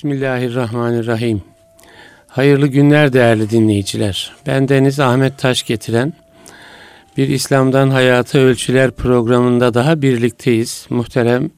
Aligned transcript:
Bismillahirrahmanirrahim. 0.00 1.42
Hayırlı 2.26 2.66
günler 2.66 3.12
değerli 3.12 3.50
dinleyiciler. 3.50 4.32
Ben 4.46 4.68
Deniz 4.68 5.00
Ahmet 5.00 5.38
Taş 5.38 5.62
getiren 5.62 6.12
bir 7.16 7.28
İslam'dan 7.28 7.90
Hayata 7.90 8.38
Ölçüler 8.38 8.90
programında 8.90 9.74
daha 9.74 10.02
birlikteyiz. 10.02 10.86
Muhterem 10.90 11.50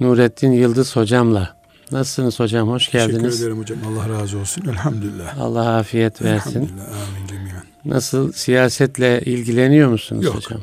Nurettin 0.00 0.52
Yıldız 0.52 0.96
hocamla. 0.96 1.56
Nasılsınız 1.92 2.40
hocam? 2.40 2.68
Hoş 2.68 2.90
geldiniz. 2.90 3.22
Teşekkür 3.22 3.44
ederim 3.44 3.58
hocam. 3.58 3.78
Allah 3.88 4.20
razı 4.20 4.38
olsun. 4.38 4.64
Elhamdülillah. 4.68 5.38
Allah 5.38 5.76
afiyet 5.76 6.22
versin. 6.22 6.50
Elhamdülillah. 6.50 6.84
Amin 6.84 7.26
cemiyen. 7.28 7.62
Nasıl 7.84 8.32
siyasetle 8.32 9.20
ilgileniyor 9.20 9.88
musunuz 9.88 10.24
Yok. 10.24 10.34
hocam? 10.34 10.60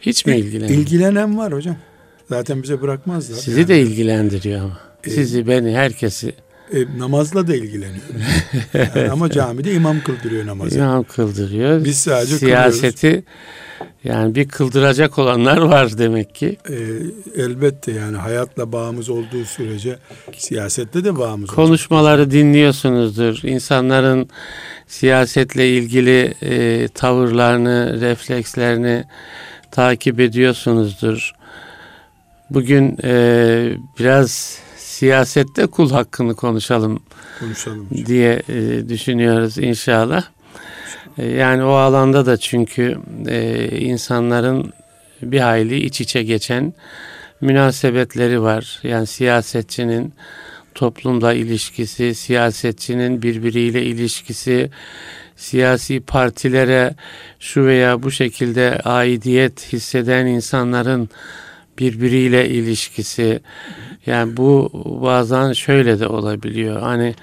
Hiç 0.00 0.26
mi 0.26 0.36
ilgileniyor? 0.36 0.80
İlgilenen 0.80 1.38
var 1.38 1.52
hocam. 1.52 1.76
Zaten 2.28 2.62
bize 2.62 2.82
bırakmazlar. 2.82 3.36
Sizi 3.36 3.60
Yani, 3.60 3.68
de 3.68 3.80
ilgilendiriyor 3.80 4.60
ama. 4.60 4.78
Sizi, 5.04 5.48
beni, 5.48 5.76
herkesi 5.76 6.34
e, 6.72 6.98
namazla 6.98 7.46
da 7.46 7.56
ilgileniyorum. 7.56 8.20
Yani 8.74 9.10
ama 9.10 9.30
camide 9.30 9.72
imam 9.72 10.00
kıldırıyor 10.00 10.46
namazı. 10.46 10.78
imam 10.78 11.04
kıldırıyor. 11.04 11.84
Biz 11.84 11.98
sadece 11.98 12.38
Siyaseti 12.38 13.24
yani 14.04 14.34
bir 14.34 14.48
kıldıracak 14.48 15.18
olanlar 15.18 15.56
var 15.56 15.98
demek 15.98 16.34
ki. 16.34 16.56
E, 16.68 16.76
elbette 17.42 17.92
yani 17.92 18.16
hayatla 18.16 18.72
bağımız 18.72 19.08
olduğu 19.08 19.44
sürece 19.44 19.98
siyasette 20.36 21.04
de 21.04 21.18
bağımız 21.18 21.50
olacak. 21.50 21.56
Konuşmaları 21.56 22.30
dinliyorsunuzdur. 22.30 23.40
İnsanların 23.42 24.28
siyasetle 24.86 25.68
ilgili 25.68 26.34
e, 26.42 26.88
tavırlarını, 26.88 28.00
reflekslerini 28.00 29.04
takip 29.70 30.20
ediyorsunuzdur. 30.20 31.32
Bugün 32.50 32.98
e, 33.04 33.72
biraz 33.98 34.58
siyasette 34.96 35.66
kul 35.66 35.90
hakkını 35.90 36.34
konuşalım 36.34 37.00
Konuşalım 37.40 37.86
hocam. 37.90 38.06
diye 38.06 38.42
e, 38.48 38.88
düşünüyoruz 38.88 39.58
inşallah. 39.58 40.24
E, 41.18 41.26
yani 41.26 41.64
o 41.64 41.70
alanda 41.70 42.26
da 42.26 42.36
çünkü 42.36 42.98
e, 43.28 43.68
insanların 43.78 44.72
bir 45.22 45.40
hayli 45.40 45.76
iç 45.76 46.00
içe 46.00 46.22
geçen 46.22 46.74
münasebetleri 47.40 48.42
var. 48.42 48.80
Yani 48.82 49.06
siyasetçinin 49.06 50.14
toplumda 50.74 51.32
ilişkisi, 51.32 52.14
siyasetçinin 52.14 53.22
birbiriyle 53.22 53.82
ilişkisi, 53.82 54.70
siyasi 55.36 56.00
partilere 56.00 56.94
şu 57.40 57.66
veya 57.66 58.02
bu 58.02 58.10
şekilde 58.10 58.80
aidiyet 58.84 59.72
hisseden 59.72 60.26
insanların 60.26 61.08
birbiriyle 61.78 62.48
ilişkisi. 62.48 63.40
Yani 64.06 64.36
bu 64.36 64.70
bazen 65.02 65.52
şöyle 65.52 66.00
de 66.00 66.08
olabiliyor. 66.08 66.80
Hani 66.82 67.14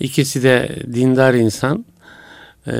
ikisi 0.00 0.42
de 0.42 0.76
dindar 0.94 1.34
insan. 1.34 1.84
Ee, 2.66 2.72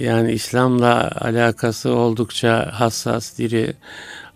yani 0.00 0.32
İslam'la 0.32 1.10
alakası 1.20 1.90
oldukça 1.94 2.70
hassas, 2.72 3.38
diri 3.38 3.74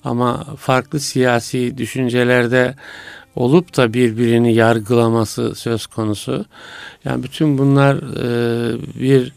ama 0.05 0.45
farklı 0.59 1.01
siyasi 1.01 1.79
düşüncelerde 1.79 2.75
olup 3.37 3.77
da 3.77 3.95
birbirini 3.95 4.55
yargılaması 4.55 5.55
söz 5.55 5.87
konusu. 5.87 6.45
Yani 7.05 7.23
bütün 7.23 7.59
bunlar 7.59 7.97
e, 7.97 9.01
bir 9.01 9.33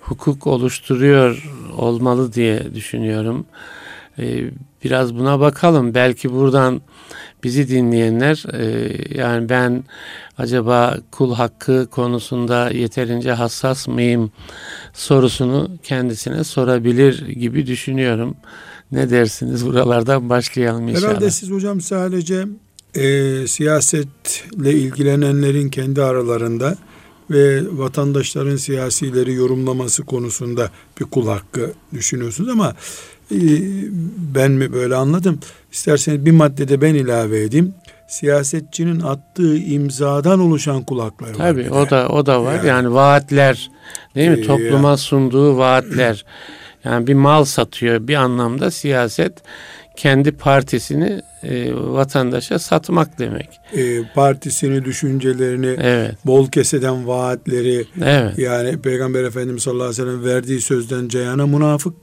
hukuk 0.00 0.46
oluşturuyor 0.46 1.50
olmalı 1.78 2.32
diye 2.32 2.74
düşünüyorum. 2.74 3.46
E, 4.18 4.50
biraz 4.84 5.14
buna 5.14 5.40
bakalım. 5.40 5.94
Belki 5.94 6.32
buradan 6.32 6.82
bizi 7.44 7.68
dinleyenler 7.68 8.44
e, 8.52 8.92
yani 9.18 9.48
ben 9.48 9.84
acaba 10.38 10.96
kul 11.10 11.34
hakkı 11.34 11.88
konusunda 11.90 12.70
yeterince 12.70 13.32
hassas 13.32 13.88
mıyım 13.88 14.32
sorusunu 14.92 15.70
kendisine 15.82 16.44
sorabilir 16.44 17.28
gibi 17.28 17.66
düşünüyorum. 17.66 18.36
Ne 18.92 19.10
dersiniz? 19.10 19.66
Buralardan 19.66 20.28
başlayalım 20.28 20.88
inşallah. 20.88 21.08
Herhalde 21.08 21.30
siz 21.30 21.50
hocam 21.50 21.80
sadece 21.80 22.46
e, 22.94 23.46
siyasetle 23.46 24.72
ilgilenenlerin 24.72 25.68
kendi 25.68 26.02
aralarında 26.02 26.76
ve 27.30 27.62
vatandaşların 27.72 28.56
siyasileri 28.56 29.34
yorumlaması 29.34 30.02
konusunda 30.02 30.70
bir 31.00 31.04
kul 31.04 31.28
hakkı 31.28 31.72
düşünüyorsunuz 31.92 32.50
ama 32.50 32.74
ben 34.34 34.52
mi 34.52 34.72
böyle 34.72 34.94
anladım? 34.96 35.38
İsterseniz 35.72 36.24
bir 36.26 36.30
maddede 36.32 36.80
ben 36.80 36.94
ilave 36.94 37.42
edeyim. 37.42 37.74
Siyasetçinin 38.08 39.00
attığı 39.00 39.56
imzadan 39.56 40.40
oluşan 40.40 40.82
kul 40.84 41.00
hakları 41.00 41.30
var. 41.30 41.36
Tabii 41.36 41.70
o 41.70 41.90
da 41.90 42.08
o 42.08 42.26
da 42.26 42.44
var. 42.44 42.54
Yani- 42.54 42.66
Yani, 42.68 42.94
vaatler 42.94 43.70
değil 44.14 44.30
mi? 44.30 44.38
Ee, 44.40 44.42
Topluma 44.42 44.96
sunduğu 44.96 45.56
vaatler. 45.58 46.24
Yani 46.84 47.06
bir 47.06 47.14
mal 47.14 47.44
satıyor 47.44 48.08
bir 48.08 48.14
anlamda 48.14 48.70
siyaset 48.70 49.32
kendi 49.96 50.32
partisini 50.32 51.22
e, 51.42 51.74
vatandaşa 51.74 52.58
satmak 52.58 53.18
demek. 53.18 53.48
E, 53.72 54.02
partisini, 54.14 54.84
düşüncelerini, 54.84 55.76
Evet. 55.82 56.14
bol 56.26 56.50
keseden 56.50 57.06
vaatleri, 57.06 57.84
Evet. 58.04 58.38
yani 58.38 58.82
Peygamber 58.82 59.24
Efendimiz 59.24 59.62
sallallahu 59.62 59.84
aleyhi 59.88 60.02
ve 60.02 60.10
sellem 60.12 60.24
verdiği 60.24 60.60
sözden 60.60 61.08
cayana 61.08 61.46
münafık 61.46 61.94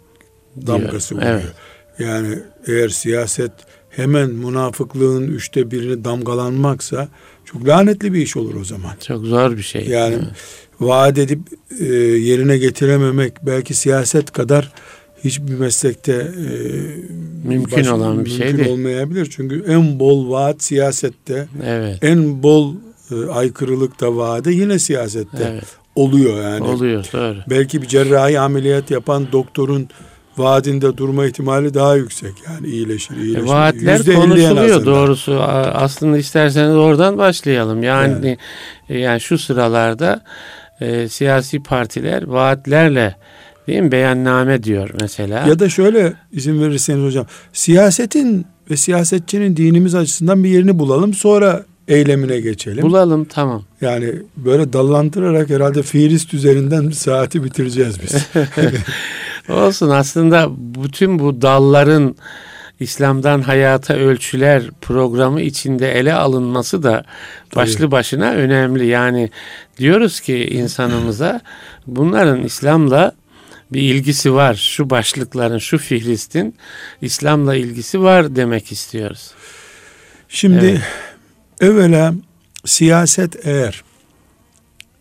damgası 0.68 1.16
Diyor, 1.22 1.28
vuruyor. 1.36 1.54
Yani 2.00 2.40
eğer 2.68 2.90
siyaset 2.90 3.52
hemen 3.90 4.30
münafıklığın 4.30 5.28
üçte 5.28 5.72
birini 5.72 6.04
damgalanmaksa 6.06 7.08
çok 7.46 7.68
lanetli 7.68 8.14
bir 8.14 8.22
iş 8.22 8.38
olur 8.38 8.56
o 8.56 8.64
zaman. 8.64 8.92
Çok 9.08 9.26
zor 9.26 9.58
bir 9.58 9.62
şey. 9.62 9.86
Yani 9.88 10.16
Evet. 10.16 10.26
vaat 10.80 11.18
edip 11.18 11.40
e, 11.80 11.86
yerine 11.96 12.58
getirememek 12.58 13.34
belki 13.46 13.74
siyaset 13.74 14.32
kadar 14.32 14.72
hiçbir 15.24 15.54
meslekte 15.54 16.14
e, 16.14 17.48
Mümkün 17.48 17.86
olan 17.86 18.26
bir 18.26 18.30
şey 18.30 18.40
mümkün 18.40 18.58
değil. 18.58 18.70
olmayabilir. 18.70 19.28
Çünkü 19.36 19.64
en 19.68 20.00
bol 20.00 20.30
vaat 20.32 20.64
siyasette, 20.64 21.48
Evet. 21.66 21.98
en 22.04 22.44
bol 22.44 22.74
e, 23.12 23.26
aykırılık 23.32 24.02
da 24.02 24.16
vaade 24.18 24.52
yine 24.52 24.80
siyasette 24.80 25.50
Evet. 25.52 25.64
oluyor 25.96 26.44
yani. 26.44 26.64
Oluyor 26.64 27.06
doğru. 27.14 27.38
Belki 27.50 27.82
bir 27.82 27.88
cerrahi 27.88 28.40
ameliyat 28.40 28.92
yapan 28.92 29.28
doktorun 29.32 29.90
vaadinde 30.38 30.97
durma 30.97 31.25
ihtimali 31.25 31.74
daha 31.74 31.96
yüksek. 31.96 32.34
Yani 32.47 32.68
iyileşir, 32.68 33.16
iyileşir. 33.16 33.46
E, 33.46 33.47
vaatler 33.47 33.97
Yüzde 33.97 34.12
elli 34.12 34.19
en 34.19 34.22
konuşuluyor 34.22 34.75
azından. 34.75 34.86
doğrusu. 34.86 35.40
Aslında 35.74 36.18
isterseniz 36.18 36.75
oradan 36.75 37.18
başlayalım. 37.18 37.84
Yani 37.84 38.38
e, 38.90 38.97
yani 38.97 39.22
şu 39.22 39.38
sıralarda 39.38 40.24
e, 40.81 41.08
siyasi 41.09 41.64
partiler 41.64 42.24
vaatlerle 42.24 43.16
değil 43.68 43.81
mi 43.81 43.91
beyanname 43.91 44.64
diyor 44.64 44.90
mesela. 45.02 45.47
Ya 45.47 45.59
da 45.59 45.70
şöyle 45.70 46.14
izin 46.31 46.62
verirseniz 46.62 47.06
hocam. 47.06 47.25
Siyasetin 47.53 48.46
ve 48.72 48.78
siyasetçinin 48.78 49.58
dinimiz 49.58 49.96
açısından 49.96 50.44
bir 50.44 50.50
yerini 50.50 50.80
bulalım. 50.80 51.14
Sonra 51.14 51.66
eylemine 51.88 52.40
geçelim. 52.40 52.81
Bulalım 52.81 53.25
tamam. 53.25 53.64
yani 53.81 54.14
böyle 54.38 54.74
dallandırarak 54.74 55.50
herhalde 55.50 55.84
fiilist 55.84 56.34
üzerinden 56.34 56.90
saati 56.90 57.44
bitireceğiz 57.44 57.96
biz. 58.02 58.14
Olsun 59.52 59.90
aslında 59.90 60.50
bütün 60.58 61.20
bu 61.20 61.42
dalların 61.42 62.16
İslam'dan 62.80 63.42
Hayata 63.42 63.94
Ölçüler 63.94 64.64
programı 64.82 65.42
içinde 65.42 65.92
ele 65.92 66.14
alınması 66.14 66.84
da 66.84 67.06
başlı 67.56 67.92
başına 67.92 68.32
önemli. 68.32 68.88
Yani 68.88 69.30
diyoruz 69.78 70.20
ki 70.20 70.46
insanımıza 70.46 71.42
bunların 71.88 72.44
İslam'la 72.44 73.12
bir 73.74 73.82
ilgisi 73.82 74.34
var. 74.34 74.56
Şu 74.56 74.90
başlıkların, 74.90 75.58
şu 75.58 75.78
fihristin 75.78 76.56
İslam'la 77.02 77.56
ilgisi 77.56 78.02
var 78.02 78.36
demek 78.36 78.72
istiyoruz. 78.72 79.32
Şimdi 80.30 80.66
Evet. 80.66 80.82
evvela 81.62 82.14
siyaset 82.66 83.48
eğer 83.48 83.84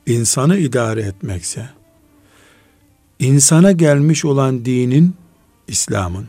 insanı 0.06 0.56
idare 0.56 1.03
etmekse 1.03 1.80
insana 3.20 3.72
gelmiş 3.72 4.25
olan 4.25 4.64
dinin 4.64 5.14
İslam'ın 5.69 6.26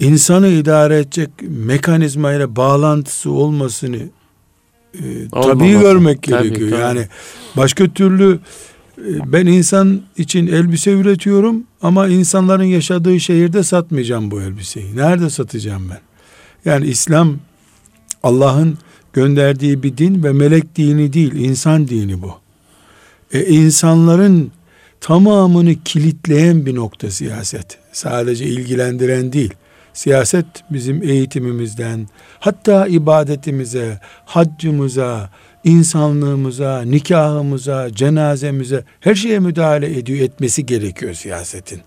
insanı 0.00 0.48
idare 0.48 0.98
edecek 0.98 1.30
mekanizmayla 1.48 2.56
bağlantısı 2.56 3.30
olmasını 3.30 3.98
e, 4.94 5.28
tabii 5.32 5.70
görmek 5.70 6.22
Tabii, 6.22 6.42
gerekiyor. 6.42 6.70
tabii. 6.70 6.80
Yani 6.80 7.06
başka 7.56 7.88
türlü 7.88 8.38
e, 8.98 9.32
ben 9.32 9.46
insan 9.46 10.00
için 10.16 10.46
elbise 10.46 10.90
üretiyorum 10.92 11.64
ama 11.82 12.08
insanların 12.08 12.64
yaşadığı 12.64 13.20
şehirde 13.20 13.62
satmayacağım 13.62 14.30
bu 14.30 14.42
elbiseyi. 14.42 14.96
Nerede 14.96 15.30
satacağım 15.30 15.90
ben? 15.90 16.00
Yani 16.70 16.86
İslam 16.86 17.36
Allah'ın 18.22 18.78
gönderdiği 19.12 19.82
bir 19.82 19.96
din 19.96 20.24
ve 20.24 20.32
melek 20.32 20.76
dini 20.76 21.12
değil, 21.12 21.32
insan 21.34 21.88
dini 21.88 22.22
bu. 22.22 22.34
E, 23.32 23.44
insanların 23.46 24.50
tamamını 25.00 25.74
kilitleyen 25.84 26.66
bir 26.66 26.74
nokta 26.74 27.10
siyaset. 27.10 27.78
Sadece 27.92 28.44
ilgilendiren 28.44 29.32
değil. 29.32 29.54
Siyaset 29.92 30.46
bizim 30.70 31.02
eğitimimizden, 31.02 32.08
hatta 32.40 32.86
ibadetimize, 32.86 34.00
haccımıza, 34.24 35.30
insanlığımıza, 35.64 36.82
nikahımıza, 36.82 37.92
cenazemize 37.92 38.84
her 39.00 39.14
şeye 39.14 39.38
müdahale 39.38 39.98
ediyor 39.98 40.18
etmesi 40.18 40.66
gerekiyor 40.66 41.14
siyasetin. 41.14 41.80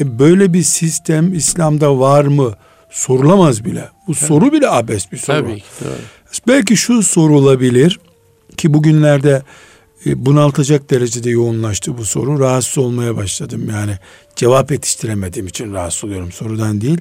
E 0.00 0.18
böyle 0.18 0.52
bir 0.52 0.62
sistem 0.62 1.34
İslam'da 1.34 1.98
var 1.98 2.24
mı? 2.24 2.54
Sorulamaz 2.90 3.64
bile. 3.64 3.88
Bu 4.08 4.14
Tabii. 4.14 4.26
soru 4.26 4.52
bile 4.52 4.68
abes 4.68 5.12
bir 5.12 5.16
soru. 5.16 5.36
Tabii 5.36 5.56
ki. 5.56 5.64
Doğru. 5.84 5.92
Belki 6.48 6.76
şu 6.76 7.02
sorulabilir 7.02 8.00
ki 8.56 8.74
bugünlerde 8.74 9.42
bunaltacak 10.06 10.90
derecede 10.90 11.30
yoğunlaştı 11.30 11.98
bu 11.98 12.04
soru. 12.04 12.40
Rahatsız 12.40 12.78
olmaya 12.78 13.16
başladım 13.16 13.68
yani. 13.70 13.98
Cevap 14.36 14.70
yetiştiremediğim 14.70 15.46
için 15.46 15.74
rahatsız 15.74 16.04
oluyorum 16.04 16.32
sorudan 16.32 16.80
değil. 16.80 17.00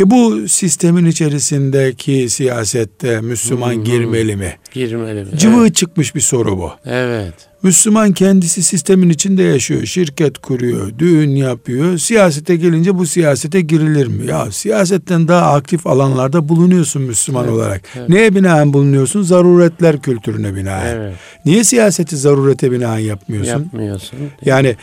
E 0.00 0.10
bu 0.10 0.48
sistemin 0.48 1.06
içerisindeki 1.06 2.30
siyasette 2.30 3.20
Müslüman 3.20 3.74
hmm. 3.74 3.84
girmeli 3.84 4.36
mi? 4.36 4.56
Girmeli 4.72 5.24
mi? 5.24 5.38
Cıvığı 5.38 5.62
evet. 5.62 5.74
çıkmış 5.74 6.14
bir 6.14 6.20
soru 6.20 6.58
bu. 6.58 6.70
Evet. 6.84 7.34
Müslüman 7.62 8.12
kendisi 8.12 8.62
sistemin 8.62 9.10
içinde 9.10 9.42
yaşıyor. 9.42 9.86
Şirket 9.86 10.38
kuruyor, 10.38 10.98
düğün 10.98 11.30
yapıyor. 11.30 11.98
Siyasete 11.98 12.56
gelince 12.56 12.98
bu 12.98 13.06
siyasete 13.06 13.60
girilir 13.60 14.06
mi? 14.06 14.26
Ya 14.26 14.50
siyasetten 14.50 15.28
daha 15.28 15.52
aktif 15.52 15.86
alanlarda 15.86 16.48
bulunuyorsun 16.48 17.02
Müslüman 17.02 17.44
evet, 17.44 17.54
olarak. 17.54 17.82
Evet. 17.96 18.08
Neye 18.08 18.34
binaen 18.34 18.72
bulunuyorsun? 18.72 19.22
Zaruretler 19.22 20.02
kültürüne 20.02 20.56
binaen. 20.56 20.96
Evet. 20.96 21.14
Niye 21.44 21.64
siyaseti 21.64 22.16
zarurete 22.16 22.72
binaen 22.72 22.98
yapmıyorsun? 22.98 23.50
Yapmıyorsun. 23.50 24.18
Yani 24.44 24.76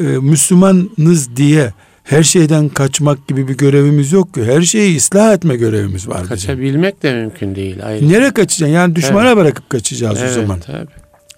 e, 0.00 0.02
Müslümanız 0.02 1.36
diye 1.36 1.72
her 2.04 2.22
şeyden 2.22 2.68
kaçmak 2.68 3.28
gibi 3.28 3.48
bir 3.48 3.56
görevimiz 3.56 4.12
yok 4.12 4.34
ki. 4.34 4.44
Her 4.44 4.62
şeyi 4.62 4.96
ıslah 4.96 5.34
etme 5.34 5.56
görevimiz 5.56 6.08
var. 6.08 6.26
Kaçabilmek 6.26 7.02
bizim. 7.02 7.16
de 7.16 7.20
mümkün 7.20 7.54
değil. 7.54 7.76
Ayrıca. 7.82 8.08
Nereye 8.08 8.30
kaçacaksın? 8.34 8.74
Yani 8.74 8.96
düşmana 8.96 9.26
evet. 9.26 9.36
bırakıp 9.36 9.70
kaçacağız 9.70 10.18
evet, 10.20 10.30
o 10.30 10.34
zaman. 10.34 10.60
Tabii. 10.60 10.86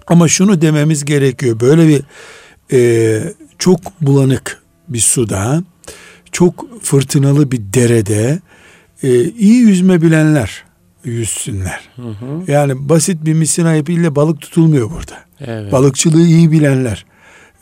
Ama 0.07 0.29
şunu 0.29 0.61
dememiz 0.61 1.05
gerekiyor. 1.05 1.61
Böyle 1.61 1.89
bir 1.89 2.03
e, 2.73 3.23
çok 3.59 4.01
bulanık 4.01 4.63
bir 4.89 4.99
suda, 4.99 5.63
çok 6.33 6.83
fırtınalı 6.83 7.53
bir 7.53 7.59
derede 7.59 8.41
e, 9.03 9.25
iyi 9.25 9.57
yüzme 9.57 10.03
bilenler 10.03 10.65
yüzsünler. 11.05 11.81
Hı 11.97 12.03
hı. 12.03 12.53
Yani 12.53 12.89
basit 12.89 13.25
bir 13.25 13.35
misina 13.35 13.77
ipiyle 13.77 14.17
balık 14.17 14.41
tutulmuyor 14.41 14.91
burada. 14.91 15.17
Evet. 15.41 15.73
Balıkçılığı 15.73 16.27
iyi 16.27 16.53
bilenler 16.53 17.07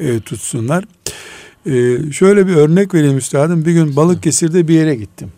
e, 0.01 0.21
tutsunlar. 0.21 0.85
E, 1.67 1.99
şöyle 2.13 2.47
bir 2.47 2.57
örnek 2.57 2.95
vereyim 2.95 3.19
üstadım. 3.19 3.65
Bir 3.65 3.73
gün 3.73 3.97
Balıkesir'de 3.97 4.69
bir 4.69 4.75
yere 4.75 4.95
gittim. 4.95 5.33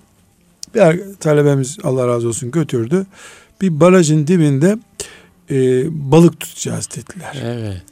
Bir 0.75 1.15
talebemiz 1.21 1.79
Allah 1.83 2.09
razı 2.09 2.29
olsun 2.29 2.51
götürdü. 2.51 3.07
Bir 3.61 3.81
barajın 3.81 4.27
dibinde 4.27 4.79
e, 5.51 5.85
balık 6.13 6.41
tutacağız 6.41 6.89
dediler. 6.97 7.43
Evet. 7.45 7.83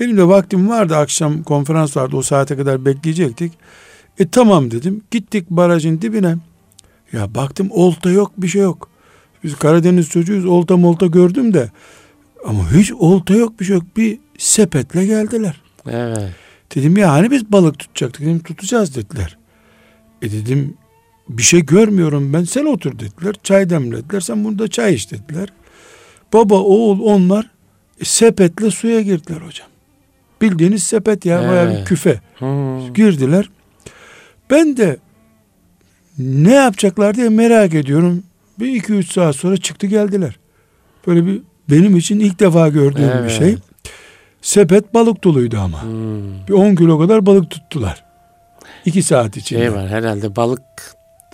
Benim 0.00 0.16
de 0.16 0.28
vaktim 0.28 0.68
vardı 0.68 0.96
akşam 0.96 1.42
konferans 1.42 1.96
vardı 1.96 2.16
o 2.16 2.22
saate 2.22 2.56
kadar 2.56 2.84
bekleyecektik. 2.84 3.52
E 4.18 4.28
tamam 4.28 4.70
dedim 4.70 5.02
gittik 5.10 5.50
barajın 5.50 6.00
dibine. 6.02 6.36
Ya 7.12 7.34
baktım 7.34 7.68
olta 7.70 8.10
yok 8.10 8.32
bir 8.36 8.48
şey 8.48 8.62
yok. 8.62 8.88
Biz 9.44 9.54
Karadeniz 9.56 10.08
çocuğuyuz 10.08 10.44
olta 10.44 10.76
molta 10.76 11.06
gördüm 11.06 11.54
de. 11.54 11.70
Ama 12.46 12.72
hiç 12.72 12.92
olta 12.92 13.34
yok 13.34 13.60
bir 13.60 13.64
şey 13.64 13.76
yok. 13.76 13.84
Bir 13.96 14.18
sepetle 14.38 15.06
geldiler. 15.06 15.60
Evet. 15.86 16.30
Dedim 16.74 16.96
ya 16.96 17.12
hani 17.12 17.30
biz 17.30 17.52
balık 17.52 17.78
tutacaktık. 17.78 18.22
Dedim 18.22 18.42
tutacağız 18.42 18.96
dediler. 18.96 19.38
E 20.22 20.32
dedim 20.32 20.76
bir 21.28 21.42
şey 21.42 21.66
görmüyorum 21.66 22.32
ben 22.32 22.44
sen 22.44 22.64
otur 22.64 22.98
dediler. 22.98 23.34
Çay 23.42 23.70
demlediler 23.70 24.20
sen 24.20 24.44
burada 24.44 24.68
çay 24.68 24.94
iç 24.94 25.10
dediler. 25.10 25.48
Baba 26.32 26.54
oğul 26.54 27.00
onlar 27.00 27.50
e, 28.00 28.04
sepetle 28.04 28.70
suya 28.70 29.00
girdiler 29.00 29.40
hocam. 29.40 29.68
Bildiğiniz 30.42 30.82
sepet 30.82 31.26
ya 31.26 31.48
bayağı 31.48 31.70
bir 31.70 31.84
küfe. 31.84 32.20
Hmm. 32.38 32.94
Girdiler. 32.94 33.50
Ben 34.50 34.76
de 34.76 34.96
ne 36.18 36.52
yapacaklar 36.52 37.14
diye 37.14 37.28
merak 37.28 37.74
ediyorum. 37.74 38.22
Bir 38.60 38.68
iki 38.76 38.92
üç 38.92 39.12
saat 39.12 39.36
sonra 39.36 39.56
çıktı 39.56 39.86
geldiler. 39.86 40.38
Böyle 41.06 41.26
bir 41.26 41.42
benim 41.70 41.96
için 41.96 42.20
ilk 42.20 42.40
defa 42.40 42.68
gördüğüm 42.68 43.04
evet. 43.04 43.24
bir 43.24 43.30
şey. 43.30 43.56
Sepet 44.42 44.94
balık 44.94 45.24
doluydu 45.24 45.58
ama. 45.58 45.82
Hmm. 45.82 46.46
Bir 46.48 46.52
10 46.52 46.74
kilo 46.74 46.98
kadar 46.98 47.26
balık 47.26 47.50
tuttular. 47.50 48.04
İki 48.84 49.02
saat 49.02 49.36
içinde. 49.36 49.60
Şey 49.60 49.72
var 49.72 49.88
herhalde 49.88 50.36
balık 50.36 50.62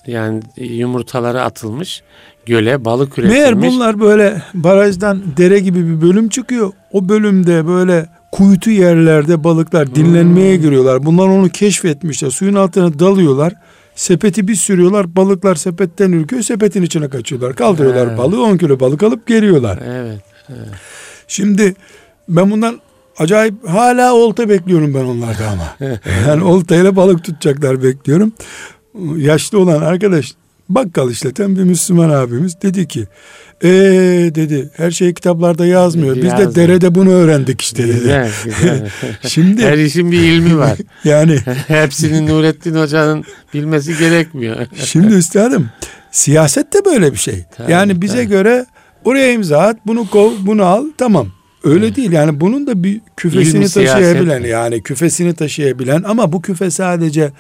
yani 0.07 0.43
yumurtaları 0.57 1.43
atılmış 1.43 2.03
göle 2.47 2.85
balık 2.85 3.19
üretilmiş. 3.19 3.39
Meğer 3.39 3.63
bunlar 3.63 4.01
böyle 4.01 4.43
barajdan 4.55 5.23
dere 5.37 5.59
gibi 5.59 5.89
bir 5.89 6.03
bölüm 6.03 6.29
çıkıyor. 6.29 6.73
O 6.93 7.09
bölümde 7.09 7.67
böyle 7.67 8.07
kuytu 8.33 8.71
yerlerde 8.71 9.45
balıklar 9.45 9.95
dinlenmeye 9.95 10.57
hmm. 10.57 10.63
giriyorlar. 10.63 11.07
Bunlar 11.07 11.29
onu 11.29 11.49
keşfetmişler. 11.49 12.31
Suyun 12.31 12.55
altına 12.55 12.99
dalıyorlar. 12.99 13.53
Sepeti 13.95 14.49
bir 14.49 14.55
sürüyorlar. 14.55 15.17
Balıklar 15.17 15.55
sepetten 15.55 16.13
ürküyor. 16.13 16.43
Sepetin 16.43 16.83
içine 16.83 17.09
kaçıyorlar. 17.09 17.55
Kaldırıyorlar 17.55 18.07
evet. 18.07 18.19
balığı. 18.19 18.43
10 18.43 18.57
kilo 18.57 18.81
balık 18.81 19.03
alıp 19.03 19.27
geliyorlar. 19.27 19.79
Evet, 19.87 20.21
evet. 20.49 20.69
Şimdi 21.29 21.75
ben 22.29 22.51
bundan 22.51 22.81
acayip 23.19 23.69
hala 23.69 24.15
olta 24.15 24.49
bekliyorum 24.49 24.95
ben 24.95 25.05
onlarda 25.05 25.49
ama. 25.49 25.77
yani 26.29 26.45
oltayla 26.45 26.97
balık 26.97 27.25
tutacaklar 27.25 27.83
bekliyorum. 27.83 28.33
Yaşlı 29.17 29.61
olan 29.61 29.83
arkadaş 29.83 30.35
bakkal 30.69 31.11
işleten 31.11 31.57
bir 31.57 31.63
Müslüman 31.63 32.11
abimiz 32.11 32.63
dedi 32.63 32.89
ki 32.89 33.07
ee 33.65 33.69
dedi 34.35 34.71
her 34.77 34.91
şey 34.91 35.15
kitaplarda 35.15 35.67
yazmıyor. 35.67 36.17
Biz 36.17 36.25
Yazmıyor. 36.25 36.51
de 36.51 36.55
derede 36.55 36.95
bunu 36.95 37.11
öğrendik 37.11 37.61
işte 37.61 37.89
dedi. 37.89 37.95
Güzel, 37.95 38.31
güzel. 38.45 38.91
Şimdi 39.29 39.67
her 39.67 39.79
işin 39.79 40.13
bir 40.13 40.21
ilmi 40.21 40.59
var. 40.59 40.79
yani 41.05 41.39
hepsinin 41.69 42.27
Nurettin 42.27 42.75
Hoca'nın 42.75 43.25
bilmesi 43.55 43.99
gerekmiyor. 43.99 44.67
şimdi 44.75 45.15
üstadım 45.15 45.69
siyaset 46.11 46.75
de 46.75 46.85
böyle 46.85 47.13
bir 47.13 47.19
şey. 47.19 47.45
Tabii, 47.57 47.73
yani 47.73 48.03
bize 48.03 48.17
tabii. 48.17 48.29
göre 48.29 48.67
oraya 49.05 49.33
imza 49.33 49.59
at, 49.59 49.77
bunu 49.87 50.11
kov, 50.11 50.33
bunu 50.41 50.65
al 50.65 50.85
tamam. 50.99 51.29
Öyle 51.69 51.97
değil 51.97 52.13
yani 52.13 52.41
bunun 52.41 52.67
da 52.67 52.83
bir 52.83 53.01
küfesini 53.17 53.57
İlmi 53.57 53.69
taşıyabilen 53.69 54.25
siyaset. 54.25 54.51
yani 54.51 54.83
küfesini 54.83 55.35
taşıyabilen 55.35 56.03
ama 56.03 56.33
bu 56.33 56.43
küfe 56.43 56.71
sadece 56.71 57.31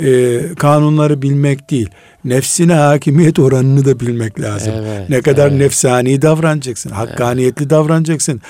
e, 0.00 0.40
kanunları 0.58 1.22
bilmek 1.22 1.70
değil. 1.70 1.88
Nefsine 2.24 2.74
hakimiyet 2.74 3.38
oranını 3.38 3.84
da 3.84 4.00
bilmek 4.00 4.40
lazım. 4.40 4.72
Evet, 4.76 5.10
ne 5.10 5.20
kadar 5.20 5.48
evet. 5.48 5.58
nefsani 5.58 6.22
davranacaksın, 6.22 6.90
hakkaniyetli 6.90 7.62
evet. 7.62 7.70
davranacaksın. 7.70 8.40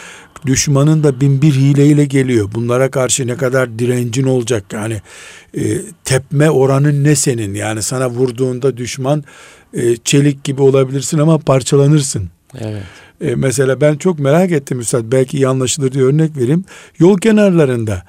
Düşmanın 0.47 1.05
da 1.05 1.21
bin 1.21 1.43
bir 1.43 1.53
hileyle 1.53 2.05
geliyor. 2.05 2.49
Bunlara 2.55 2.91
karşı 2.91 3.27
ne 3.27 3.37
kadar 3.37 3.79
direncin 3.79 4.25
olacak 4.25 4.65
yani 4.73 5.01
e, 5.57 5.63
tepme 6.05 6.51
oranın 6.51 7.05
ne 7.05 7.17
senin? 7.17 7.55
Yani 7.55 7.83
sana 7.83 8.11
vurduğunda 8.11 8.77
düşman 8.77 9.25
e, 9.75 9.97
çelik 9.97 10.45
gibi 10.45 10.63
olabilirsin 10.63 11.19
ama 11.19 11.39
parçalanırsın. 11.39 12.29
Evet. 12.61 12.83
E, 13.21 13.35
mesela 13.35 13.81
ben 13.81 13.95
çok 13.95 14.19
merak 14.19 14.53
ettim 14.53 14.81
Üstad 14.81 15.05
belki 15.13 15.37
iyi 15.37 15.49
anlaşılır 15.49 15.93
diye 15.93 16.05
örnek 16.05 16.37
vereyim. 16.37 16.65
Yol 16.99 17.19
kenarlarında 17.19 18.03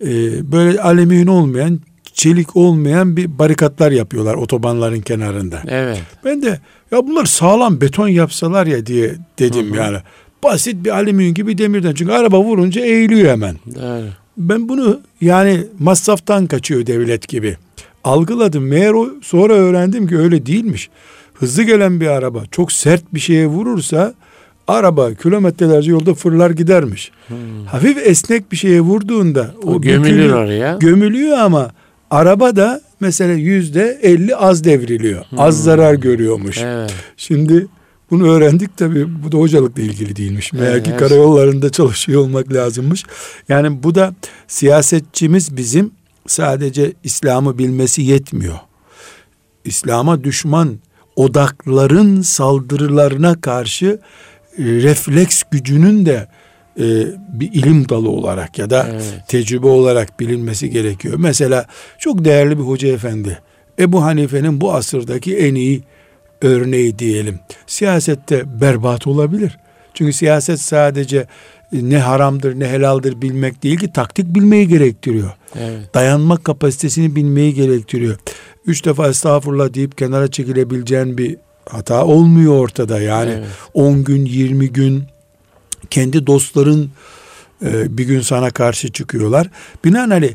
e, 0.00 0.08
böyle 0.52 0.82
alüminyum 0.82 1.28
olmayan 1.28 1.80
çelik 2.18 2.56
olmayan 2.56 3.16
bir 3.16 3.38
barikatlar 3.38 3.92
yapıyorlar 3.92 4.34
otobanların 4.34 5.00
kenarında. 5.00 5.62
Evet. 5.68 6.02
Ben 6.24 6.42
de 6.42 6.60
ya 6.90 7.06
bunlar 7.06 7.24
sağlam 7.24 7.80
beton 7.80 8.08
yapsalar 8.08 8.66
ya 8.66 8.86
diye 8.86 9.14
dedim 9.38 9.66
Hı-hı. 9.66 9.76
yani. 9.76 9.98
Basit 10.42 10.84
bir 10.84 10.90
alüminyum 10.90 11.34
gibi 11.34 11.58
demirden. 11.58 11.94
Çünkü 11.94 12.12
araba 12.12 12.40
vurunca 12.40 12.84
eğiliyor 12.84 13.30
hemen. 13.30 13.56
Evet. 13.82 14.12
Ben 14.36 14.68
bunu 14.68 15.00
yani 15.20 15.64
masraftan 15.78 16.46
kaçıyor 16.46 16.86
devlet 16.86 17.28
gibi. 17.28 17.56
Algıladım. 18.04 18.66
Meğer 18.66 18.92
o 18.92 19.08
sonra 19.22 19.52
öğrendim 19.52 20.08
ki 20.08 20.18
öyle 20.18 20.46
değilmiş. 20.46 20.90
Hızlı 21.38 21.62
gelen 21.62 22.00
bir 22.00 22.06
araba 22.06 22.44
çok 22.50 22.72
sert 22.72 23.14
bir 23.14 23.20
şeye 23.20 23.46
vurursa 23.46 24.14
araba 24.68 25.14
kilometrelerce 25.14 25.90
yolda 25.90 26.14
fırlar 26.14 26.50
gidermiş. 26.50 27.10
Hmm. 27.28 27.36
Hafif 27.66 28.06
esnek 28.06 28.52
bir 28.52 28.56
şeye 28.56 28.80
vurduğunda 28.80 29.54
o, 29.62 29.70
o 29.70 29.80
gömülür 29.80 30.32
oraya. 30.32 30.76
Gömülüyor 30.76 31.38
ama 31.38 31.70
araba 32.10 32.56
da 32.56 32.80
mesela 33.00 33.32
yüzde 33.32 33.98
elli 34.02 34.36
az 34.36 34.64
devriliyor. 34.64 35.24
Hmm. 35.30 35.40
Az 35.40 35.64
zarar 35.64 35.94
görüyormuş. 35.94 36.58
Evet. 36.62 36.94
Şimdi 37.16 37.66
bunu 38.10 38.30
öğrendik 38.30 38.76
tabi 38.76 39.24
bu 39.24 39.32
da 39.32 39.38
hocalıkla 39.38 39.82
ilgili 39.82 40.16
değilmiş. 40.16 40.52
Meğer 40.52 40.84
ki 40.84 40.96
karayollarında 40.96 41.70
çalışıyor 41.70 42.20
olmak 42.20 42.52
lazımmış. 42.52 43.04
Yani 43.48 43.82
bu 43.82 43.94
da 43.94 44.14
siyasetçimiz 44.48 45.56
bizim 45.56 45.90
sadece 46.26 46.92
İslam'ı 47.04 47.58
bilmesi 47.58 48.02
yetmiyor. 48.02 48.58
İslam'a 49.64 50.24
düşman 50.24 50.78
odakların 51.18 52.22
saldırılarına 52.22 53.40
karşı 53.40 53.98
e, 54.58 54.62
refleks 54.64 55.42
gücünün 55.50 56.06
de 56.06 56.28
e, 56.76 56.84
bir 57.28 57.52
ilim 57.52 57.88
dalı 57.88 58.08
olarak 58.08 58.58
ya 58.58 58.70
da 58.70 58.88
evet. 58.90 59.22
tecrübe 59.28 59.66
olarak 59.66 60.20
bilinmesi 60.20 60.70
gerekiyor. 60.70 61.14
Mesela 61.18 61.66
çok 61.98 62.24
değerli 62.24 62.58
bir 62.58 62.62
hoca 62.62 62.88
efendi 62.88 63.38
Ebu 63.78 64.02
Hanife'nin 64.02 64.60
bu 64.60 64.74
asırdaki 64.74 65.36
en 65.36 65.54
iyi 65.54 65.82
örneği 66.42 66.98
diyelim. 66.98 67.40
Siyasette 67.66 68.60
berbat 68.60 69.06
olabilir. 69.06 69.58
Çünkü 69.94 70.12
siyaset 70.12 70.60
sadece 70.60 71.26
ne 71.72 71.98
haramdır 71.98 72.60
ne 72.60 72.68
helaldir 72.68 73.22
bilmek 73.22 73.62
değil 73.62 73.78
ki 73.78 73.92
taktik 73.92 74.34
bilmeyi 74.34 74.68
gerektiriyor. 74.68 75.30
Evet. 75.58 75.94
Dayanma 75.94 76.36
kapasitesini 76.36 77.16
bilmeyi 77.16 77.54
gerektiriyor. 77.54 78.18
Üç 78.66 78.84
defa 78.84 79.08
estağfurullah 79.08 79.74
deyip 79.74 79.98
kenara 79.98 80.30
çekilebileceğin 80.30 81.18
bir 81.18 81.36
hata 81.70 82.04
olmuyor 82.04 82.58
ortada. 82.58 83.00
Yani 83.00 83.30
Evet. 83.30 83.46
10 83.74 84.04
gün 84.04 84.24
20 84.24 84.72
gün 84.72 85.04
kendi 85.90 86.26
dostların 86.26 86.90
e, 87.64 87.98
bir 87.98 88.04
gün 88.04 88.20
sana 88.20 88.50
karşı 88.50 88.92
çıkıyorlar. 88.92 89.50
Binaenaleyh 89.84 90.34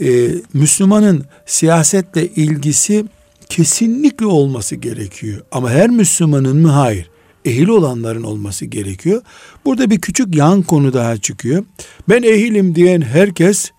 e, 0.00 0.28
Müslümanın 0.54 1.24
siyasetle 1.46 2.26
ilgisi 2.26 3.04
kesinlikle 3.48 4.26
olması 4.26 4.76
gerekiyor. 4.76 5.40
Ama 5.52 5.70
her 5.70 5.90
Müslümanın 5.90 6.56
mı? 6.56 6.68
Hayır. 6.68 7.09
Ehil 7.44 7.68
olanların 7.68 8.22
olması 8.22 8.66
gerekiyor. 8.66 9.22
Burada 9.64 9.90
bir 9.90 10.00
küçük 10.00 10.34
yan 10.34 10.62
konu 10.62 10.92
daha 10.92 11.16
çıkıyor. 11.16 11.64
Ben 12.08 12.22
ehilim 12.22 12.74
diyen 12.74 13.00
herkes 13.00 13.70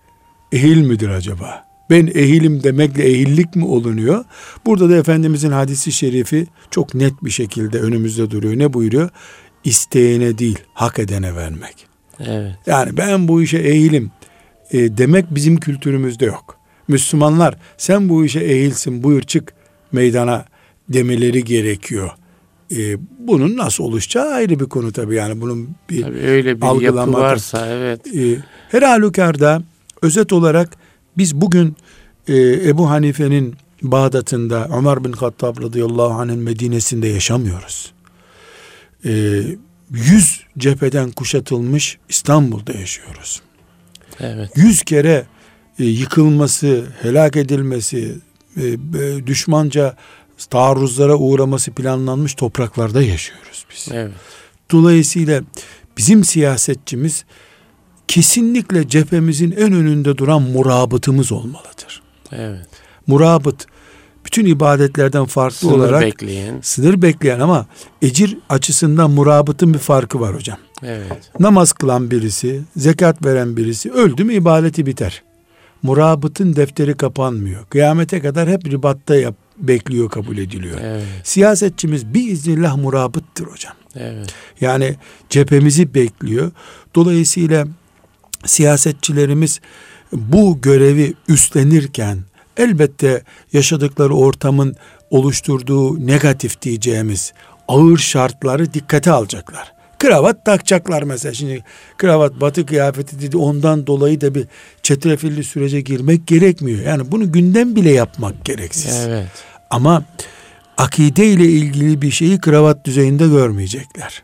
ehil 0.52 0.86
midir 0.86 1.08
acaba? 1.08 1.64
Ben 1.90 2.06
ehilim 2.06 2.62
demekle 2.62 3.04
ehillik 3.04 3.56
mi 3.56 3.64
olunuyor? 3.64 4.24
Burada 4.66 4.90
da 4.90 4.96
Efendimizin 4.96 5.50
hadisi 5.50 5.92
şerifi 5.92 6.46
çok 6.70 6.94
net 6.94 7.24
bir 7.24 7.30
şekilde 7.30 7.80
önümüzde 7.80 8.30
duruyor. 8.30 8.58
Ne 8.58 8.72
buyuruyor? 8.72 9.10
İsteyene 9.64 10.38
değil, 10.38 10.58
hak 10.74 10.98
edene 10.98 11.36
vermek. 11.36 11.86
Evet. 12.20 12.54
Yani 12.66 12.96
ben 12.96 13.28
bu 13.28 13.42
işe 13.42 13.58
eğilim 13.58 14.10
e, 14.70 14.98
demek 14.98 15.34
bizim 15.34 15.56
kültürümüzde 15.56 16.24
yok. 16.24 16.56
Müslümanlar 16.88 17.56
sen 17.78 18.08
bu 18.08 18.24
işe 18.24 18.40
eğilsin 18.40 19.02
buyur 19.02 19.22
çık 19.22 19.54
meydana 19.92 20.44
demeleri 20.88 21.44
gerekiyor. 21.44 22.10
E, 22.76 22.96
bunun 23.18 23.56
nasıl 23.56 23.84
oluşacağı 23.84 24.32
ayrı 24.32 24.60
bir 24.60 24.64
konu 24.66 24.92
tabii 24.92 25.14
yani 25.14 25.40
bunun 25.40 25.68
bir 25.90 26.02
Tabii 26.02 26.18
öyle 26.18 26.44
bir 26.60 26.66
yapı 26.66 26.66
Algılama- 26.66 27.12
varsa 27.20 27.66
evet. 27.66 28.06
e, 28.16 28.36
her 28.68 28.82
halükarda 28.82 29.62
özet 30.02 30.32
olarak 30.32 30.76
biz 31.18 31.34
bugün 31.36 31.76
e, 32.28 32.36
Ebu 32.68 32.90
Hanife'nin 32.90 33.54
Bağdat'ında 33.82 34.68
Ömer 34.78 35.04
bin 35.04 35.12
Hattab 35.12 35.62
radıyallahu 35.62 36.12
anh'ın 36.12 36.38
Medine'sinde 36.38 37.08
yaşamıyoruz. 37.08 37.92
E, 39.04 39.42
yüz 39.90 40.40
cepheden 40.58 41.10
kuşatılmış 41.10 41.98
İstanbul'da 42.08 42.72
yaşıyoruz. 42.72 43.42
Evet. 44.20 44.50
Yüz 44.56 44.82
kere 44.82 45.26
e, 45.78 45.84
yıkılması, 45.84 46.84
helak 47.02 47.36
edilmesi, 47.36 48.14
e, 48.56 48.66
e, 48.66 49.26
düşmanca 49.26 49.96
taarruzlara 50.50 51.14
uğraması 51.16 51.70
planlanmış 51.70 52.34
topraklarda 52.34 53.02
yaşıyoruz 53.02 53.66
biz. 53.70 53.88
Evet. 53.92 54.12
Dolayısıyla 54.70 55.42
bizim 55.96 56.24
siyasetçimiz 56.24 57.24
kesinlikle 58.08 58.88
cephemizin 58.88 59.50
en 59.50 59.72
önünde 59.72 60.18
duran 60.18 60.42
murabıtımız 60.42 61.32
olmalıdır. 61.32 62.02
Evet. 62.32 62.66
Murabıt 63.06 63.66
bütün 64.26 64.46
ibadetlerden 64.46 65.24
farklı 65.24 65.56
Sınır 65.56 65.72
olarak 65.72 66.02
bekleyen. 66.02 66.58
sınır 66.62 67.02
bekleyen 67.02 67.40
ama 67.40 67.66
ecir 68.02 68.38
açısından 68.48 69.10
murabıtın 69.10 69.74
bir 69.74 69.78
farkı 69.78 70.20
var 70.20 70.34
hocam. 70.34 70.58
Evet. 70.82 71.30
Namaz 71.40 71.72
kılan 71.72 72.10
birisi, 72.10 72.62
zekat 72.76 73.24
veren 73.24 73.56
birisi 73.56 73.92
öldü 73.92 74.24
mü 74.24 74.34
ibadeti 74.34 74.86
biter. 74.86 75.22
Murabıtın 75.82 76.56
defteri 76.56 76.96
kapanmıyor. 76.96 77.66
Kıyamete 77.66 78.20
kadar 78.20 78.48
hep 78.48 78.66
ribatta 78.66 79.16
yap, 79.16 79.34
bekliyor, 79.62 80.10
kabul 80.10 80.38
ediliyor. 80.38 80.78
Evet. 80.82 81.04
Siyasetçimiz 81.24 82.14
biiznillah 82.14 82.76
murabıttır 82.76 83.46
hocam. 83.46 83.74
Evet. 83.96 84.34
Yani 84.60 84.96
cephemizi 85.30 85.94
bekliyor. 85.94 86.52
Dolayısıyla 86.94 87.66
siyasetçilerimiz 88.44 89.60
bu 90.12 90.60
görevi 90.60 91.14
üstlenirken 91.28 92.18
elbette 92.56 93.22
yaşadıkları 93.52 94.14
ortamın 94.14 94.76
oluşturduğu 95.10 96.06
negatif 96.06 96.62
diyeceğimiz 96.62 97.32
ağır 97.68 97.98
şartları 97.98 98.74
dikkate 98.74 99.10
alacaklar. 99.10 99.72
Kravat 99.98 100.44
takacaklar 100.44 101.02
mesela. 101.02 101.34
Şimdi 101.34 101.64
kravat 101.96 102.40
batı 102.40 102.66
kıyafeti 102.66 103.20
dedi 103.20 103.36
ondan 103.36 103.86
dolayı 103.86 104.20
da 104.20 104.34
bir 104.34 104.46
çetrefilli 104.82 105.44
sürece 105.44 105.80
girmek 105.80 106.26
gerekmiyor. 106.26 106.86
Yani 106.86 107.12
bunu 107.12 107.32
gündem 107.32 107.76
bile 107.76 107.90
yapmak 107.90 108.44
gereksiz. 108.44 109.06
Evet. 109.06 109.28
Ama 109.72 110.04
akide 110.76 111.26
ile 111.26 111.44
ilgili 111.44 112.02
bir 112.02 112.10
şeyi 112.10 112.40
kravat 112.40 112.84
düzeyinde 112.84 113.28
görmeyecekler. 113.28 114.22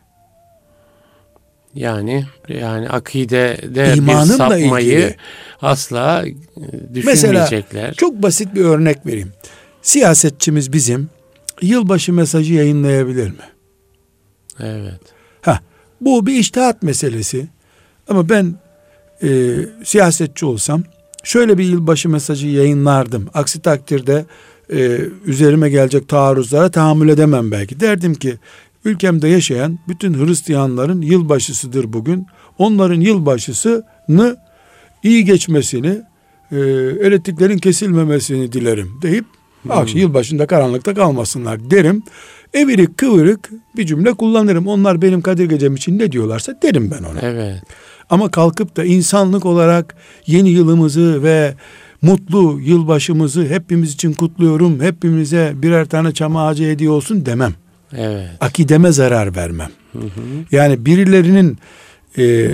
Yani 1.75 2.26
yani 2.49 2.88
akidede 2.88 3.93
bir 3.93 3.97
İmanınla 3.97 4.37
sapmayı 4.37 4.87
ilgili. 4.87 5.17
asla 5.62 6.25
e, 6.26 6.95
düşünmeyecekler. 6.95 7.95
Çok 7.95 8.23
basit 8.23 8.55
bir 8.55 8.64
örnek 8.64 9.07
vereyim. 9.07 9.33
Siyasetçimiz 9.83 10.73
bizim 10.73 11.11
yılbaşı 11.62 12.12
mesajı 12.12 12.55
yayınlayabilir 12.55 13.31
mi? 13.31 13.49
Evet. 14.61 15.00
Ha, 15.43 15.61
bu 16.00 16.26
bir 16.26 16.35
iştihat 16.35 16.83
meselesi. 16.83 17.47
Ama 18.09 18.28
ben 18.28 18.55
e, 19.23 19.28
siyasetçi 19.85 20.47
olsam 20.47 20.83
şöyle 21.25 21.59
bir 21.59 21.64
yılbaşı 21.64 22.09
mesajı 22.09 22.47
yayınlardım. 22.47 23.28
Aksi 23.35 23.61
takdirde 23.61 24.25
e, 24.73 25.01
üzerime 25.27 25.71
gelecek 25.71 26.09
taarruzlara 26.09 26.71
tahammül 26.71 27.09
edemem 27.09 27.51
belki. 27.51 27.81
Derdim 27.81 28.15
ki 28.15 28.35
ülkemde 28.85 29.29
yaşayan 29.29 29.79
bütün 29.89 30.27
Hristiyanların 30.27 31.03
yılbaşısıdır 31.03 31.93
bugün. 31.93 32.27
Onların 32.59 33.01
yılbaşısını 33.01 34.37
iyi 35.03 35.25
geçmesini, 35.25 36.03
e, 36.53 36.57
elektriklerin 37.01 37.59
kesilmemesini 37.59 38.53
dilerim 38.53 38.91
deyip 39.03 39.25
akşam 39.71 40.01
yılbaşında 40.01 40.47
karanlıkta 40.47 40.95
kalmasınlar 40.95 41.71
derim. 41.71 42.03
Evirik 42.55 42.99
kıvırık 42.99 43.51
bir 43.77 43.87
cümle 43.87 44.13
kullanırım. 44.13 44.67
Onlar 44.67 45.03
benim 45.03 45.21
Kadir 45.21 45.49
Gecem 45.49 45.75
için 45.75 45.99
ne 45.99 46.13
diyorlarsa 46.13 46.59
derim 46.63 46.91
ben 46.91 47.05
ona. 47.05 47.21
Evet. 47.21 47.63
Ama 48.11 48.31
kalkıp 48.31 48.77
da 48.77 48.85
insanlık 48.85 49.47
olarak 49.47 49.97
yeni 50.27 50.51
yılımızı 50.51 51.23
ve 51.23 51.55
mutlu 52.02 52.61
yılbaşımızı 52.61 53.47
hepimiz 53.47 53.93
için 53.95 54.12
kutluyorum. 54.12 54.81
Hepimize 54.81 55.52
birer 55.57 55.85
tane 55.88 56.12
çam 56.12 56.37
ağacı 56.37 56.64
hediye 56.64 56.90
olsun 56.90 57.26
demem. 57.26 57.55
Evet. 57.93 58.28
Akideme 58.40 58.93
zarar 58.93 59.37
vermem. 59.37 59.71
Hı 59.93 59.99
hı. 59.99 60.21
Yani 60.52 60.87
birilerinin 60.87 61.59
e, 62.19 62.50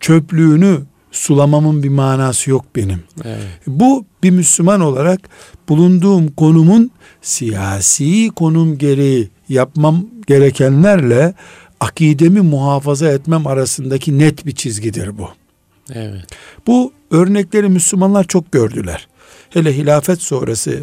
çöplüğünü 0.00 0.78
sulamamın 1.12 1.82
bir 1.82 1.88
manası 1.88 2.50
yok 2.50 2.64
benim. 2.76 3.02
Evet. 3.24 3.42
Bu 3.66 4.04
bir 4.22 4.30
Müslüman 4.30 4.80
olarak 4.80 5.20
bulunduğum 5.68 6.28
konumun 6.28 6.90
siyasi 7.22 8.30
konum 8.36 8.78
gereği 8.78 9.28
yapmam 9.48 10.06
gerekenlerle 10.26 11.34
akidemi 11.80 12.40
muhafaza 12.40 13.08
etmem 13.08 13.46
arasındaki 13.46 14.18
net 14.18 14.46
bir 14.46 14.52
çizgidir 14.54 15.18
bu. 15.18 15.28
Evet. 15.92 16.24
Bu 16.66 16.92
örnekleri 17.14 17.68
Müslümanlar 17.68 18.24
çok 18.24 18.52
gördüler. 18.52 19.08
Hele 19.50 19.76
hilafet 19.76 20.22
sonrası 20.22 20.80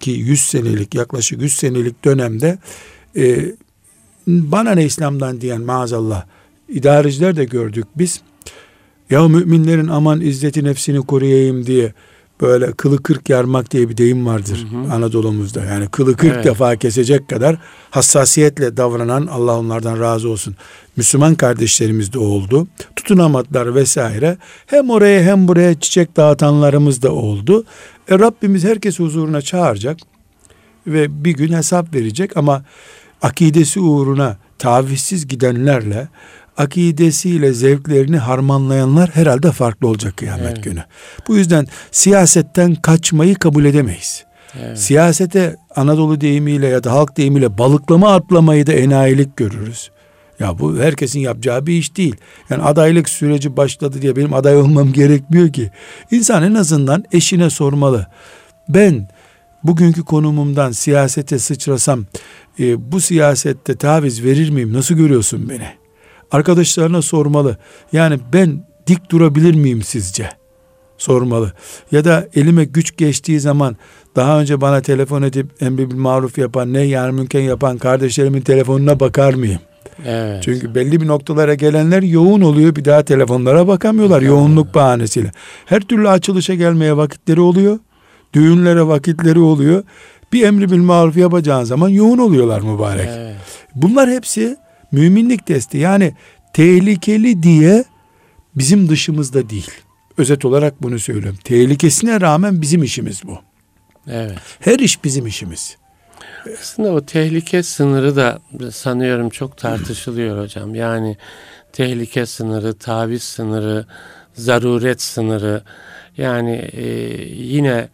ki 0.00 0.10
100 0.10 0.40
senelik 0.40 0.94
yaklaşık 0.94 1.42
100 1.42 1.52
senelik 1.52 2.04
dönemde 2.04 2.58
e, 3.16 3.54
bana 4.26 4.72
ne 4.72 4.84
İslam'dan 4.84 5.40
diyen 5.40 5.60
maazallah 5.60 6.24
idareciler 6.68 7.36
de 7.36 7.44
gördük 7.44 7.86
biz. 7.96 8.20
Ya 9.10 9.28
müminlerin 9.28 9.88
aman 9.88 10.20
izzeti 10.20 10.64
nefsini 10.64 11.06
koruyayım 11.06 11.66
diye 11.66 11.92
böyle 12.40 12.72
kılı 12.72 13.02
kırk 13.02 13.28
yarmak 13.28 13.70
diye 13.70 13.88
bir 13.88 13.96
deyim 13.96 14.26
vardır 14.26 14.66
Anadolu'muzda. 14.92 15.64
Yani 15.64 15.88
kılı 15.88 16.16
kırk 16.16 16.34
Evet. 16.34 16.44
defa 16.44 16.76
kesecek 16.76 17.28
kadar 17.28 17.56
hassasiyetle 17.90 18.76
davranan 18.76 19.26
Allah 19.26 19.58
onlardan 19.58 20.00
razı 20.00 20.28
olsun. 20.28 20.56
Müslüman 20.96 21.34
kardeşlerimiz 21.34 22.12
de 22.12 22.18
oldu. 22.18 22.68
Tutunamadılar 22.96 23.74
vesaire. 23.74 24.36
Hem 24.66 24.90
oraya 24.90 25.22
hem 25.22 25.48
buraya 25.48 25.80
çiçek 25.80 26.16
dağıtanlarımız 26.16 27.02
da 27.02 27.12
oldu. 27.12 27.64
E 28.10 28.18
Rabbimiz 28.18 28.64
herkes 28.64 28.98
huzuruna 28.98 29.42
çağıracak 29.42 29.98
ve 30.86 31.24
bir 31.24 31.32
gün 31.32 31.52
hesap 31.52 31.94
verecek 31.94 32.36
ama 32.36 32.64
akidesi 33.22 33.80
uğruna 33.80 34.36
tavizsiz 34.58 35.28
gidenlerle 35.28 36.08
akidesiyle 36.58 37.52
zevklerini 37.52 38.18
harmanlayanlar 38.18 39.10
herhalde 39.10 39.52
farklı 39.52 39.88
olacak 39.88 40.16
kıyamet 40.16 40.46
Evet. 40.46 40.64
günü. 40.64 40.84
Bu 41.28 41.36
yüzden 41.36 41.66
siyasetten 41.90 42.74
kaçmayı 42.74 43.34
kabul 43.34 43.64
edemeyiz. 43.64 44.24
Evet. 44.60 44.78
Siyasete 44.78 45.56
Anadolu 45.76 46.20
deyimiyle 46.20 46.66
ya 46.66 46.84
da 46.84 46.92
halk 46.92 47.16
deyimiyle 47.16 47.58
balıklama 47.58 48.14
atlamayı 48.14 48.66
da 48.66 48.72
enayilik 48.72 49.36
görürüz. 49.36 49.90
Ya 50.40 50.58
bu 50.58 50.78
herkesin 50.78 51.20
yapacağı 51.20 51.66
bir 51.66 51.72
iş 51.72 51.96
değil. 51.96 52.16
Yani 52.50 52.62
adaylık 52.62 53.08
süreci 53.08 53.56
başladı 53.56 54.02
diye 54.02 54.16
benim 54.16 54.34
aday 54.34 54.56
olmam 54.56 54.92
gerekmiyor 54.92 55.52
ki. 55.52 55.70
İnsan 56.10 56.42
en 56.42 56.54
azından 56.54 57.04
eşine 57.12 57.50
sormalı. 57.50 58.06
Ben 58.68 59.08
bugünkü 59.64 60.04
konumumdan 60.04 60.72
siyasete 60.72 61.38
sıçrasam 61.38 62.06
e, 62.60 62.92
bu 62.92 63.00
siyasette 63.00 63.76
taviz 63.76 64.24
verir 64.24 64.50
miyim? 64.50 64.72
Nasıl 64.72 64.94
görüyorsun 64.94 65.48
beni? 65.48 65.68
Arkadaşlarına 66.32 67.02
sormalı. 67.02 67.56
Yani 67.92 68.18
ben 68.32 68.66
dik 68.86 69.10
durabilir 69.10 69.54
miyim 69.54 69.82
sizce? 69.82 70.30
Sormalı. 70.98 71.52
Ya 71.92 72.04
da 72.04 72.28
elime 72.34 72.64
güç 72.64 72.96
geçtiği 72.96 73.40
zaman 73.40 73.76
daha 74.16 74.40
önce 74.40 74.60
bana 74.60 74.80
telefon 74.80 75.22
edip 75.22 75.62
emri 75.62 75.90
bil 75.90 75.96
maruf 75.96 76.38
yapan, 76.38 76.72
ne 76.72 76.80
yani 76.80 77.12
mümkün 77.12 77.40
yapan 77.40 77.78
kardeşlerimin 77.78 78.40
telefonuna 78.40 79.00
bakar 79.00 79.34
mıyım? 79.34 79.60
Evet. 80.06 80.42
Çünkü 80.42 80.74
belli 80.74 81.00
bir 81.00 81.06
noktalara 81.06 81.54
gelenler 81.54 82.02
yoğun 82.02 82.40
oluyor. 82.40 82.76
Bir 82.76 82.84
daha 82.84 83.02
telefonlara 83.02 83.68
bakamıyorlar 83.68 84.18
evet. 84.18 84.28
yoğunluk 84.28 84.74
bahanesiyle. 84.74 85.30
Her 85.66 85.80
türlü 85.80 86.08
açılışa 86.08 86.54
gelmeye 86.54 86.96
vakitleri 86.96 87.40
oluyor. 87.40 87.78
Düğünlere 88.34 88.86
vakitleri 88.86 89.38
oluyor. 89.38 89.82
Bir 90.32 90.46
emri 90.46 90.70
bil 90.70 90.82
maruf 90.82 91.16
yapacağın 91.16 91.64
zaman 91.64 91.88
yoğun 91.88 92.18
oluyorlar 92.18 92.60
mübarek. 92.60 93.08
Evet. 93.12 93.34
Bunlar 93.74 94.10
hepsi 94.10 94.56
müminlik 94.92 95.46
testi. 95.46 95.78
Yani 95.78 96.14
tehlikeli 96.52 97.42
diye 97.42 97.84
bizim 98.54 98.88
dışımızda 98.88 99.50
değil. 99.50 99.70
Özet 100.18 100.44
olarak 100.44 100.82
bunu 100.82 100.98
söylüyorum. 100.98 101.38
Tehlikesine 101.44 102.20
rağmen 102.20 102.62
bizim 102.62 102.82
işimiz 102.82 103.22
bu. 103.24 103.38
Evet. 104.10 104.38
Her 104.60 104.78
iş 104.78 105.04
bizim 105.04 105.26
işimiz. 105.26 105.76
Aslında 106.60 106.92
o 106.92 107.06
tehlike 107.06 107.62
sınırı 107.62 108.16
da 108.16 108.38
sanıyorum 108.72 109.30
çok 109.30 109.56
tartışılıyor 109.58 110.42
hocam. 110.42 110.74
Yani 110.74 111.16
tehlike 111.72 112.26
sınırı, 112.26 112.74
taviz 112.74 113.22
sınırı, 113.22 113.86
zaruret 114.34 115.02
sınırı. 115.02 115.62
Yani 116.16 116.70
e, 116.72 116.84
yine 117.26 117.88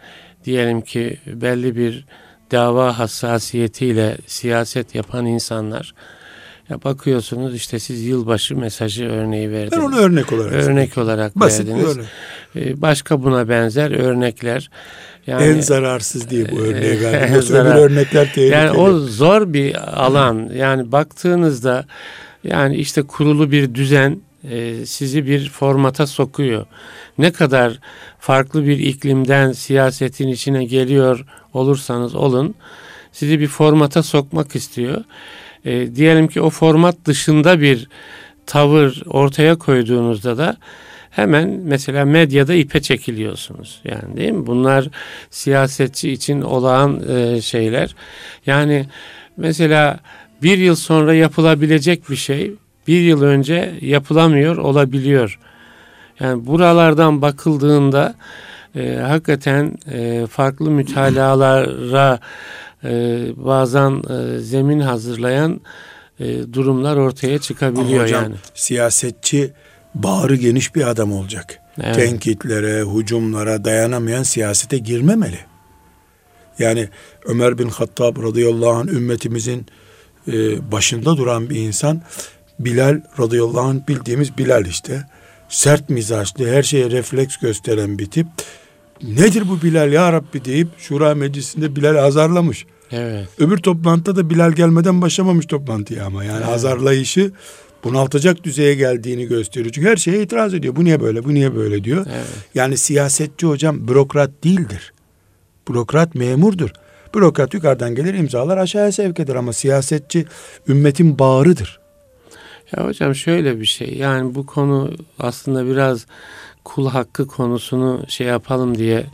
diyelim 0.45 0.81
ki 0.81 1.19
belli 1.27 1.77
bir 1.77 2.07
dava 2.51 2.99
hassasiyetiyle 2.99 4.17
siyaset 4.27 4.95
yapan 4.95 5.27
insanlar 5.27 5.95
ya 6.71 6.83
bakıyorsunuz 6.83 7.55
işte 7.55 7.79
siz 7.79 8.03
yılbaşı 8.03 8.57
mesajı 8.57 9.05
örneği 9.05 9.51
verdiniz. 9.51 9.73
Ben 9.73 9.81
onu 9.81 9.97
örnek 9.97 10.33
olarak 10.33 10.53
örnek 10.53 10.99
olarak 10.99 11.41
Basit 11.41 11.69
verdiniz. 11.69 11.97
Bir 11.97 12.01
örnek. 12.01 12.07
Ee, 12.57 12.83
başka 12.83 13.23
buna 13.23 13.49
benzer 13.49 13.91
örnekler. 13.91 14.71
Yani, 15.27 15.45
en 15.45 15.61
zararsız 15.61 16.31
diye 16.31 16.51
bu 16.51 16.59
örneği 16.59 17.01
verdim. 17.01 17.35
Öbür 17.57 17.75
örnekler 17.75 18.25
tehlikeli. 18.25 18.49
Yani 18.49 18.71
o 18.71 18.99
zor 18.99 19.53
bir 19.53 20.05
alan. 20.05 20.51
Yani 20.55 20.93
baktığınızda 20.93 21.87
yani 22.45 22.77
işte 22.77 23.03
kurulu 23.03 23.51
bir 23.51 23.75
düzen 23.75 24.21
e, 24.51 24.87
sizi 24.87 25.27
bir 25.27 25.49
formata 25.49 26.07
sokuyor. 26.07 26.67
Ne 27.19 27.33
kadar 27.33 27.79
farklı 28.19 28.67
bir 28.67 28.79
iklimden 28.79 29.53
siyasetin 29.53 30.29
içine 30.29 30.65
geliyor 30.65 31.25
olursanız 31.53 32.15
olun 32.15 32.55
sizi 33.15 33.41
bir 33.41 33.47
formata 33.47 34.03
sokmak 34.03 34.57
istiyor. 34.57 35.05
E, 35.65 35.97
diyelim 35.97 36.29
ki 36.29 36.41
o 36.41 36.51
format 36.51 36.97
dışında 37.05 37.61
bir 37.61 37.89
tavır 38.47 39.03
ortaya 39.07 39.59
koyduğunuzda 39.59 40.39
da 40.39 40.57
hemen 41.11 41.61
mesela 41.65 42.05
medyada 42.05 42.55
ipe 42.55 42.83
çekiliyorsunuz. 42.83 43.81
Yani 43.85 44.17
değil 44.17 44.33
mi? 44.33 44.47
Bunlar 44.47 44.89
siyasetçi 45.31 46.11
için 46.11 46.41
olağan 46.41 47.03
e, 47.09 47.41
şeyler. 47.41 47.95
Yani 48.47 48.87
mesela 49.37 50.01
bir 50.43 50.59
yıl 50.59 50.75
sonra 50.75 51.15
yapılabilecek 51.15 52.11
bir 52.11 52.17
şey 52.17 52.53
bir 52.87 53.01
yıl 53.01 53.23
önce 53.23 53.75
yapılamıyor 53.81 54.57
olabiliyor. 54.57 55.39
Yani 56.21 56.47
buralardan 56.47 57.23
bakıldığında 57.23 58.15
e, 58.77 58.97
hakikaten 58.97 59.79
e, 59.93 60.27
farklı 60.31 60.71
mütalalara 60.71 62.19
bazen 63.37 64.03
e, 64.11 64.39
zemin 64.39 64.81
hazırlayan 64.81 65.61
e, 66.21 66.53
durumlar 66.53 66.97
ortaya 66.97 67.39
çıkabiliyor 67.39 67.95
Ama 67.95 68.03
hocam, 68.03 68.23
yani. 68.23 68.35
Siyasetçi 68.55 69.53
bağrı 69.95 70.37
geniş 70.37 70.75
bir 70.75 70.89
adam 70.89 71.13
olacak. 71.13 71.59
Evet. 71.83 71.95
Tenkitlere, 71.95 72.85
hücumlara 72.95 73.65
dayanamayan 73.65 74.23
siyasete 74.23 74.79
girmemeli. 74.79 75.39
Yani 76.59 76.89
Ömer 77.25 77.59
bin 77.59 77.69
Hattab 77.69 78.23
radıyallahu 78.23 78.71
anh 78.71 78.89
ümmetimizin 78.89 79.67
e, 80.29 80.73
başında 80.73 81.17
duran 81.17 81.51
bir 81.51 81.57
insan. 81.57 82.03
Bilal 82.59 83.01
radıyallahu 83.19 83.61
anh 83.61 83.89
bildiğimiz 83.89 84.39
Bilal 84.39 84.67
işte. 84.67 85.07
Sert 85.49 85.91
mizaçlı, 85.91 86.49
her 86.49 86.63
şeye 86.63 86.91
refleks 86.91 87.37
gösteren 87.37 87.99
bir 87.99 88.07
tip. 88.11 88.27
Nedir 89.03 89.49
bu 89.49 89.63
Bilal 89.63 89.93
ya 89.93 90.13
Rabbi 90.13 90.45
deyip 90.45 90.69
Şura 90.79 91.15
Meclisi'nde 91.15 91.77
Bilal 91.77 92.05
azarlamış. 92.05 92.67
Evet. 92.95 93.29
Öbür 93.39 93.57
toplantıda 93.57 94.17
da 94.17 94.31
Bilal 94.31 94.53
gelmeden 94.53 95.03
başlamamış 95.03 95.47
toplantıya 95.47 96.07
ama 96.07 96.25
yani 96.25 96.39
evet. 96.45 96.55
azarlayışı 96.55 97.33
bunaltacak 97.85 98.45
düzeye 98.45 98.75
geldiğini 98.75 99.27
gösteriyor. 99.27 99.73
Çünkü 99.73 99.89
her 99.89 99.97
şeye 99.97 100.23
itiraz 100.23 100.55
ediyor. 100.55 100.77
Bu 100.77 100.85
niye 100.85 101.01
böyle, 101.01 101.25
bu 101.25 101.35
niye 101.35 101.55
böyle 101.55 101.85
diyor. 101.85 102.07
Evet. 102.15 102.27
Yani 102.55 102.77
siyasetçi 102.77 103.47
hocam 103.47 103.89
bürokrat 103.89 104.31
değildir. 104.45 104.93
Bürokrat 105.69 106.15
memurdur. 106.15 106.71
Bürokrat 107.15 107.55
yukarıdan 107.55 107.95
gelir 107.95 108.15
imzalar 108.15 108.59
aşağıya 108.59 108.93
sevk 108.93 109.21
eder 109.21 109.35
ama 109.35 109.53
siyasetçi 109.53 110.27
ümmetin 110.69 111.19
bağrıdır. 111.19 111.81
Ya 112.77 112.87
hocam 112.87 113.15
şöyle 113.15 113.61
bir 113.61 113.67
şey 113.67 113.95
yani 113.95 114.35
bu 114.35 114.47
konu 114.47 114.93
aslında 115.19 115.67
biraz 115.67 116.07
kul 116.65 116.89
hakkı 116.89 117.27
konusunu 117.27 118.03
şey 118.09 118.27
yapalım 118.27 118.79
diye 118.79 119.07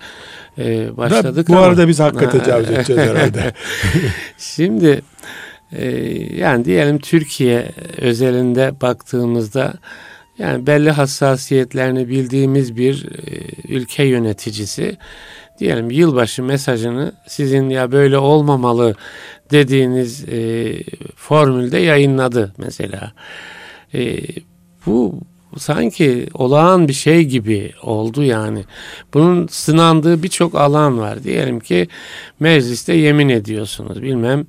e, 0.58 0.96
başladık 0.96 1.48
da, 1.48 1.52
bu 1.52 1.56
ama. 1.56 1.66
arada 1.66 1.88
biz 1.88 2.00
hakka 2.00 2.30
tecavüz 2.30 2.70
edeceğiz 2.70 3.02
herhalde. 3.02 3.52
Şimdi 4.38 5.02
e, 5.72 5.86
yani 6.36 6.64
diyelim 6.64 6.98
Türkiye 6.98 7.68
özelinde 7.98 8.80
baktığımızda 8.80 9.74
yani 10.38 10.66
belli 10.66 10.90
hassasiyetlerini 10.90 12.08
bildiğimiz 12.08 12.76
bir 12.76 13.06
e, 13.06 13.72
ülke 13.74 14.04
yöneticisi 14.04 14.96
diyelim 15.58 15.90
yılbaşı 15.90 16.42
mesajını 16.42 17.12
sizin 17.26 17.68
ya 17.68 17.92
böyle 17.92 18.18
olmamalı 18.18 18.94
dediğiniz 19.50 20.28
e, 20.28 20.72
formülde 21.16 21.78
yayınladı 21.78 22.52
mesela. 22.58 23.12
E, 23.94 24.18
bu 24.86 25.20
sanki 25.58 26.26
olağan 26.34 26.88
bir 26.88 26.92
şey 26.92 27.24
gibi 27.24 27.72
oldu 27.82 28.22
yani. 28.22 28.64
Bunun 29.14 29.46
sınandığı 29.46 30.22
birçok 30.22 30.54
alan 30.54 30.98
var. 30.98 31.24
Diyelim 31.24 31.60
ki 31.60 31.88
mecliste 32.40 32.92
yemin 32.94 33.28
ediyorsunuz. 33.28 34.02
Bilmem 34.02 34.46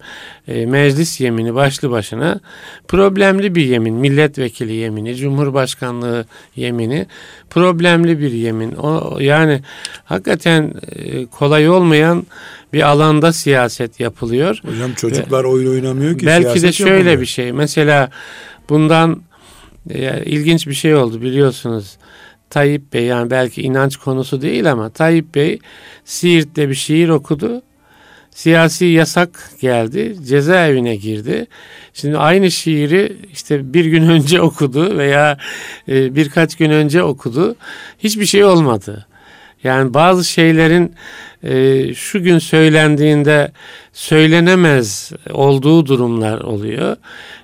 e, 0.47 0.65
meclis 0.65 1.21
yemini 1.21 1.55
başlı 1.55 1.91
başına 1.91 2.39
problemli 2.87 3.55
bir 3.55 3.65
yemin. 3.65 3.93
Milletvekili 3.93 4.73
yemini, 4.73 5.15
cumhurbaşkanlığı 5.15 6.25
yemini 6.55 7.05
problemli 7.49 8.19
bir 8.19 8.31
yemin. 8.31 8.71
O 8.71 9.19
yani 9.19 9.61
hakikaten 10.05 10.73
e, 10.95 11.25
kolay 11.25 11.69
olmayan 11.69 12.25
bir 12.73 12.81
alanda 12.81 13.33
siyaset 13.33 13.99
yapılıyor. 13.99 14.61
Hocam 14.65 14.93
çocuklar 14.93 15.43
Ve, 15.43 15.47
oyun 15.47 15.71
oynamıyor 15.71 16.19
ki. 16.19 16.25
Belki 16.25 16.61
de 16.61 16.71
şöyle 16.71 16.93
yapılıyor. 16.93 17.21
bir 17.21 17.25
şey. 17.25 17.51
Mesela 17.51 18.09
bundan 18.69 19.21
e, 19.89 20.25
ilginç 20.25 20.67
bir 20.67 20.73
şey 20.73 20.95
oldu 20.95 21.21
biliyorsunuz. 21.21 21.97
Tayyip 22.49 22.93
Bey 22.93 23.05
yani 23.05 23.29
belki 23.29 23.61
inanç 23.61 23.97
konusu 23.97 24.41
değil 24.41 24.71
ama 24.71 24.89
Tayyip 24.89 25.35
Bey 25.35 25.59
Siirt'te 26.05 26.69
bir 26.69 26.75
şiir 26.75 27.09
okudu. 27.09 27.61
Siyasi 28.31 28.85
yasak 28.85 29.51
geldi. 29.61 30.15
Cezaevine 30.27 30.95
girdi. 30.95 31.47
Şimdi 31.93 32.17
aynı 32.17 32.51
şiiri 32.51 33.17
işte 33.33 33.73
bir 33.73 33.85
gün 33.85 34.03
önce 34.09 34.41
okudu 34.41 34.97
veya 34.97 35.37
e, 35.89 36.15
birkaç 36.15 36.55
gün 36.55 36.69
önce 36.69 37.03
okudu. 37.03 37.55
Hiçbir 37.99 38.25
şey 38.25 38.43
olmadı. 38.45 39.07
Yani 39.63 39.93
bazı 39.93 40.23
şeylerin 40.23 40.95
e, 41.43 41.93
şu 41.93 42.23
gün 42.23 42.39
söylendiğinde 42.39 43.51
söylenemez 43.93 45.11
olduğu 45.33 45.85
durumlar 45.85 46.41
oluyor. 46.41 46.95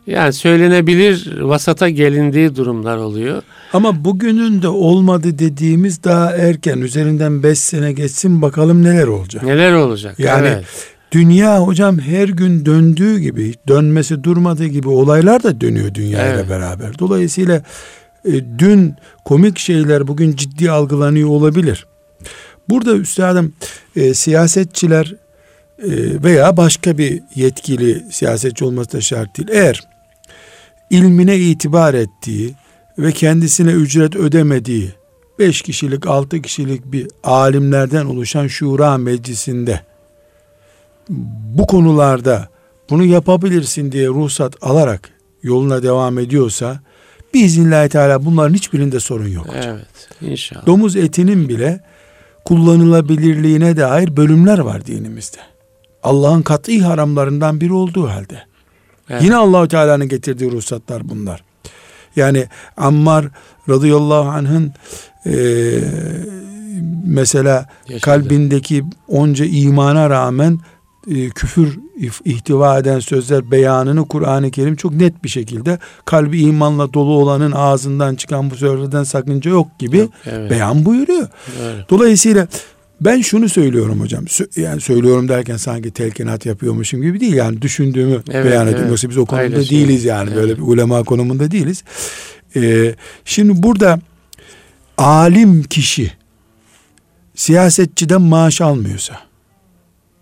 Yani 0.08 0.34
söylenebilir 0.34 1.42
vasata 1.42 1.90
gelindiği 1.90 2.56
durumlar 2.56 2.98
oluyor. 2.98 3.42
Ama 3.74 4.06
bugünün 4.06 4.62
de 4.62 4.68
olmadı 4.68 5.40
dediğimiz 5.40 6.04
daha 6.04 6.32
erken. 6.32 6.78
Üzerinden 6.78 7.44
beş 7.44 7.60
sene 7.60 7.92
geçsin 7.92 8.42
bakalım 8.42 8.84
neler 8.84 9.08
olacak. 9.08 9.44
Neler 9.44 9.74
olacak? 9.74 10.20
Yani 10.20 10.48
evet. 10.48 10.66
dünya 11.12 11.60
hocam 11.60 12.00
her 12.00 12.28
gün 12.28 12.66
döndüğü 12.66 13.20
gibi 13.20 13.54
dönmesi 13.68 14.24
durmadığı 14.24 14.68
gibi 14.68 14.90
olaylar 14.90 15.44
da 15.44 15.62
dönüyor 15.62 15.94
dünyayla 15.94 16.34
evet. 16.34 16.50
beraber. 16.50 17.00
Dolayısıyla 17.00 17.62
e, 18.26 18.32
dün 18.60 18.96
komik 19.26 19.60
şeyler 19.60 20.08
bugün 20.08 20.36
ciddi 20.36 20.72
algılanıyor 20.72 21.30
olabilir. 21.30 21.86
Burada 22.70 22.96
üstadım 22.96 23.54
e, 23.96 24.14
siyasetçiler 24.14 25.16
e, 25.80 25.90
veya 26.24 26.58
başka 26.58 26.98
bir 26.98 27.22
yetkili 27.36 28.04
siyasetçi 28.12 28.66
olması 28.66 28.92
da 28.92 29.02
şart 29.02 29.38
değil. 29.38 29.50
Eğer 29.52 29.84
ilmine 30.90 31.38
itibar 31.38 31.94
ettiği 31.94 32.56
ve 32.98 33.12
kendisine 33.12 33.72
ücret 33.72 34.16
ödemediği 34.16 34.94
beş 35.40 35.62
kişilik 35.62 36.08
altı 36.08 36.42
kişilik 36.42 36.92
bir 36.92 37.08
alimlerden 37.24 38.06
oluşan 38.06 38.48
şura 38.48 38.98
meclisinde 38.98 39.82
bu 41.58 41.68
konularda 41.68 42.48
bunu 42.90 43.06
yapabilirsin 43.06 43.92
diye 43.92 44.08
ruhsat 44.08 44.54
alarak 44.62 45.10
yoluna 45.44 45.84
devam 45.84 46.20
ediyorsa 46.20 46.80
Biiznillahü 47.34 47.90
Teala 47.90 48.26
bunların 48.26 48.54
hiçbirinde 48.54 49.00
sorun 49.00 49.28
yok 49.28 49.48
hocam. 49.48 49.64
Evet. 49.64 50.10
İnşallah. 50.22 50.66
Domuz 50.66 50.96
etinin 50.96 51.50
bile 51.50 51.80
kullanılabilirliğine 52.48 53.78
dair 53.78 54.18
bölümler 54.18 54.60
var 54.60 54.86
dinimizde. 54.86 55.38
Allah'ın 56.04 56.42
kat'i 56.42 56.82
haramlarından 56.82 57.62
biri 57.62 57.74
olduğu 57.74 58.08
halde. 58.08 58.44
Evet. 59.10 59.24
Yine 59.24 59.36
Allahu 59.36 59.68
Teala'nın 59.68 60.08
getirdiği 60.08 60.52
ruhsatlar 60.52 61.10
bunlar. 61.10 61.44
Yani 62.16 62.46
Ammar 62.78 63.26
radıyallahu 63.70 64.30
anh'ın 64.30 64.74
eee, 65.26 65.80
mesela 67.06 67.66
Yaşadı. 67.88 68.02
kalbindeki 68.02 68.84
onca 69.08 69.46
imana 69.46 70.10
rağmen 70.10 70.60
e, 71.12 71.30
küfür 71.30 71.80
ihtiva 72.26 72.80
eden 72.80 73.00
sözler 73.00 73.52
beyanını 73.52 74.08
Kur'an-ı 74.08 74.52
Kerim 74.52 74.76
çok 74.76 74.94
net 74.94 75.24
bir 75.24 75.30
şekilde 75.30 75.80
kalbi 76.06 76.40
imanla 76.42 76.94
dolu 76.94 77.12
olanın 77.14 77.52
ağzından 77.52 78.16
çıkan 78.16 78.52
bu 78.52 78.56
sözlerden 78.56 79.04
sakınca 79.04 79.52
yok 79.52 79.68
gibi 79.80 80.10
Evet. 80.26 80.52
beyan 80.52 80.86
buyuruyor. 80.86 81.28
Doğru. 81.60 81.86
Dolayısıyla 81.90 82.48
ben 83.02 83.22
şunu 83.22 83.50
söylüyorum 83.50 84.00
hocam. 84.02 84.26
Yani 84.56 84.82
söylüyorum 84.82 85.30
derken 85.30 85.58
sanki 85.58 85.92
telkinat 85.92 86.46
yapıyormuşum 86.46 87.02
gibi 87.02 87.20
değil. 87.20 87.34
Yani 87.34 87.62
düşündüğümü 87.62 88.22
Evet, 88.32 88.46
beyan 88.46 88.64
ediyorum. 88.68 88.80
evet. 88.80 88.90
Yoksa 88.90 89.10
biz 89.10 89.18
o 89.18 89.26
konumda 89.26 89.50
Paylaşıyorum. 89.50 89.88
değiliz 89.88 90.06
yani. 90.06 90.36
Böyle 90.36 90.48
Evet. 90.52 90.58
bir 90.58 90.64
ulema 90.64 91.04
konumunda 91.04 91.52
değiliz. 91.52 91.84
Ee, 92.56 92.96
şimdi 93.26 93.64
burada 93.64 94.00
alim 94.98 95.64
kişi 95.64 96.12
siyasetçiden 97.36 98.22
maaş 98.22 98.62
almıyorsa 98.62 99.27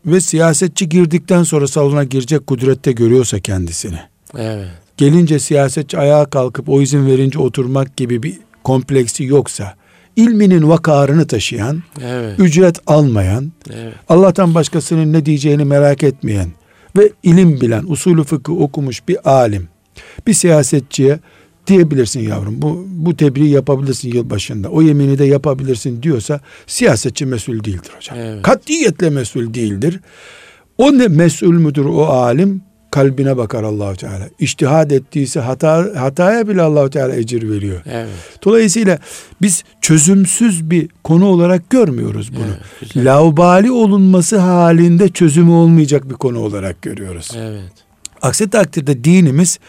ve 0.05 0.21
siyasetçi 0.21 0.89
girdikten 0.89 1.43
sonra 1.43 1.67
salona 1.67 2.03
girecek 2.03 2.47
kudrette 2.47 2.91
görüyorsa 2.91 3.39
kendisini 3.39 3.99
Evet. 4.37 4.67
gelince 4.97 5.39
siyasetçi 5.39 5.97
ayağa 5.97 6.25
kalkıp 6.25 6.69
o 6.69 6.81
izin 6.81 7.07
verince 7.07 7.39
oturmak 7.39 7.97
gibi 7.97 8.23
bir 8.23 8.37
kompleksi 8.63 9.23
yoksa 9.23 9.73
ilminin 10.15 10.69
vakarını 10.69 11.27
taşıyan 11.27 11.83
Evet. 12.03 12.39
ücret 12.39 12.79
almayan, 12.87 13.51
Evet. 13.73 13.93
Allah'tan 14.09 14.55
başkasının 14.55 15.13
ne 15.13 15.25
diyeceğini 15.25 15.65
merak 15.65 16.03
etmeyen 16.03 16.51
ve 16.97 17.11
ilim 17.23 17.61
bilen, 17.61 17.83
usulü 17.87 18.23
fıkıh 18.23 18.61
okumuş 18.61 19.07
bir 19.07 19.29
alim, 19.29 19.67
bir 20.27 20.33
siyasetçiye 20.33 21.19
diyebilirsin 21.67 22.19
yavrum 22.19 22.61
bu, 22.61 22.85
bu 22.89 23.17
tebriği 23.17 23.49
yapabilirsin 23.49 24.11
yılbaşında, 24.11 24.69
o 24.69 24.81
yemini 24.81 25.17
de 25.17 25.25
yapabilirsin 25.25 26.03
diyorsa 26.03 26.39
siyasetçi 26.67 27.25
mesul 27.25 27.63
değildir 27.63 27.91
hocam. 27.95 28.17
Evet. 28.19 28.41
Katiyetle 28.41 29.09
mesul 29.09 29.53
değildir. 29.53 29.99
O 30.77 30.97
ne 30.97 31.07
mesul 31.07 31.53
müdür 31.53 31.85
o 31.85 32.05
alim? 32.05 32.61
Kalbine 32.91 33.37
bakar 33.37 33.63
Allahu 33.63 33.95
Teala. 33.95 34.29
İçtihad 34.39 34.91
ettiyse 34.91 35.39
hata 35.39 35.91
hataya 35.95 36.47
bile 36.47 36.61
Allahu 36.61 36.89
Teala 36.89 37.15
ecir 37.15 37.49
veriyor. 37.49 37.81
Evet. 37.85 38.09
Dolayısıyla 38.43 38.99
biz 39.41 39.63
çözümsüz 39.81 40.69
bir 40.69 40.89
konu 41.03 41.25
olarak 41.25 41.69
görmüyoruz 41.69 42.35
bunu. 42.35 42.45
Evet, 42.45 42.93
güzel. 42.93 43.05
Laubali 43.05 43.71
olunması 43.71 44.37
halinde 44.37 45.09
çözümü 45.09 45.51
olmayacak 45.51 46.09
bir 46.09 46.15
konu 46.15 46.39
olarak 46.39 46.81
görüyoruz. 46.81 47.31
Evet. 47.37 47.84
Aksi 48.25 48.49
takdirde 48.49 49.03
dinimiz 49.03 49.59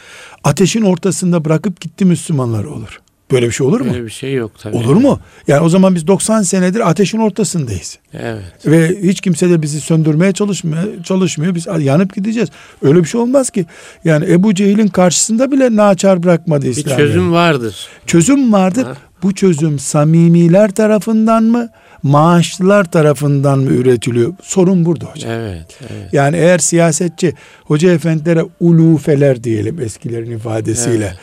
ateşin 0.45 0.83
ortasında 0.83 1.45
bırakıp 1.45 1.81
gitti 1.81 2.05
Müslümanlar 2.05 2.65
olur. 2.65 3.01
Böyle 3.31 3.47
bir 3.47 3.53
şey 3.53 3.67
olur 3.67 3.81
mu? 3.81 3.93
Böyle 3.93 4.05
bir 4.05 4.11
şey 4.11 4.35
yok 4.35 4.53
tabii. 4.63 4.77
Olur 4.77 4.97
mu? 4.97 5.21
Yani 5.49 5.61
o 5.61 5.69
zaman 5.69 5.95
biz 5.95 6.07
90 6.07 6.43
senedir 6.43 6.91
ateşin 6.91 7.19
ortasındayız. 7.19 7.99
Evet. 8.13 8.43
Ve 8.67 9.03
hiç 9.03 9.21
kimse 9.21 9.51
de 9.51 9.63
bizi 9.63 9.81
söndürmeye 9.81 10.33
çalışmıyor. 10.33 11.03
çalışmıyor. 11.05 11.55
Biz 11.55 11.67
yanıp 11.81 12.15
gideceğiz. 12.15 12.49
Öyle 12.83 12.99
bir 12.99 13.05
şey 13.05 13.21
olmaz 13.21 13.51
ki. 13.51 13.67
Yani 14.05 14.33
Ebu 14.33 14.55
Cehil'in 14.55 14.89
karşısında 14.89 15.53
bile 15.53 15.77
naçar 15.77 16.23
bırakmadı 16.23 16.65
Bir 16.65 16.71
İslam. 16.71 16.97
çözüm 16.97 17.33
vardır. 17.33 17.89
Çözüm 18.07 18.53
vardır. 18.53 18.85
Ha. 18.85 18.95
Bu 19.23 19.35
çözüm 19.35 19.79
samimiler 19.79 20.71
tarafından 20.71 21.43
mı, 21.45 21.69
maaşlılar 22.07 22.85
tarafından 22.85 23.59
mı 23.59 23.71
üretiliyor? 23.71 24.33
Sorun 24.43 24.85
burada 24.85 25.05
hocam. 25.05 25.31
Evet. 25.31 25.79
Evet. 25.81 26.13
Yani 26.13 26.37
eğer 26.37 26.59
siyasetçi 26.59 27.35
hoca 27.65 27.93
efendilere 27.93 28.43
ulufeler 28.61 29.45
diyelim 29.45 29.81
eskilerin 29.81 30.31
ifadesiyle. 30.31 31.05
Evet. 31.05 31.17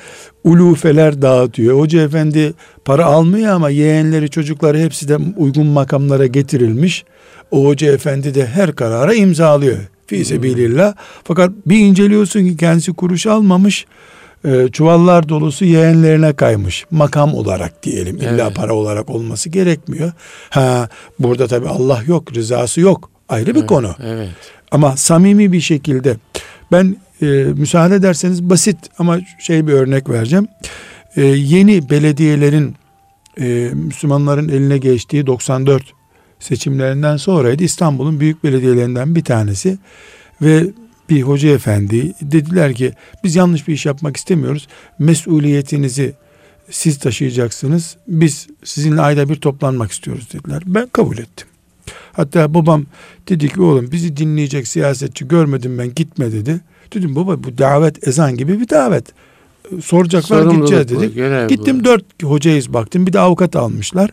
Ulufeler 0.43 1.21
dağıtıyor. 1.21 1.79
Hoca 1.79 2.01
efendi 2.01 2.53
para 2.85 3.05
almıyor 3.05 3.53
ama 3.53 3.69
yeğenleri 3.69 4.29
çocukları 4.29 4.79
hepsi 4.79 5.07
de 5.07 5.17
uygun 5.37 5.67
makamlara 5.67 6.25
getirilmiş. 6.25 7.03
O 7.51 7.65
hoca 7.65 7.93
efendi 7.93 8.35
de 8.35 8.45
her 8.45 8.75
karara 8.75 9.13
imzalıyor. 9.13 9.77
Fi 10.07 10.25
sebilillah. 10.25 10.95
Fakat 11.23 11.51
bir 11.65 11.79
inceliyorsun 11.79 12.45
ki 12.45 12.57
kendisi 12.57 12.93
kuruş 12.93 13.27
almamış. 13.27 13.85
E, 14.45 14.67
çuvallar 14.71 15.29
dolusu 15.29 15.65
yeğenlerine 15.65 16.33
kaymış. 16.33 16.85
Makam 16.91 17.33
olarak 17.33 17.83
diyelim. 17.83 18.15
İlla 18.17 18.43
Evet. 18.47 18.55
para 18.55 18.73
olarak 18.73 19.09
olması 19.09 19.49
gerekmiyor. 19.49 20.11
Ha 20.49 20.89
burada 21.19 21.47
tabi 21.47 21.67
Allah 21.67 22.01
yok, 22.07 22.35
rızası 22.35 22.81
yok. 22.81 23.09
Ayrı 23.29 23.47
bir 23.55 23.59
Evet. 23.59 23.69
konu. 23.69 23.95
Evet. 24.05 24.29
Ama 24.71 24.97
samimi 24.97 25.51
bir 25.51 25.61
şekilde 25.61 26.15
ben 26.71 26.95
e, 27.21 27.25
müsaade 27.57 27.95
ederseniz 27.95 28.43
basit 28.49 28.77
ama 28.99 29.19
şey 29.39 29.67
bir 29.67 29.73
örnek 29.73 30.09
vereceğim. 30.09 30.47
E, 31.15 31.21
yeni 31.25 31.89
belediyelerin 31.89 32.75
e, 33.39 33.69
Müslümanların 33.73 34.49
eline 34.49 34.77
geçtiği 34.77 35.27
94 35.27 35.83
seçimlerinden 36.39 37.17
sonraydı. 37.17 37.63
İstanbul'un 37.63 38.19
büyük 38.19 38.43
belediyelerinden 38.43 39.15
bir 39.15 39.23
tanesi 39.23 39.77
ve 40.41 40.63
bir 41.09 41.21
hoca 41.21 41.49
efendi 41.49 42.13
dediler 42.21 42.73
ki 42.73 42.93
biz 43.23 43.35
yanlış 43.35 43.67
bir 43.67 43.73
iş 43.73 43.85
yapmak 43.85 44.17
istemiyoruz. 44.17 44.67
Mesuliyetinizi 44.99 46.13
siz 46.69 46.99
taşıyacaksınız. 46.99 47.97
Biz 48.07 48.47
sizinle 48.63 49.01
ayda 49.01 49.29
bir 49.29 49.35
toplanmak 49.35 49.91
istiyoruz 49.91 50.27
dediler. 50.33 50.63
Ben 50.65 50.87
kabul 50.87 51.17
ettim. 51.17 51.47
Hatta 52.13 52.53
babam 52.53 52.85
dedi 53.29 53.49
ki 53.49 53.61
oğlum 53.61 53.91
bizi 53.91 54.17
dinleyecek 54.17 54.67
siyasetçi 54.67 55.27
görmedim 55.27 55.77
ben 55.77 55.95
gitme 55.95 56.31
dedi. 56.31 56.61
Dedim 56.93 57.15
baba 57.15 57.43
bu 57.43 57.57
davet 57.57 58.07
ezan 58.07 58.37
gibi 58.37 58.59
bir 58.59 58.69
davet. 58.69 59.05
Soracaklar 59.83 60.37
Sorumluluk 60.37 60.67
gideceğiz 60.67 60.89
dedik. 61.01 61.15
görev 61.15 61.45
bu. 61.45 61.47
Gittim 61.49 61.83
dört 61.83 62.23
hocayız 62.23 62.73
baktım 62.73 63.07
bir 63.07 63.13
de 63.13 63.19
avukat 63.19 63.55
almışlar. 63.55 64.09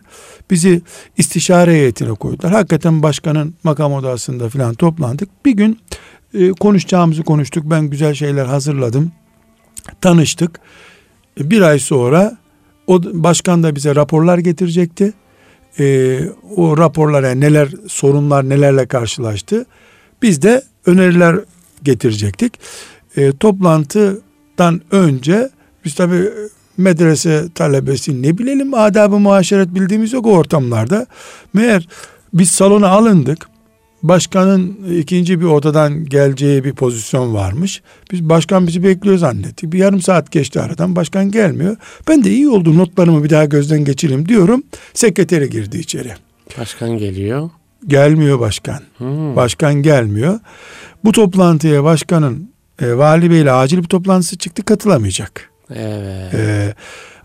Bizi 0.51 0.81
istişare 1.17 1.71
heyetine 1.71 2.13
koydular. 2.13 2.51
Hakikaten 2.51 3.03
başkanın 3.03 3.55
makam 3.63 3.93
odasında 3.93 4.49
filan 4.49 4.73
toplandık. 4.73 5.29
Bir 5.45 5.51
gün 5.51 5.79
e, 6.33 6.49
konuşacağımızı 6.51 7.23
konuştuk. 7.23 7.63
Ben 7.65 7.89
güzel 7.89 8.13
şeyler 8.13 8.45
hazırladım. 8.45 9.11
Tanıştık. 10.01 10.59
E, 11.39 11.49
bir 11.49 11.61
ay 11.61 11.79
sonra 11.79 12.37
o 12.87 13.03
başkan 13.03 13.63
da 13.63 13.75
bize 13.75 13.95
raporlar 13.95 14.37
getirecekti. 14.37 15.13
E, 15.79 16.19
o 16.55 16.77
raporlara 16.77 17.31
neler 17.31 17.69
sorunlar 17.87 18.49
nelerle 18.49 18.85
karşılaştı. 18.85 19.65
Biz 20.21 20.41
de 20.41 20.63
öneriler 20.85 21.39
getirecektik. 21.83 22.53
E, 23.17 23.31
toplantıdan 23.37 24.81
önce 24.91 25.49
biz 25.85 25.95
tabi 25.95 26.29
medrese 26.77 27.45
talebesi 27.55 28.21
ne 28.21 28.37
bilelim 28.37 28.73
adab-ı 28.73 29.19
muaşeret 29.19 29.75
bildiğimiz 29.75 30.13
yok 30.13 30.25
o 30.25 30.31
ortamlarda. 30.31 31.05
Meğer 31.53 31.87
biz 32.33 32.51
salona 32.51 32.87
alındık. 32.87 33.50
Başkanın 34.03 34.77
ikinci 34.99 35.41
bir 35.41 35.45
odadan 35.45 36.05
geleceği 36.05 36.63
bir 36.63 36.73
pozisyon 36.73 37.33
varmış. 37.33 37.81
Biz 38.11 38.29
başkan 38.29 38.67
bizi 38.67 38.83
bekliyor 38.83 39.17
zannettik. 39.17 39.73
Bir 39.73 39.77
yarım 39.79 40.01
saat 40.01 40.31
geçti 40.31 40.59
aradan 40.59 40.95
başkan 40.95 41.31
gelmiyor. 41.31 41.75
Ben 42.07 42.23
de 42.23 42.29
iyi 42.29 42.49
oldu 42.49 42.77
notlarımı 42.77 43.23
bir 43.23 43.29
daha 43.29 43.45
gözden 43.45 43.85
geçireyim 43.85 44.27
diyorum. 44.27 44.63
Sekreteri 44.93 45.49
girdi 45.49 45.77
içeri. 45.77 46.11
Başkan 46.59 46.97
geliyor. 46.97 47.49
Gelmiyor 47.87 48.39
başkan. 48.39 48.79
Hmm. 48.97 49.35
Başkan 49.35 49.73
gelmiyor. 49.73 50.39
Bu 51.03 51.11
toplantıya 51.11 51.83
başkanın 51.83 52.51
e, 52.81 52.97
vali 52.97 53.31
beyle 53.31 53.51
acil 53.51 53.77
bir 53.77 53.83
toplantısı 53.83 54.37
çıktı 54.37 54.65
katılamayacak. 54.65 55.49
Evet. 55.75 56.33
Ee, 56.33 56.73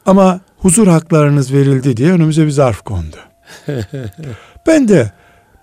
ama 0.07 0.41
huzur 0.59 0.87
haklarınız 0.87 1.53
verildi 1.53 1.97
diye 1.97 2.13
önümüze 2.13 2.47
bir 2.47 2.51
zarf 2.51 2.81
kondu. 2.81 3.17
ben 4.67 4.89
de 4.89 5.13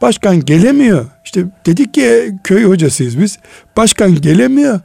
başkan 0.02 0.46
gelemiyor. 0.46 1.06
İşte 1.26 1.46
dedik 1.66 1.94
ki 1.94 2.36
köy 2.44 2.64
hocasıyız 2.64 3.20
biz. 3.20 3.40
Başkan 3.78 4.22
gelemiyor. 4.22 4.80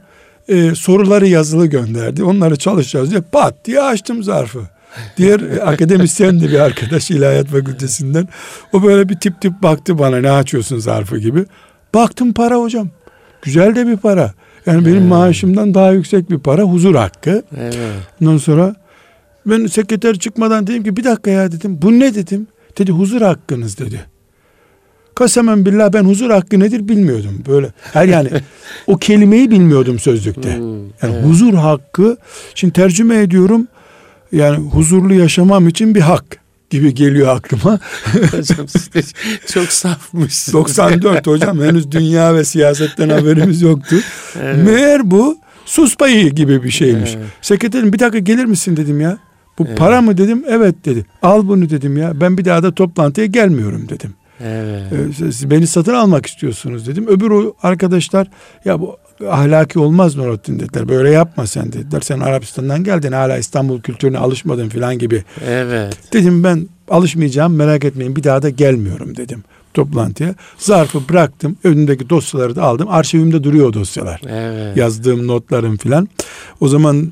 Ee, 0.49 0.75
soruları 0.75 1.27
yazılı 1.27 1.65
gönderdi. 1.65 2.23
Onları 2.23 2.55
çalışacağız 2.55 3.11
diye 3.11 3.21
pat 3.21 3.65
diye 3.65 3.81
açtım 3.81 4.23
zarfı. 4.23 4.59
Diğer 5.17 5.39
e, 5.39 5.63
akademisyen 5.63 6.41
de 6.41 6.49
bir 6.49 6.59
arkadaş 6.59 7.11
ilahiyat 7.11 7.47
fakültesinden. 7.47 8.27
O 8.73 8.83
böyle 8.83 9.09
bir 9.09 9.15
tip 9.15 9.41
tip 9.41 9.63
baktı 9.63 9.99
bana 9.99 10.17
ne 10.17 10.31
açıyorsun 10.31 10.79
zarfı 10.79 11.17
gibi. 11.17 11.45
Baktım 11.93 12.33
para 12.33 12.55
hocam. 12.55 12.89
Güzel 13.41 13.75
de 13.75 13.87
bir 13.87 13.97
para. 13.97 14.33
Yani 14.65 14.85
benim 14.85 15.03
maaşımdan 15.03 15.73
daha 15.73 15.91
yüksek 15.91 16.29
bir 16.29 16.39
para 16.39 16.63
huzur 16.63 16.95
hakkı. 16.95 17.43
Evet. 17.57 17.75
Ondan 18.21 18.37
sonra 18.37 18.75
ben 19.45 19.65
sekreter 19.65 20.19
çıkmadan 20.19 20.67
dedim 20.67 20.83
ki 20.83 20.97
bir 20.97 21.03
dakika 21.03 21.31
ya 21.31 21.51
dedim. 21.51 21.79
Bu 21.81 21.99
ne 21.99 22.15
dedim. 22.15 22.47
Dedi 22.77 22.91
huzur 22.91 23.21
hakkınız 23.21 23.77
dedi. 23.77 24.05
Kasemen 25.19 25.65
billah 25.65 25.93
ben 25.93 26.03
huzur 26.03 26.29
hakkı 26.29 26.59
nedir 26.59 26.87
bilmiyordum. 26.87 27.43
Böyle 27.47 27.67
her 27.93 28.05
yani 28.07 28.29
o 28.87 28.97
kelimeyi 28.97 29.51
bilmiyordum 29.51 29.99
sözlükte. 29.99 30.57
Hmm, 30.57 30.77
Yani 30.77 30.91
evet. 31.03 31.25
huzur 31.25 31.53
hakkı 31.53 32.17
şimdi 32.55 32.73
tercüme 32.73 33.21
ediyorum. 33.21 33.67
Yani 34.31 34.57
huzurlu 34.57 35.13
yaşamam 35.13 35.67
için 35.67 35.95
bir 35.95 36.01
hak 36.01 36.23
gibi 36.69 36.93
geliyor 36.93 37.35
aklıma. 37.35 37.79
hocam 38.31 38.67
siz 38.67 38.93
de 38.93 39.01
çok 39.47 39.71
safmışsınız. 39.71 40.53
94 40.53 41.27
hocam 41.27 41.61
henüz 41.61 41.91
dünya 41.91 42.35
ve 42.35 42.45
siyasetten 42.45 43.09
haberimiz 43.09 43.61
yoktu. 43.61 43.95
Evet. 44.41 44.65
Meğer 44.65 45.11
bu 45.11 45.37
sus 45.65 45.97
payı 45.97 46.29
gibi 46.29 46.63
bir 46.63 46.71
şeymiş. 46.71 47.15
Evet. 47.15 47.27
Sekreterim 47.41 47.93
bir 47.93 47.99
dakika 47.99 48.19
gelir 48.19 48.45
misin 48.45 48.77
dedim 48.77 49.01
ya. 49.01 49.17
Bu 49.59 49.65
evet. 49.67 49.77
para 49.77 50.01
mı 50.01 50.17
dedim. 50.17 50.43
Evet 50.47 50.75
dedi. 50.85 51.05
Al 51.21 51.47
bunu 51.47 51.69
dedim 51.69 51.97
ya. 51.97 52.21
Ben 52.21 52.37
bir 52.37 52.45
daha 52.45 52.63
da 52.63 52.71
toplantıya 52.71 53.27
gelmiyorum 53.27 53.89
dedim. 53.89 54.13
Evet. 54.43 54.83
Ee, 54.91 55.13
siz 55.13 55.51
beni 55.51 55.67
satın 55.67 55.93
almak 55.93 56.25
istiyorsunuz 56.25 56.87
dedim. 56.87 57.07
Öbür 57.07 57.31
o 57.31 57.53
arkadaşlar 57.63 58.27
ya 58.65 58.81
bu 58.81 58.97
ahlaki 59.29 59.79
olmaz 59.79 60.15
Nurattin 60.15 60.59
dediler. 60.59 60.89
Böyle 60.89 61.09
yapma 61.09 61.47
sen 61.47 61.73
dediler. 61.73 62.01
Sen 62.01 62.19
Arabistan'dan 62.19 62.83
geldin 62.83 63.11
hala 63.11 63.37
İstanbul 63.37 63.81
kültürüne 63.81 64.17
alışmadın 64.17 64.69
filan 64.69 64.97
gibi. 64.97 65.23
Evet. 65.47 65.97
Dedim 66.13 66.43
ben 66.43 66.67
alışmayacağım 66.89 67.55
merak 67.55 67.85
etmeyin 67.85 68.15
bir 68.15 68.23
daha 68.23 68.41
da 68.41 68.49
gelmiyorum 68.49 69.17
dedim 69.17 69.43
toplantıya. 69.73 70.35
Zarfı 70.57 71.09
bıraktım. 71.09 71.57
Önündeki 71.63 72.09
dosyaları 72.09 72.55
da 72.55 72.63
aldım. 72.63 72.87
Arşivimde 72.89 73.43
duruyor 73.43 73.67
o 73.67 73.73
dosyalar. 73.73 74.21
Evet. 74.29 74.77
Yazdığım 74.77 75.27
notlarım 75.27 75.77
filan. 75.77 76.09
O 76.59 76.67
zaman 76.67 77.11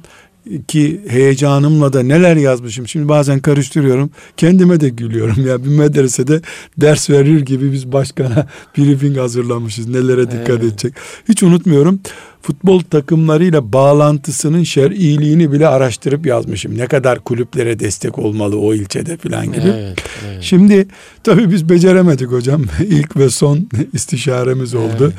ki 0.67 1.01
heyecanımla 1.07 1.93
da 1.93 2.03
neler 2.03 2.35
yazmışım. 2.35 2.87
Şimdi 2.87 3.09
bazen 3.09 3.39
karıştırıyorum. 3.39 4.09
Kendime 4.37 4.79
de 4.79 4.89
gülüyorum 4.89 5.47
ya. 5.47 5.63
Bir 5.63 5.69
medresede 5.69 6.41
ders 6.77 7.09
verir 7.09 7.41
gibi 7.41 7.71
biz 7.71 7.91
başkana 7.91 8.47
briefing 8.77 9.17
hazırlamışız. 9.17 9.87
Nelere 9.87 10.31
dikkat 10.31 10.49
evet. 10.49 10.63
edecek. 10.63 10.93
Hiç 11.29 11.43
unutmuyorum. 11.43 11.99
Futbol 12.41 12.79
takımlarıyla 12.79 13.73
bağlantısının 13.73 14.63
şer'iliğini 14.63 15.51
bile 15.51 15.67
araştırıp 15.67 16.25
yazmışım. 16.25 16.77
Ne 16.77 16.87
kadar 16.87 17.19
kulüplere 17.19 17.79
destek 17.79 18.19
olmalı 18.19 18.59
o 18.59 18.73
ilçede 18.73 19.17
falan 19.17 19.45
gibi. 19.45 19.67
Evet, 19.67 20.03
evet. 20.27 20.43
Şimdi 20.43 20.87
tabii 21.23 21.51
biz 21.51 21.69
beceremedik 21.69 22.31
hocam. 22.31 22.63
İlk 22.79 23.17
ve 23.17 23.29
son 23.29 23.69
istişaremiz 23.93 24.73
oldu. 24.73 25.13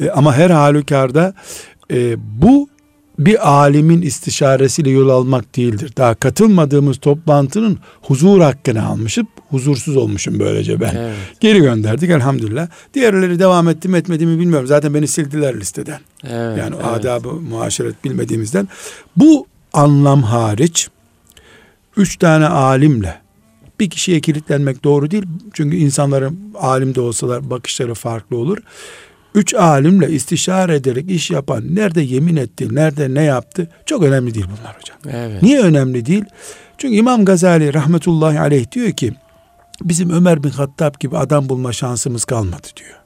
Evet. 0.00 0.10
E, 0.10 0.10
ama 0.10 0.34
her 0.34 0.50
halükarda 0.50 1.34
e, 1.90 2.16
bu 2.42 2.68
bir 3.18 3.48
alimin 3.50 4.02
istişaresiyle 4.02 4.90
yol 4.90 5.08
almak 5.08 5.56
değildir. 5.56 5.92
Daha 5.96 6.14
katılmadığımız 6.14 6.98
toplantının 6.98 7.78
huzur 8.02 8.40
hakkını 8.40 8.86
almışım. 8.86 9.26
Huzursuz 9.50 9.96
olmuşum 9.96 10.38
böylece 10.38 10.80
ben. 10.80 10.94
Evet. 10.96 11.16
Geri 11.40 11.60
gönderdik 11.60 12.10
elhamdülillah. 12.10 12.68
Diğerleri 12.94 13.38
devam 13.38 13.68
ettim 13.68 13.94
etmedi 13.94 14.26
mi 14.26 14.40
bilmiyorum. 14.40 14.66
Zaten 14.66 14.94
beni 14.94 15.08
sildiler 15.08 15.60
listeden. 15.60 16.00
Evet, 16.24 16.58
yani 16.58 16.74
evet. 16.76 16.86
adabı 16.86 17.32
muaşeret 17.32 18.04
bilmediğimizden. 18.04 18.68
Bu 19.16 19.46
anlam 19.72 20.22
hariç 20.22 20.88
üç 21.96 22.16
tane 22.16 22.46
alimle 22.46 23.20
bir 23.80 23.90
kişiye 23.90 24.20
kilitlenmek 24.20 24.84
doğru 24.84 25.10
değil. 25.10 25.24
Çünkü 25.52 25.76
insanların 25.76 26.38
alim 26.54 26.94
de 26.94 27.00
olsalar 27.00 27.50
bakışları 27.50 27.94
farklı 27.94 28.36
olur 28.36 28.58
üç 29.36 29.54
alimle 29.54 30.10
istişare 30.10 30.74
ederek 30.74 31.10
iş 31.10 31.30
yapan 31.30 31.74
nerede 31.74 32.00
yemin 32.00 32.36
etti, 32.36 32.74
nerede 32.74 33.14
ne 33.14 33.22
yaptı 33.22 33.68
çok 33.86 34.02
önemli 34.02 34.34
değil 34.34 34.46
bunlar 34.46 34.76
hocam. 34.76 34.98
Evet. 35.08 35.42
Niye 35.42 35.60
önemli 35.60 36.06
değil? 36.06 36.24
Çünkü 36.78 36.94
İmam 36.94 37.24
Gazali 37.24 37.74
rahmetullahi 37.74 38.40
aleyh 38.40 38.72
diyor 38.72 38.90
ki 38.90 39.12
bizim 39.82 40.10
Ömer 40.10 40.42
bin 40.42 40.50
Hattab 40.50 40.94
gibi 41.00 41.18
adam 41.18 41.48
bulma 41.48 41.72
şansımız 41.72 42.24
kalmadı 42.24 42.66
diyor. 42.76 42.96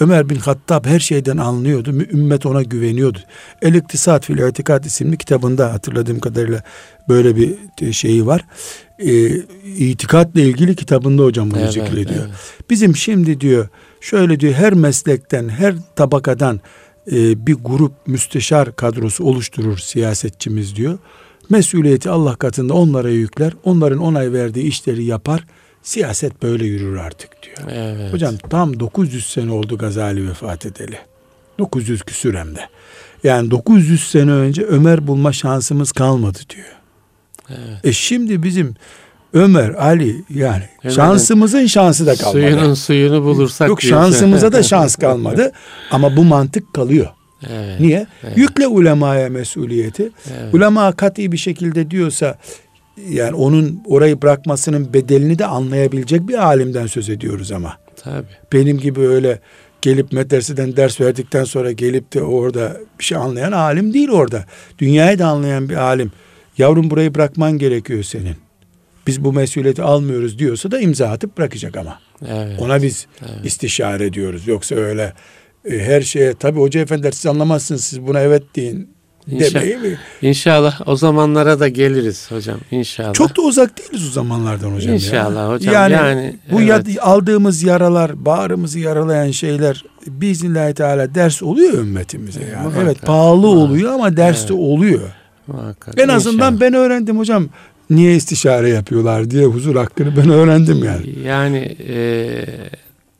Ömer 0.00 0.28
bin 0.28 0.36
Hattab 0.36 0.86
her 0.86 1.00
şeyden 1.00 1.36
anlıyordu. 1.36 1.90
Ümmet 1.90 2.46
ona 2.46 2.62
güveniyordu. 2.62 3.18
El 3.62 3.74
İktisat 3.74 4.24
fil 4.24 4.48
İtikat 4.48 4.86
isimli 4.86 5.18
kitabında 5.18 5.72
hatırladığım 5.72 6.20
kadarıyla 6.20 6.62
böyle 7.08 7.36
bir 7.36 7.92
şeyi 7.92 8.26
var. 8.26 8.44
Ee, 8.98 9.26
itikatla 9.76 10.40
ilgili 10.40 10.76
kitabında 10.76 11.22
hocam 11.22 11.50
bunu 11.50 11.60
evet, 11.60 11.72
zikrediyor. 11.72 12.24
Evet. 12.26 12.70
Bizim 12.70 12.96
şimdi 12.96 13.40
diyor 13.40 13.68
Şöyle 14.06 14.40
diyor 14.40 14.52
her 14.52 14.72
meslekten, 14.72 15.48
her 15.48 15.74
tabakadan 15.96 16.60
e, 17.12 17.46
bir 17.46 17.54
grup 17.54 17.92
müsteşar 18.06 18.76
kadrosu 18.76 19.24
oluşturur 19.24 19.78
siyasetçimiz 19.78 20.76
diyor. 20.76 20.98
Mesuliyeti 21.50 22.10
Allah 22.10 22.36
katında 22.36 22.74
onlara 22.74 23.10
yükler. 23.10 23.52
Onların 23.64 23.98
onay 23.98 24.32
verdiği 24.32 24.64
işleri 24.64 25.04
yapar. 25.04 25.44
Siyaset 25.82 26.42
böyle 26.42 26.66
yürür 26.66 26.96
artık 26.96 27.42
diyor. 27.42 27.56
Evet. 27.70 28.12
Hocam 28.12 28.36
tam 28.50 28.80
900 28.80 29.26
sene 29.26 29.52
oldu 29.52 29.78
Gazali 29.78 30.28
vefat 30.28 30.66
edeli. 30.66 30.98
900 31.58 32.02
küsür 32.02 32.34
hem 32.34 32.56
de. 32.56 32.68
Yani 33.24 33.50
900 33.50 34.10
sene 34.10 34.30
önce 34.30 34.62
Ömer 34.62 35.06
bulma 35.06 35.32
şansımız 35.32 35.92
kalmadı 35.92 36.38
diyor. 36.50 36.76
Evet. 37.48 37.84
E 37.84 37.92
şimdi 37.92 38.42
bizim 38.42 38.74
Ömer, 39.32 39.70
Ali 39.70 40.22
yani 40.34 40.62
Hemen 40.80 40.94
şansımızın 40.94 41.66
şansı 41.66 42.06
da 42.06 42.14
kalmadı. 42.16 42.32
Suyunun 42.32 42.74
suyunu 42.74 43.24
bulursak. 43.24 43.68
Yok 43.68 43.82
şansımıza 43.82 44.52
da 44.52 44.62
şans 44.62 44.96
kalmadı 44.96 45.52
ama 45.90 46.16
bu 46.16 46.24
mantık 46.24 46.74
kalıyor. 46.74 47.06
Evet, 47.50 47.80
Niye? 47.80 48.06
Evet. 48.24 48.38
Yükle 48.38 48.66
ulemaya 48.66 49.28
mesuliyeti. 49.28 50.10
Evet. 50.40 50.54
Ulema 50.54 50.92
kat'i 50.92 51.32
bir 51.32 51.36
şekilde 51.36 51.90
diyorsa 51.90 52.38
yani 53.08 53.34
onun 53.34 53.82
orayı 53.86 54.22
bırakmasının 54.22 54.94
bedelini 54.94 55.38
de 55.38 55.46
anlayabilecek 55.46 56.28
bir 56.28 56.44
alimden 56.46 56.86
söz 56.86 57.08
ediyoruz 57.10 57.52
ama. 57.52 57.76
Tabii. 58.04 58.26
Benim 58.52 58.78
gibi 58.78 59.00
öyle 59.00 59.40
gelip 59.82 60.12
medreseden 60.12 60.76
ders 60.76 61.00
verdikten 61.00 61.44
sonra 61.44 61.72
gelip 61.72 62.14
de 62.14 62.22
orada 62.22 62.76
bir 62.98 63.04
şey 63.04 63.18
anlayan 63.18 63.52
alim 63.52 63.94
değil 63.94 64.08
orada. 64.08 64.44
Dünyayı 64.78 65.18
da 65.18 65.26
anlayan 65.26 65.68
bir 65.68 65.76
alim. 65.76 66.12
Yavrum 66.58 66.90
burayı 66.90 67.14
bırakman 67.14 67.58
gerekiyor 67.58 68.02
senin 68.02 68.45
biz 69.06 69.24
bu 69.24 69.32
mesuliyeti 69.32 69.82
almıyoruz 69.82 70.38
diyorsa 70.38 70.70
da 70.70 70.80
imza 70.80 71.08
atıp 71.08 71.38
bırakacak 71.38 71.76
ama. 71.76 71.98
Evet. 72.28 72.60
Ona 72.60 72.82
biz 72.82 73.06
evet. 73.20 73.46
istişare 73.46 74.06
ediyoruz. 74.06 74.48
Yoksa 74.48 74.74
öyle 74.74 75.12
e, 75.70 75.78
her 75.78 76.00
şeye 76.00 76.34
tabi 76.34 76.60
hoca 76.60 76.80
efendiler 76.80 77.12
siz 77.12 77.26
anlamazsınız 77.26 77.84
siz 77.84 78.06
buna 78.06 78.20
evet 78.20 78.42
deyin 78.56 78.96
İnşallah, 79.30 79.82
mi? 79.82 79.98
İnşallah 80.22 80.80
o 80.86 80.96
zamanlara 80.96 81.60
da 81.60 81.68
geliriz 81.68 82.30
hocam 82.30 82.58
inşallah. 82.70 83.12
Çok 83.12 83.36
da 83.36 83.42
uzak 83.42 83.78
değiliz 83.78 84.08
o 84.08 84.10
zamanlardan 84.10 84.70
hocam. 84.70 84.94
İnşallah 84.94 85.48
ya. 85.48 85.50
hocam. 85.50 85.74
Yani, 85.74 85.92
yani 85.92 86.36
bu 86.52 86.62
evet. 86.62 86.86
aldığımız 87.00 87.62
yaralar, 87.62 88.24
bağrımızı 88.24 88.78
yaralayan 88.78 89.30
şeyler 89.30 89.84
biiznillahü 90.06 90.74
teala 90.74 91.14
ders 91.14 91.42
oluyor 91.42 91.72
ümmetimize 91.72 92.40
yani. 92.40 92.62
Muhakkak. 92.62 92.82
Evet 92.84 93.02
pahalı 93.02 93.36
Muhakkak. 93.36 93.70
oluyor 93.70 93.92
ama 93.92 94.16
ders 94.16 94.38
evet. 94.38 94.48
de 94.48 94.52
oluyor. 94.52 95.00
Muhakkak. 95.46 96.00
En 96.00 96.08
azından 96.08 96.54
İnşallah. 96.54 96.60
ben 96.60 96.74
öğrendim 96.74 97.18
hocam 97.18 97.48
niye 97.90 98.16
istişare 98.16 98.68
yapıyorlar 98.68 99.30
diye 99.30 99.46
huzur 99.46 99.76
hakkını 99.76 100.16
ben 100.16 100.30
öğrendim 100.30 100.84
yani. 100.84 101.18
Yani 101.24 101.76
e, 101.88 102.28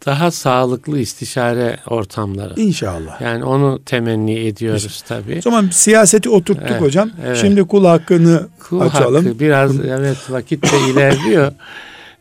daha 0.07 0.31
sağlıklı 0.31 0.98
istişare 0.98 1.76
ortamları. 1.87 2.61
İnşallah. 2.61 3.20
Yani 3.20 3.44
onu 3.44 3.81
temenni 3.87 4.38
ediyoruz 4.38 4.85
İnşallah. 4.85 5.22
tabii. 5.22 5.38
O 5.38 5.42
zaman 5.42 5.68
siyaseti 5.72 6.31
oturttuk 6.31 6.66
evet, 6.70 6.81
hocam. 6.81 7.11
Evet. 7.26 7.37
Şimdi 7.37 7.64
kul 7.64 7.85
hakkını 7.85 8.48
kul 8.59 8.81
açalım. 8.81 9.24
Hakkı 9.24 9.40
biraz 9.40 9.81
evet 9.81 10.31
vakit 10.31 10.62
de 10.72 10.90
ilerliyor. 10.90 11.52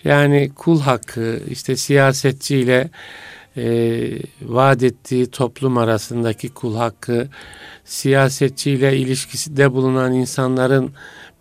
Yani 0.04 0.52
kul 0.56 0.82
hakkı 0.82 1.40
işte 1.50 1.76
siyasetçiyle 1.76 2.90
e, 3.58 3.98
vaat 4.42 4.84
ettiği 4.84 5.28
toplum 5.28 5.78
arasındaki 5.78 6.50
kul 6.50 6.76
hakkı 6.76 7.28
siyasetçiyle 7.86 8.98
ilişkisinde 8.98 9.74
bulunan 9.74 10.14
insanların 10.14 10.92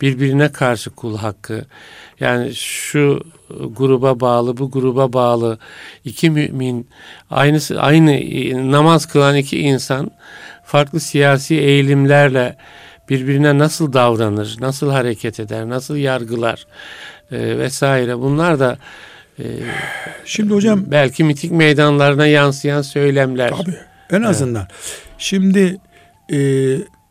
birbirine 0.01 0.53
karşı 0.53 0.91
kul 0.91 1.19
hakkı. 1.19 1.65
Yani 2.21 2.55
şu 2.55 3.23
gruba 3.51 4.21
bağlı, 4.21 4.57
bu 4.57 4.71
gruba 4.71 5.13
bağlı 5.13 5.59
iki 6.05 6.31
mümin 6.31 6.89
aynı 7.31 7.59
aynı 7.77 8.73
namaz 8.73 9.07
kılan 9.07 9.37
iki 9.37 9.59
insan 9.59 10.11
farklı 10.65 11.01
siyasi 11.01 11.55
eğilimlerle 11.55 12.57
birbirine 13.09 13.59
nasıl 13.59 13.93
davranır, 13.93 14.57
nasıl 14.61 14.91
hareket 14.91 15.41
eder, 15.41 15.69
nasıl 15.69 15.97
yargılar 15.97 16.67
e, 17.33 17.59
vesaire. 17.59 18.19
Bunlar 18.19 18.61
da 18.61 18.79
e, 19.39 19.45
Şimdi 20.25 20.55
hocam 20.55 20.85
belki 20.87 21.25
mitik 21.25 21.51
meydanlarına 21.53 22.27
yansıyan 22.27 22.83
söylemler. 22.83 23.51
Tabii. 23.51 23.77
En 24.11 24.23
azından. 24.23 24.67
Evet. 24.71 25.03
Şimdi 25.19 25.81
e, 26.33 26.39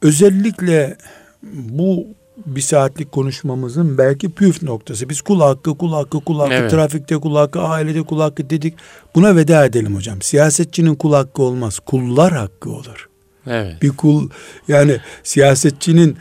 özellikle 0.02 0.98
bu 1.44 2.08
bir 2.46 2.62
saatlik 2.62 3.12
konuşmamızın 3.12 3.98
belki 3.98 4.30
püf 4.30 4.64
noktası. 4.64 5.10
Biz 5.10 5.22
kul 5.22 5.42
hakkı, 5.42 5.78
kul 5.78 5.94
hakkı, 5.94 6.20
kul 6.20 6.40
hakkı, 6.40 6.54
evet. 6.54 6.72
trafikte 6.72 7.18
kul 7.18 7.36
hakkı, 7.36 7.62
ailede 7.62 8.04
kul 8.04 8.20
hakkı 8.20 8.50
dedik. 8.50 8.74
Buna 9.16 9.36
veda 9.36 9.66
edelim 9.66 9.96
hocam. 9.96 10.22
Siyasetçinin 10.22 10.96
kul 10.96 11.14
hakkı 11.14 11.42
olmaz. 11.42 11.80
Kullar 11.80 12.34
hakkı 12.34 12.70
olur. 12.70 13.10
Evet. 13.48 13.82
Bir 13.82 13.90
kul 13.90 14.30
yani 14.68 14.98
siyasetçinin 15.24 16.18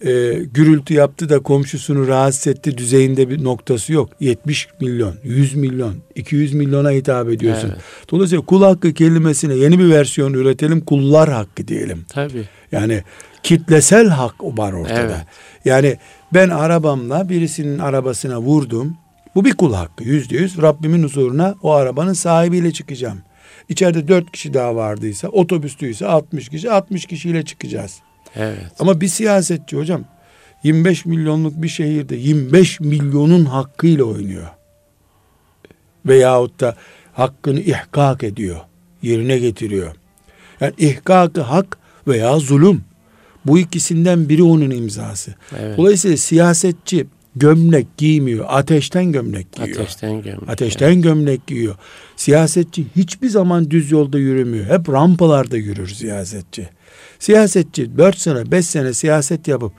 e, 0.00 0.32
gürültü 0.54 0.94
yaptı 0.94 1.28
da 1.28 1.38
komşusunu 1.38 2.08
rahatsız 2.08 2.46
etti 2.46 2.78
düzeyinde 2.78 3.30
bir 3.30 3.44
noktası 3.44 3.92
yok. 3.92 4.10
70 4.20 4.68
milyon, 4.80 5.14
100 5.24 5.54
milyon, 5.54 5.94
200 6.14 6.54
milyona 6.54 6.90
hitap 6.90 7.28
ediyorsun. 7.28 7.68
Evet. 7.68 7.82
Dolayısıyla 8.10 8.44
kul 8.44 8.62
hakkı 8.62 8.92
kelimesine 8.94 9.54
yeni 9.54 9.78
bir 9.78 9.90
versiyon 9.90 10.32
üretelim. 10.32 10.80
Kullar 10.80 11.32
hakkı 11.32 11.68
diyelim. 11.68 12.04
Tabii. 12.08 12.48
Yani 12.72 13.02
kitlesel 13.44 14.08
hak 14.08 14.34
var 14.40 14.72
ortada. 14.72 15.00
Evet. 15.00 15.26
Yani 15.64 15.96
Ben 16.34 16.48
arabamla 16.48 17.28
birisinin 17.28 17.78
arabasına 17.78 18.40
vurdum. 18.40 18.96
Bu 19.34 19.44
bir 19.44 19.52
kul 19.52 19.74
hakkı 19.74 20.04
yüzde 20.04 20.36
yüz. 20.36 20.62
Rabbimin 20.62 21.02
huzuruna 21.02 21.54
o 21.62 21.72
arabanın 21.72 22.12
sahibiyle 22.12 22.72
çıkacağım. 22.72 23.22
İçeride 23.68 24.08
dört 24.08 24.32
kişi 24.32 24.54
daha 24.54 24.76
vardıysa, 24.76 25.28
otobüstüyse 25.28 26.06
60 26.06 26.48
kişi, 26.48 26.70
60 26.70 27.06
kişiyle 27.06 27.44
çıkacağız. 27.44 28.00
Evet. 28.36 28.72
Ama 28.78 29.00
bir 29.00 29.08
siyasetçi 29.08 29.76
hocam 29.76 30.04
25 30.62 31.06
milyonluk 31.06 31.62
bir 31.62 31.68
şehirde 31.68 32.16
25 32.16 32.80
milyonun 32.80 33.44
hakkıyla 33.44 34.04
oynuyor. 34.04 34.48
Veyahut 36.06 36.60
da 36.60 36.76
hakkını 37.12 37.60
ihkak 37.60 38.24
ediyor, 38.24 38.60
yerine 39.02 39.38
getiriyor. 39.38 39.94
Yani 40.60 40.72
ihkakı 40.78 41.40
hak 41.40 41.78
veya 42.08 42.38
zulüm. 42.38 42.84
Bu 43.46 43.58
ikisinden 43.58 44.28
biri 44.28 44.42
onun 44.42 44.70
imzası. 44.70 45.34
Evet. 45.60 45.78
Dolayısıyla 45.78 46.16
siyasetçi 46.16 47.06
gömlek 47.36 47.86
giymiyor. 47.96 48.46
Ateşten 48.48 49.12
gömlek 49.12 49.52
giyiyor. 49.52 49.80
Ateşten 49.80 50.22
gömlek. 50.22 50.48
Ateşten 50.48 51.02
gömlek 51.02 51.46
giyiyor. 51.46 51.74
Siyasetçi 52.16 52.84
hiçbir 52.96 53.28
zaman 53.28 53.70
düz 53.70 53.90
yolda 53.90 54.18
yürümüyor. 54.18 54.66
Hep 54.66 54.88
rampalarda 54.88 55.56
yürür 55.56 55.88
siyasetçi. 55.88 56.68
Siyasetçi 57.18 57.98
4 57.98 58.18
sene 58.18 58.50
5 58.50 58.66
sene 58.66 58.92
siyaset 58.92 59.48
yapıp 59.48 59.72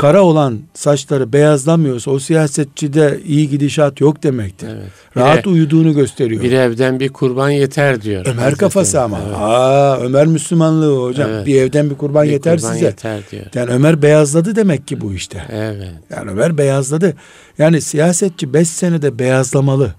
kara 0.00 0.22
olan 0.22 0.58
saçları 0.74 1.32
beyazlamıyorsa 1.32 2.10
o 2.10 2.18
siyasetçide 2.18 3.20
iyi 3.26 3.48
gidişat 3.48 4.00
yok 4.00 4.22
demektir. 4.22 4.68
Evet. 4.68 4.90
Rahat 5.16 5.44
Bir, 5.44 5.50
uyuduğunu 5.50 5.94
gösteriyor. 5.94 6.42
bir 6.42 6.52
evden 6.52 7.00
bir 7.00 7.08
kurban 7.08 7.50
yeter 7.50 8.02
diyor. 8.02 8.26
Ömer 8.26 8.42
Hazreti 8.42 8.58
kafası 8.58 9.00
ama. 9.02 9.18
Evet. 9.26 9.36
Aa, 9.38 9.98
Ömer 10.00 10.26
Müslümanlığı 10.26 11.02
hocam. 11.02 11.30
Evet. 11.30 11.46
Bir 11.46 11.60
evden 11.62 11.90
bir 11.90 11.94
kurban 11.94 12.24
Bir 12.26 12.30
yeter 12.30 12.56
kurban 12.56 12.72
size. 12.72 12.84
yeter 12.84 13.20
diyor. 13.30 13.44
Yani 13.54 13.70
Ömer 13.70 14.02
beyazladı 14.02 14.56
demek 14.56 14.86
ki 14.88 15.00
bu 15.00 15.12
işte. 15.14 15.44
Evet. 15.52 15.88
Yani 16.10 16.30
Ömer 16.30 16.58
beyazladı. 16.58 17.14
Yani 17.58 17.80
siyasetçi 17.80 18.54
5 18.54 18.68
senede 18.68 19.18
beyazlamalı. 19.18 19.94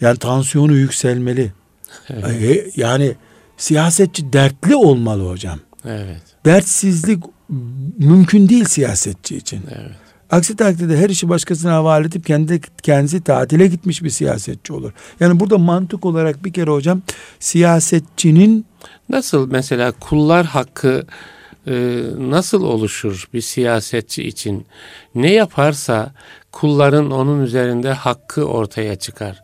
Yani 0.00 0.18
tansiyonu 0.18 0.72
yükselmeli. 0.72 1.52
E, 2.10 2.64
Yani 2.76 3.12
siyasetçi 3.56 4.32
dertli 4.32 4.76
olmalı 4.76 5.28
hocam. 5.30 5.58
Evet. 5.88 6.22
Dertsizlik 6.44 7.24
mümkün 7.98 8.48
değil 8.48 8.64
siyasetçi 8.64 9.36
için. 9.36 9.60
Evet. 9.70 9.92
Aksi 10.30 10.56
takdirde 10.56 10.96
her 10.96 11.10
işi 11.10 11.28
başkasına 11.28 11.72
havale 11.72 12.06
edip 12.06 12.26
kendi 12.26 12.60
kendisi 12.82 13.20
tatile 13.20 13.66
gitmiş 13.66 14.02
bir 14.02 14.10
siyasetçi 14.10 14.72
olur. 14.72 14.92
Yani 15.20 15.40
burada 15.40 15.58
mantık 15.58 16.04
olarak 16.04 16.44
bir 16.44 16.52
kere 16.52 16.70
hocam 16.70 17.02
siyasetçinin 17.40 18.66
Nasıl 19.08 19.50
mesela 19.50 19.92
kullar 19.92 20.46
hakkı 20.46 21.06
e, 21.66 22.02
nasıl 22.18 22.62
oluşur 22.62 23.28
bir 23.34 23.40
siyasetçi 23.40 24.22
için? 24.22 24.66
Ne 25.14 25.32
yaparsa 25.32 26.12
kulların 26.52 27.10
onun 27.10 27.42
üzerinde 27.42 27.92
hakkı 27.92 28.44
ortaya 28.44 28.96
çıkar. 28.96 29.42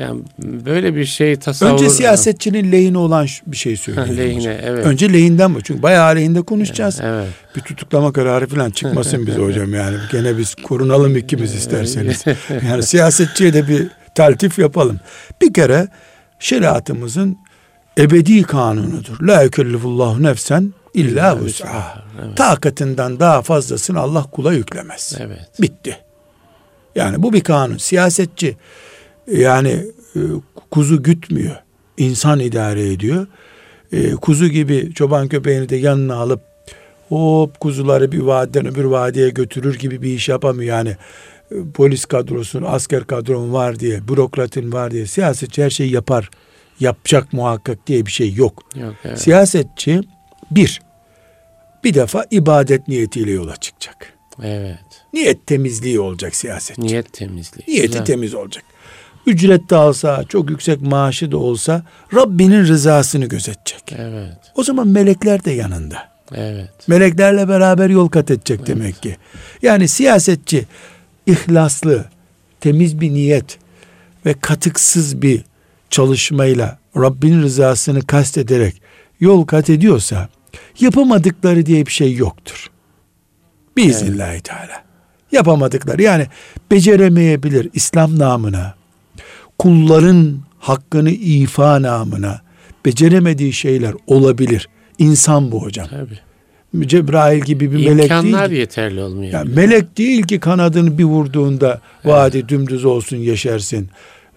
Yani 0.00 0.20
böyle 0.40 0.94
bir 0.94 1.04
şey 1.04 1.36
tasavvur... 1.36 1.72
önce 1.72 1.90
siyasetçinin 1.90 2.72
lehine 2.72 2.98
olan 2.98 3.26
bir 3.46 3.56
şey 3.56 3.76
söyleyelim. 3.76 4.16
lehine 4.16 4.60
evet. 4.62 4.86
Önce 4.86 5.12
lehinden 5.12 5.54
bu. 5.54 5.62
Çünkü 5.62 5.82
bayağı 5.82 6.16
lehinde 6.16 6.42
konuşacağız. 6.42 7.00
Evet. 7.02 7.28
Bir 7.56 7.60
tutuklama 7.60 8.12
kararı 8.12 8.46
falan 8.46 8.70
çıkmasın 8.70 9.26
bize 9.26 9.38
hocam 9.38 9.74
yani. 9.74 9.96
Gene 10.12 10.38
biz 10.38 10.54
korunalım 10.54 11.16
ikimiz 11.16 11.54
isterseniz. 11.54 12.24
Yani 12.68 12.82
siyasetçiye 12.82 13.54
de 13.54 13.68
bir 13.68 13.88
taltif 14.14 14.58
yapalım. 14.58 15.00
Bir 15.42 15.52
kere 15.52 15.88
şeriatımızın 16.38 17.38
ebedi 17.98 18.42
kanunudur. 18.42 19.26
La 19.26 19.42
yükellifullahu 19.42 20.22
nefsen 20.22 20.72
illa 20.94 21.38
vus'aha. 21.38 22.04
Evet. 22.24 22.36
Takatinden 22.36 23.20
daha 23.20 23.42
fazlasını 23.42 24.00
Allah 24.00 24.22
kula 24.22 24.52
yüklemez. 24.52 25.14
Evet. 25.20 25.48
Bitti. 25.60 25.96
Yani 26.94 27.22
bu 27.22 27.32
bir 27.32 27.40
kanun. 27.40 27.76
Siyasetçi 27.76 28.56
yani 29.32 29.86
e, 30.16 30.20
kuzu 30.70 31.02
gütmüyor. 31.02 31.56
İnsan 31.96 32.40
idare 32.40 32.92
ediyor. 32.92 33.26
E, 33.92 34.10
kuzu 34.10 34.48
gibi 34.48 34.94
çoban 34.94 35.28
köpeğini 35.28 35.68
de 35.68 35.76
yanına 35.76 36.14
alıp 36.14 36.40
hop 37.08 37.60
kuzuları 37.60 38.12
bir 38.12 38.18
vadiden 38.20 38.66
öbür 38.66 38.84
vadiye 38.84 39.30
götürür 39.30 39.78
gibi 39.78 40.02
bir 40.02 40.14
iş 40.14 40.28
yapamıyor. 40.28 40.76
Yani 40.76 40.96
e, 41.50 41.54
polis 41.74 42.04
kadrosun, 42.04 42.62
asker 42.62 43.04
kadron 43.04 43.52
var 43.52 43.80
diye, 43.80 44.08
bürokratın 44.08 44.72
var 44.72 44.90
diye 44.90 45.06
siyasetçi 45.06 45.64
her 45.64 45.70
şeyi 45.70 45.92
yapar. 45.92 46.30
Yapacak 46.80 47.32
muhakkak 47.32 47.86
diye 47.86 48.06
bir 48.06 48.10
şey 48.10 48.34
yok. 48.34 48.62
Yok 48.76 48.94
evet. 49.04 49.20
Siyasetçi 49.20 50.00
bir, 50.50 50.80
bir 51.84 51.94
defa 51.94 52.26
ibadet 52.30 52.88
niyetiyle 52.88 53.30
yola 53.30 53.56
çıkacak. 53.56 54.12
evet. 54.42 54.78
Niyet 55.12 55.46
temizliği 55.46 56.00
olacak 56.00 56.34
siyasetçi. 56.34 56.82
Niyet 56.82 57.12
temizliği. 57.12 57.64
Niyeti 57.68 57.86
Güzel. 57.86 58.04
temiz 58.04 58.34
olacak. 58.34 58.64
Ücret 59.26 59.70
de 59.70 59.76
alsa, 59.76 60.24
çok 60.28 60.50
yüksek 60.50 60.82
maaşı 60.82 61.32
da 61.32 61.36
olsa 61.36 61.82
Rabbinin 62.14 62.66
rızasını 62.66 63.26
gözetecek. 63.26 63.94
Evet. 63.98 64.38
O 64.54 64.64
zaman 64.64 64.88
melekler 64.88 65.44
de 65.44 65.50
yanında. 65.50 66.10
Evet. 66.34 66.70
Meleklerle 66.88 67.48
beraber 67.48 67.90
yol 67.90 68.08
kat 68.08 68.30
edecek 68.30 68.66
demek 68.66 69.02
ki. 69.02 69.16
Yani 69.62 69.88
siyasetçi 69.88 70.66
ihlaslı, 71.26 72.04
temiz 72.60 73.00
bir 73.00 73.10
niyet 73.10 73.58
ve 74.26 74.34
katıksız 74.40 75.22
bir 75.22 75.44
çalışmayla 75.90 76.78
Rabbinin 76.96 77.42
rızasını 77.42 78.06
kastederek 78.06 78.82
yol 79.20 79.46
kat 79.46 79.70
ediyorsa 79.70 80.28
yapamadıkları 80.80 81.66
diye 81.66 81.86
bir 81.86 81.92
şey 81.92 82.14
yoktur. 82.14 82.70
Biiznillahü 83.76 84.40
teala. 84.40 84.84
Yapamadıkları 85.32 86.02
yani 86.02 86.26
beceremeyebilir 86.70 87.68
İslam 87.72 88.18
namına, 88.18 88.74
kulların 89.60 90.38
hakkını 90.58 91.10
ifa 91.10 91.82
namına 91.82 92.40
beceremediği 92.84 93.52
şeyler 93.52 93.94
olabilir. 94.06 94.68
İnsan 94.98 95.52
bu 95.52 95.62
hocam. 95.62 95.86
Tabii. 95.90 96.88
Cebrail 96.88 97.40
gibi 97.40 97.72
bir 97.72 97.88
melek 97.88 98.04
İmkanlar 98.04 98.50
değil. 98.50 98.60
yeterli 98.60 99.00
olmuyor. 99.00 99.32
Yani 99.32 99.54
melek 99.54 99.98
değil 99.98 100.22
ki 100.22 100.40
kanadını 100.40 100.98
bir 100.98 101.04
vurduğunda 101.04 101.80
vadi 102.04 102.48
dümdüz 102.48 102.84
olsun 102.84 103.16
yaşarsın. 103.16 103.88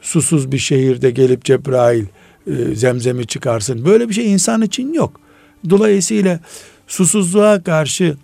Susuz 0.02 0.52
bir 0.52 0.58
şehirde 0.58 1.12
gelip 1.12 1.46
Cebrail 1.46 2.06
e, 2.48 2.76
zemzemi 2.76 3.28
çıkarsın. 3.28 3.86
Böyle 3.86 4.10
bir 4.10 4.14
şey 4.14 4.34
insan 4.34 4.62
için 4.62 4.94
yok. 4.94 5.20
Dolayısıyla 5.70 6.40
susuzluğa 6.88 7.64
karşı 7.64 8.16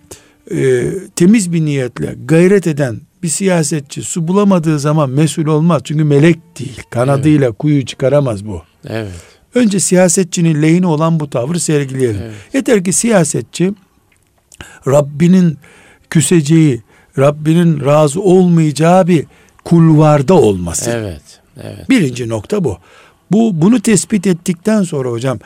e, 0.51 0.91
temiz 1.15 1.53
bir 1.53 1.65
niyetle 1.65 2.15
gayret 2.25 2.67
eden 2.67 3.01
bir 3.23 3.27
siyasetçi 3.27 4.01
su 4.01 4.27
bulamadığı 4.27 4.79
zaman 4.79 5.09
mesul 5.09 5.45
olmaz. 5.45 5.81
Çünkü 5.83 6.03
melek 6.03 6.59
değil. 6.59 6.81
Kanadıyla 6.89 7.51
kuyu 7.51 7.85
çıkaramaz 7.85 8.45
bu. 8.45 8.61
Evet. 8.87 9.11
Önce 9.55 9.79
siyasetçinin 9.79 10.61
lehine 10.61 10.87
olan 10.87 11.19
bu 11.19 11.29
tavrı 11.29 11.59
sergileyelim. 11.59 12.21
Evet. 12.23 12.35
Yeter 12.53 12.83
ki 12.83 12.93
siyasetçi 12.93 13.73
Rabbinin 14.87 15.57
küseceği, 16.09 16.83
Rabbinin 17.17 17.85
razı 17.85 18.21
olmayacağı 18.21 19.07
bir 19.07 19.25
kulvarda 19.65 20.33
olması. 20.33 20.91
Evet. 20.91 21.21
Evet. 21.63 21.89
Birinci 21.89 22.29
nokta 22.29 22.63
bu. 22.63 22.77
Bu 23.31 23.61
bunu 23.61 23.81
tespit 23.81 24.27
ettikten 24.27 24.83
sonra 24.83 25.09
hocam 25.09 25.39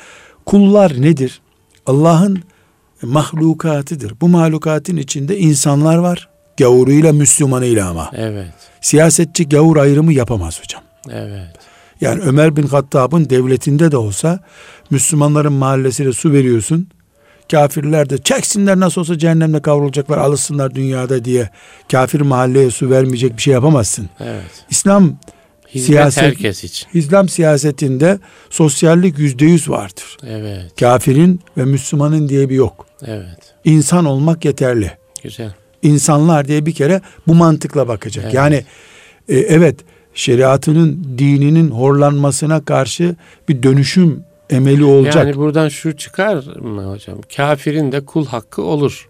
kullar 0.46 1.02
nedir? 1.02 1.42
Allah'ın 1.86 2.44
mahlukatıdır. 3.02 4.14
Bu 4.22 4.28
mahlukatın 4.28 4.98
içinde 4.98 5.40
insanlar 5.40 5.98
var. 5.98 6.30
Gavuruyla 6.58 7.14
Müslümanıyla 7.14 7.90
ama. 7.90 8.12
Evet. 8.16 8.54
Siyasetçi 8.82 9.50
gavur 9.50 9.78
ayrımı 9.78 10.14
yapamaz 10.14 10.60
hocam. 10.62 10.82
Evet. 11.12 11.48
Yani 12.02 12.22
Ömer 12.22 12.56
bin 12.56 12.64
Hattab'ın 12.68 13.30
devletinde 13.30 13.92
de 13.92 13.98
olsa 13.98 14.40
Müslümanların 14.90 15.54
mahallesine 15.54 16.14
su 16.14 16.32
veriyorsun. 16.32 16.88
Kafirler 17.52 18.10
de 18.10 18.18
çeksinler 18.18 18.80
nasıl 18.80 19.02
olsa 19.02 19.18
cehennemde 19.18 19.62
kavrulacaklar 19.62 20.18
alışsınlar 20.18 20.76
dünyada 20.76 21.26
diye 21.26 21.50
kafir 21.92 22.22
mahalleye 22.22 22.72
su 22.72 22.90
vermeyecek 22.90 23.38
bir 23.38 23.42
şey 23.42 23.54
yapamazsın. 23.54 24.10
Evet. 24.20 24.66
İslam 24.70 25.16
Hizmet 25.74 25.98
Siyaset- 26.00 26.22
herkes 26.22 26.64
için. 26.64 26.88
İslam 26.94 27.30
siyasetinde 27.30 28.20
sosyallik 28.50 29.20
yüzde 29.20 29.46
yüz 29.46 29.70
vardır. 29.70 30.18
Evet. 30.28 30.80
Kafirin 30.80 31.42
ve 31.58 31.66
Müslümanın 31.66 32.30
diye 32.30 32.50
bir 32.50 32.56
yok. 32.56 32.86
Evet. 33.06 33.54
İnsan 33.64 34.06
olmak 34.06 34.46
yeterli. 34.46 34.92
Güzel. 35.24 35.54
İnsanlar 35.84 36.48
diye 36.48 36.66
bir 36.66 36.74
kere 36.74 37.02
bu 37.28 37.36
mantıkla 37.36 37.88
bakacak. 37.88 38.26
Evet. 38.26 38.34
Yani 38.34 38.64
e, 39.30 39.38
evet 39.38 39.76
şeriatının 40.14 41.04
dininin 41.18 41.72
horlanmasına 41.72 42.66
karşı 42.66 43.16
bir 43.50 43.64
dönüşüm 43.64 44.24
emeli 44.50 44.84
olacak. 44.84 45.16
Yani 45.16 45.36
buradan 45.36 45.70
şu 45.70 45.98
çıkar 45.98 46.36
mı 46.62 46.92
hocam? 46.92 47.18
Kafirin 47.36 47.92
de 47.92 48.06
kul 48.06 48.26
hakkı 48.26 48.62
olur. 48.62 49.10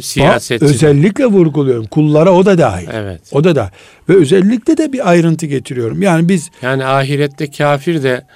Siyasetçi. 0.00 0.64
özellikle 0.64 1.26
vurguluyorum. 1.26 1.86
Kullara 1.86 2.32
o 2.32 2.46
da 2.46 2.58
dahil. 2.58 2.88
Evet. 2.92 3.20
O 3.32 3.44
da 3.44 3.56
da 3.56 3.70
ve 4.08 4.16
özellikle 4.16 4.76
de 4.76 4.92
bir 4.92 5.10
ayrıntı 5.10 5.46
getiriyorum. 5.46 6.02
Yani 6.02 6.28
biz 6.28 6.50
Yani 6.62 6.84
ahirette 6.84 7.50
kafir 7.50 8.02
de 8.02 8.26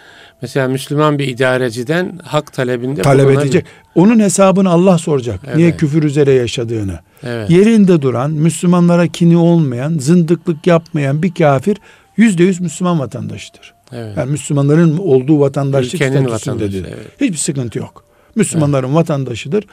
Mesela 0.43 0.69
Müslüman 0.69 1.19
bir 1.19 1.29
idareciden 1.29 2.21
hak 2.25 2.53
talebinde 2.53 3.03
talep 3.03 3.39
edecek. 3.39 3.65
Onun 3.95 4.19
hesabını 4.19 4.71
Allah 4.71 4.99
soracak. 4.99 5.41
Evet. 5.47 5.57
Niye 5.57 5.77
küfür 5.77 6.03
üzere 6.03 6.33
yaşadığını. 6.33 6.99
Evet. 7.23 7.51
Yerinde 7.51 8.03
duran, 8.03 8.31
Müslümanlara 8.31 9.07
kini 9.07 9.37
olmayan, 9.37 9.99
zındıklık 9.99 10.67
yapmayan 10.67 11.23
bir 11.23 11.35
kafir 11.35 11.77
yüzde 12.17 12.45
yüz 12.45 12.61
Müslüman 12.61 12.99
vatandaşıdır. 12.99 13.75
Evet. 13.93 14.17
Yani 14.17 14.31
Müslümanların 14.31 14.99
olduğu 14.99 15.41
vatandaşlık 15.41 15.95
Ülkenin 15.95 16.27
statüsündedir. 16.27 16.85
Evet. 16.85 17.21
Hiçbir 17.21 17.37
sıkıntı 17.37 17.79
yok. 17.79 18.05
Müslümanların 18.35 18.87
evet. 18.87 18.97
vatandaşıdır. 18.97 19.65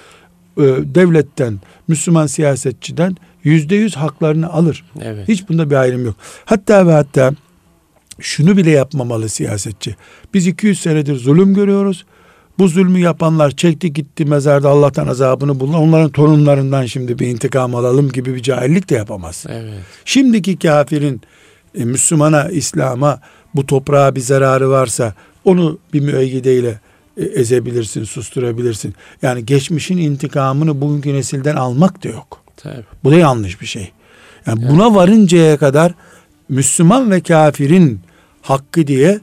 Ee, 0.57 0.61
devletten, 0.95 1.59
Müslüman 1.88 2.28
siyasetçiden 2.28 3.16
yüzde 3.43 3.76
yüz 3.76 3.95
haklarını 3.95 4.53
alır. 4.53 4.86
Evet. 5.01 5.28
Hiç 5.28 5.49
bunda 5.49 5.70
bir 5.70 5.76
ayrım 5.76 6.05
yok. 6.05 6.16
Hatta 6.45 6.88
ve 6.88 6.91
hatta 6.91 7.32
şunu 8.20 8.57
bile 8.57 8.70
yapmamalı 8.70 9.30
siyasetçi. 9.30 9.95
Biz 10.34 10.47
200 10.47 10.80
senedir 10.80 11.16
zulüm 11.16 11.53
görüyoruz. 11.53 12.05
Bu 12.59 12.68
zulmü 12.68 12.99
yapanlar 12.99 13.51
çekti 13.51 13.93
gitti 13.93 14.26
mezarda 14.26 14.70
Allah'tan 14.70 15.07
azabını 15.07 15.59
bulun. 15.59 15.74
Onların 15.74 16.09
torunlarından 16.09 16.86
şimdi 16.86 17.20
bir 17.20 17.28
intikam 17.28 17.76
alalım 17.76 18.11
gibi 18.11 18.36
bir 18.36 18.43
cahillik 18.43 18.89
de 18.89 18.95
yapamaz. 18.95 19.45
Evet. 19.49 19.74
Şimdiki 20.05 20.59
kafirin 20.59 21.22
e, 21.76 21.86
Müslümana, 21.86 22.49
İslam'a 22.49 23.20
bu 23.55 23.66
toprağa 23.66 24.16
bir 24.16 24.22
zararı 24.22 24.70
varsa 24.70 25.14
onu 25.45 25.80
bir 25.93 25.99
müeyyideyle 25.99 26.80
e, 27.18 27.24
ezebilirsin, 27.24 28.03
susturabilirsin. 28.03 28.93
Yani 29.22 29.45
geçmişin 29.45 29.97
intikamını 29.97 30.82
bugünkü 30.82 31.14
nesilden 31.14 31.55
almak 31.55 32.03
da 32.03 32.07
yok. 32.07 32.41
Tabii. 32.57 32.84
Bu 33.03 33.11
da 33.11 33.16
yanlış 33.16 33.61
bir 33.61 33.66
şey. 33.66 33.91
Yani 34.45 34.59
evet. 34.61 34.72
buna 34.72 34.95
varıncaya 34.95 35.57
kadar 35.57 35.93
Müslüman 36.50 37.12
ve 37.12 37.22
kafirin 37.22 38.00
hakkı 38.41 38.88
diye 38.88 39.20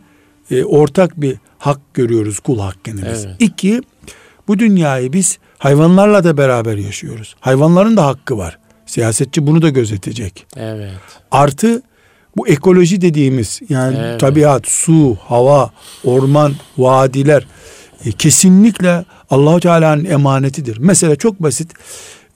e, 0.51 0.65
ortak 0.65 1.21
bir 1.21 1.37
hak 1.59 1.81
görüyoruz 1.95 2.39
kul 2.39 2.59
hakkını 2.59 3.03
biz. 3.13 3.25
Evet. 3.25 3.37
İki, 3.39 3.81
bu 4.49 4.59
dünyayı 4.59 5.13
biz 5.13 5.39
hayvanlarla 5.59 6.25
da 6.25 6.37
beraber 6.37 6.77
yaşıyoruz. 6.77 7.37
Hayvanların 7.41 7.97
da 7.97 8.07
hakkı 8.07 8.39
var. 8.39 8.59
Siyasetçi 8.87 9.47
bunu 9.47 9.63
da 9.63 9.69
gözetecek. 9.69 10.47
Evet. 10.57 10.93
Artı 11.31 11.83
bu 12.37 12.49
ekoloji 12.49 13.01
dediğimiz 13.01 13.61
yani 13.69 13.99
evet. 14.01 14.21
tabiat, 14.21 14.67
su, 14.67 15.19
hava, 15.21 15.71
orman, 16.05 16.55
vadiler 16.79 17.47
e, 18.05 18.13
kesinlikle 18.13 19.05
Allahu 19.31 19.61
Teala'nın 19.61 20.05
emanetidir. 20.05 20.79
Mesela 20.79 21.17
çok 21.17 21.43
basit. 21.43 21.73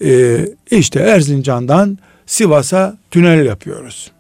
E, 0.04 0.40
işte 0.70 1.00
Erzincan'dan 1.00 1.98
Sivas'a 2.26 2.96
tünel 3.10 3.46
yapıyoruz. 3.46 4.10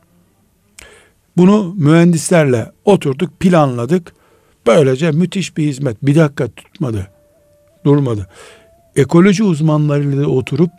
Bunu 1.36 1.74
mühendislerle 1.76 2.72
oturduk, 2.84 3.40
planladık. 3.40 4.12
Böylece 4.66 5.10
müthiş 5.10 5.56
bir 5.56 5.66
hizmet. 5.66 5.96
Bir 6.02 6.14
dakika 6.14 6.48
tutmadı. 6.48 7.10
Durmadı. 7.84 8.26
Ekoloji 8.96 9.44
uzmanlarıyla 9.44 10.26
oturup 10.26 10.70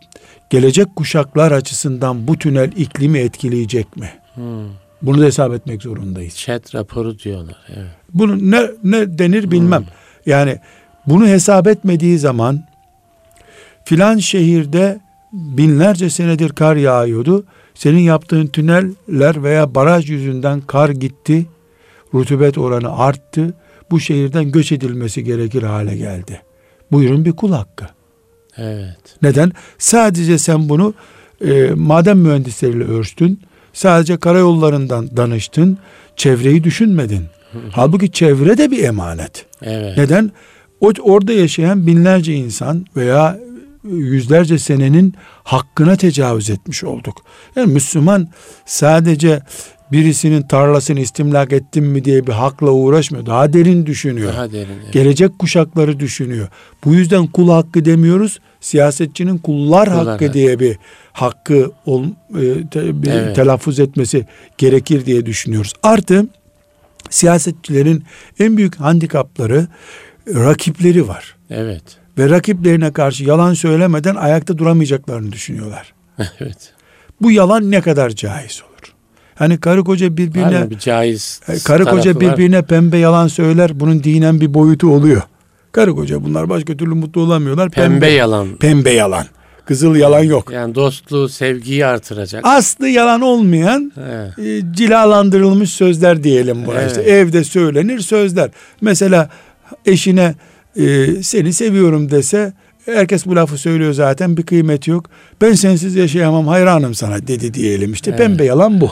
gelecek 0.49 0.95
kuşaklar 0.95 1.51
açısından 1.51 2.27
bu 2.27 2.37
tünel 2.37 2.71
iklimi 2.71 3.19
etkileyecek 3.19 3.97
mi? 3.97 4.09
Hmm. 4.35 4.43
Bunu 5.01 5.21
da 5.21 5.25
hesap 5.25 5.53
etmek 5.53 5.81
zorundayız. 5.81 6.35
Chat 6.35 6.75
raporu 6.75 7.19
diyorlar. 7.19 7.57
Evet. 7.75 7.87
Bunu 8.13 8.51
ne, 8.51 8.61
ne 8.83 9.17
denir 9.17 9.51
bilmem. 9.51 9.81
Hmm. 9.81 9.87
Yani 10.25 10.59
bunu 11.07 11.27
hesap 11.27 11.67
etmediği 11.67 12.19
zaman 12.19 12.63
filan 13.85 14.17
şehirde 14.17 14.99
binlerce 15.33 16.09
senedir 16.09 16.49
kar 16.49 16.75
yağıyordu. 16.75 17.45
Senin 17.75 17.99
yaptığın 17.99 18.47
tüneller 18.47 19.43
veya 19.43 19.75
baraj 19.75 20.09
yüzünden 20.09 20.61
kar 20.61 20.89
gitti. 20.89 21.45
Rutubet 22.13 22.57
oranı 22.57 22.97
arttı. 22.97 23.53
Bu 23.91 23.99
şehirden 23.99 24.51
göç 24.51 24.71
edilmesi 24.71 25.23
gerekir 25.23 25.63
hale 25.63 25.97
geldi. 25.97 26.41
Buyurun 26.91 27.25
bir 27.25 27.31
kul 27.31 27.51
hakkı. 27.51 27.85
Evet. 28.57 29.15
Neden? 29.21 29.51
Sadece 29.77 30.37
sen 30.37 30.69
bunu 30.69 30.93
e, 31.45 31.69
maden 31.75 32.17
mühendisleriyle 32.17 32.83
ölçtün. 32.83 33.39
Sadece 33.73 34.17
karayollarından 34.17 35.17
danıştın. 35.17 35.77
Çevreyi 36.15 36.63
düşünmedin. 36.63 37.25
Halbuki 37.71 38.11
çevre 38.11 38.57
de 38.57 38.71
bir 38.71 38.83
emanet. 38.83 39.45
Evet. 39.61 39.97
Neden? 39.97 40.31
O, 40.81 40.91
orada 41.01 41.33
yaşayan 41.33 41.87
binlerce 41.87 42.33
insan 42.33 42.85
veya 42.95 43.39
yüzlerce 43.89 44.59
senenin 44.59 45.13
hakkına 45.43 45.95
tecavüz 45.95 46.49
etmiş 46.49 46.83
olduk. 46.83 47.21
Yani 47.55 47.73
Müslüman 47.73 48.27
sadece 48.65 49.41
birisinin 49.91 50.41
tarlasını 50.41 50.99
istimlak 50.99 51.53
ettim 51.53 51.85
mi 51.85 52.05
diye 52.05 52.27
bir 52.27 52.31
hakla 52.31 52.71
uğraşmıyor. 52.71 53.25
Daha 53.25 53.53
derin 53.53 53.85
düşünüyor. 53.85 54.33
Daha 54.33 54.51
derin. 54.51 54.79
Evet. 54.83 54.93
Gelecek 54.93 55.39
kuşakları 55.39 55.99
düşünüyor. 55.99 56.47
Bu 56.85 56.93
yüzden 56.93 57.27
kul 57.27 57.49
hakkı 57.49 57.85
demiyoruz. 57.85 58.39
Siyasetçinin 58.61 59.37
kullar, 59.37 59.89
kullar 59.89 60.07
hakkı 60.07 60.25
evet. 60.25 60.33
diye 60.33 60.59
bir 60.59 60.77
hakkı 61.13 61.71
ol, 61.85 62.05
e, 62.05 62.67
te, 62.71 63.03
bir 63.03 63.11
evet. 63.11 63.35
telaffuz 63.35 63.79
etmesi 63.79 64.25
gerekir 64.57 65.05
diye 65.05 65.25
düşünüyoruz. 65.25 65.73
Artı 65.83 66.27
siyasetçilerin 67.09 68.03
en 68.39 68.57
büyük 68.57 68.75
handikapları 68.75 69.67
rakipleri 70.27 71.07
var. 71.07 71.35
Evet. 71.49 71.83
Ve 72.17 72.29
rakiplerine 72.29 72.93
karşı 72.93 73.23
yalan 73.23 73.53
söylemeden 73.53 74.15
ayakta 74.15 74.57
duramayacaklarını 74.57 75.31
düşünüyorlar. 75.31 75.93
Evet. 76.39 76.73
Bu 77.21 77.31
yalan 77.31 77.71
ne 77.71 77.81
kadar 77.81 78.09
caiz 78.09 78.61
olur? 78.61 78.93
Hani 79.35 79.59
karı 79.59 79.83
koca 79.83 80.17
birbirine 80.17 80.69
bir 80.69 80.79
caiz 80.79 81.41
e, 81.47 81.59
karı 81.59 81.85
koca 81.85 82.19
birbirine 82.19 82.57
var. 82.57 82.67
pembe 82.67 82.97
yalan 82.97 83.27
söyler. 83.27 83.79
Bunun 83.79 84.03
dinen 84.03 84.41
bir 84.41 84.53
boyutu 84.53 84.93
oluyor. 84.93 85.21
Karı 85.71 85.95
koca 85.95 86.23
bunlar 86.23 86.49
başka 86.49 86.77
türlü 86.77 86.93
mutlu 86.93 87.21
olamıyorlar. 87.21 87.69
Pembe, 87.69 87.89
pembe 87.93 88.11
yalan. 88.11 88.55
Pembe 88.55 88.91
yalan. 88.91 89.25
Kızıl 89.65 89.95
yalan 89.95 90.23
yok. 90.23 90.51
Yani 90.51 90.75
dostluğu, 90.75 91.29
sevgiyi 91.29 91.85
artıracak. 91.85 92.45
Aslı 92.45 92.87
yalan 92.87 93.21
olmayan 93.21 93.91
evet. 94.07 94.39
e, 94.39 94.73
cilalandırılmış 94.73 95.69
sözler 95.69 96.23
diyelim 96.23 96.65
buna. 96.65 96.81
Evet. 96.81 96.91
İşte 96.91 97.01
evde 97.01 97.43
söylenir 97.43 97.99
sözler. 97.99 98.49
Mesela 98.81 99.29
eşine 99.85 100.35
e, 100.75 101.07
seni 101.23 101.53
seviyorum 101.53 102.11
dese 102.11 102.53
herkes 102.85 103.25
bu 103.25 103.35
lafı 103.35 103.57
söylüyor 103.57 103.93
zaten 103.93 104.37
bir 104.37 104.43
kıymet 104.43 104.87
yok. 104.87 105.09
Ben 105.41 105.53
sensiz 105.53 105.95
yaşayamam 105.95 106.47
hayranım 106.47 106.95
sana 106.95 107.27
dedi 107.27 107.53
diyelim 107.53 107.93
işte 107.93 108.09
evet. 108.09 108.19
pembe 108.19 108.43
yalan 108.43 108.81
bu. 108.81 108.91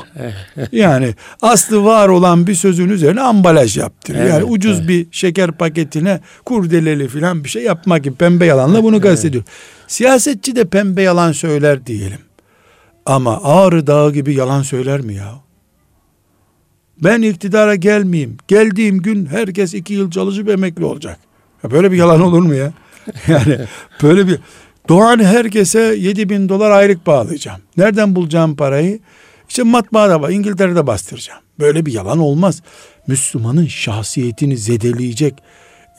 yani 0.71 1.15
aslı 1.41 1.83
var 1.83 2.09
olan 2.09 2.47
bir 2.47 2.55
sözün 2.55 2.89
üzerine 2.89 3.21
ambalaj 3.21 3.77
yaptır. 3.77 4.15
Evet, 4.15 4.29
yani 4.29 4.43
ucuz 4.43 4.79
evet. 4.79 4.89
bir 4.89 5.07
şeker 5.11 5.51
paketine 5.51 6.19
kurdeleli 6.45 7.07
falan 7.07 7.43
bir 7.43 7.49
şey 7.49 7.63
yapmak 7.63 8.03
gibi 8.03 8.15
pembe 8.15 8.45
yalanla 8.45 8.83
bunu 8.83 9.01
kastediyor. 9.01 9.43
Siyasetçi 9.87 10.55
de 10.55 10.65
pembe 10.65 11.01
yalan 11.01 11.31
söyler 11.31 11.85
diyelim. 11.85 12.19
Ama 13.05 13.43
Ağrı 13.43 13.87
Dağı 13.87 14.13
gibi 14.13 14.33
yalan 14.33 14.61
söyler 14.61 15.01
mi 15.01 15.13
ya? 15.13 15.33
Ben 17.03 17.21
iktidara 17.21 17.75
gelmeyeyim. 17.75 18.37
Geldiğim 18.47 19.01
gün 19.01 19.25
herkes 19.25 19.73
iki 19.73 19.93
yıl 19.93 20.11
çalışıp 20.11 20.49
emekli 20.49 20.85
olacak. 20.85 21.19
Ya 21.63 21.71
böyle 21.71 21.91
bir 21.91 21.97
yalan 21.97 22.21
olur 22.21 22.41
mu 22.41 22.53
ya? 22.53 22.73
Yani 23.27 23.59
böyle 24.03 24.27
bir 24.27 24.39
Doğan 24.89 25.23
herkese 25.23 25.79
7 25.79 26.29
bin 26.29 26.49
dolar 26.49 26.71
aylık 26.71 27.07
bağlayacağım. 27.07 27.61
Nereden 27.77 28.15
bulacağım 28.15 28.55
parayı? 28.55 28.99
İşte 29.49 29.63
matbaada. 29.63 30.31
İngiltere'de 30.31 30.87
bastıracağım. 30.87 31.41
Böyle 31.59 31.85
bir 31.85 31.93
yalan 31.93 32.19
olmaz. 32.19 32.61
Müslümanın 33.07 33.67
şahsiyetini 33.67 34.57
zedeleyecek 34.57 35.33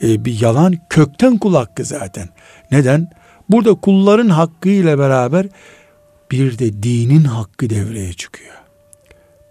e, 0.01 0.25
bir 0.25 0.41
yalan 0.41 0.73
kökten 0.89 1.37
kul 1.37 1.55
hakkı 1.55 1.83
zaten. 1.85 2.29
Neden? 2.71 3.09
Burada 3.49 3.73
kulların 3.73 4.29
hakkı 4.29 4.69
ile 4.69 4.99
beraber 4.99 5.47
bir 6.31 6.59
de 6.59 6.83
dinin 6.83 7.23
hakkı 7.23 7.69
devreye 7.69 8.13
çıkıyor. 8.13 8.55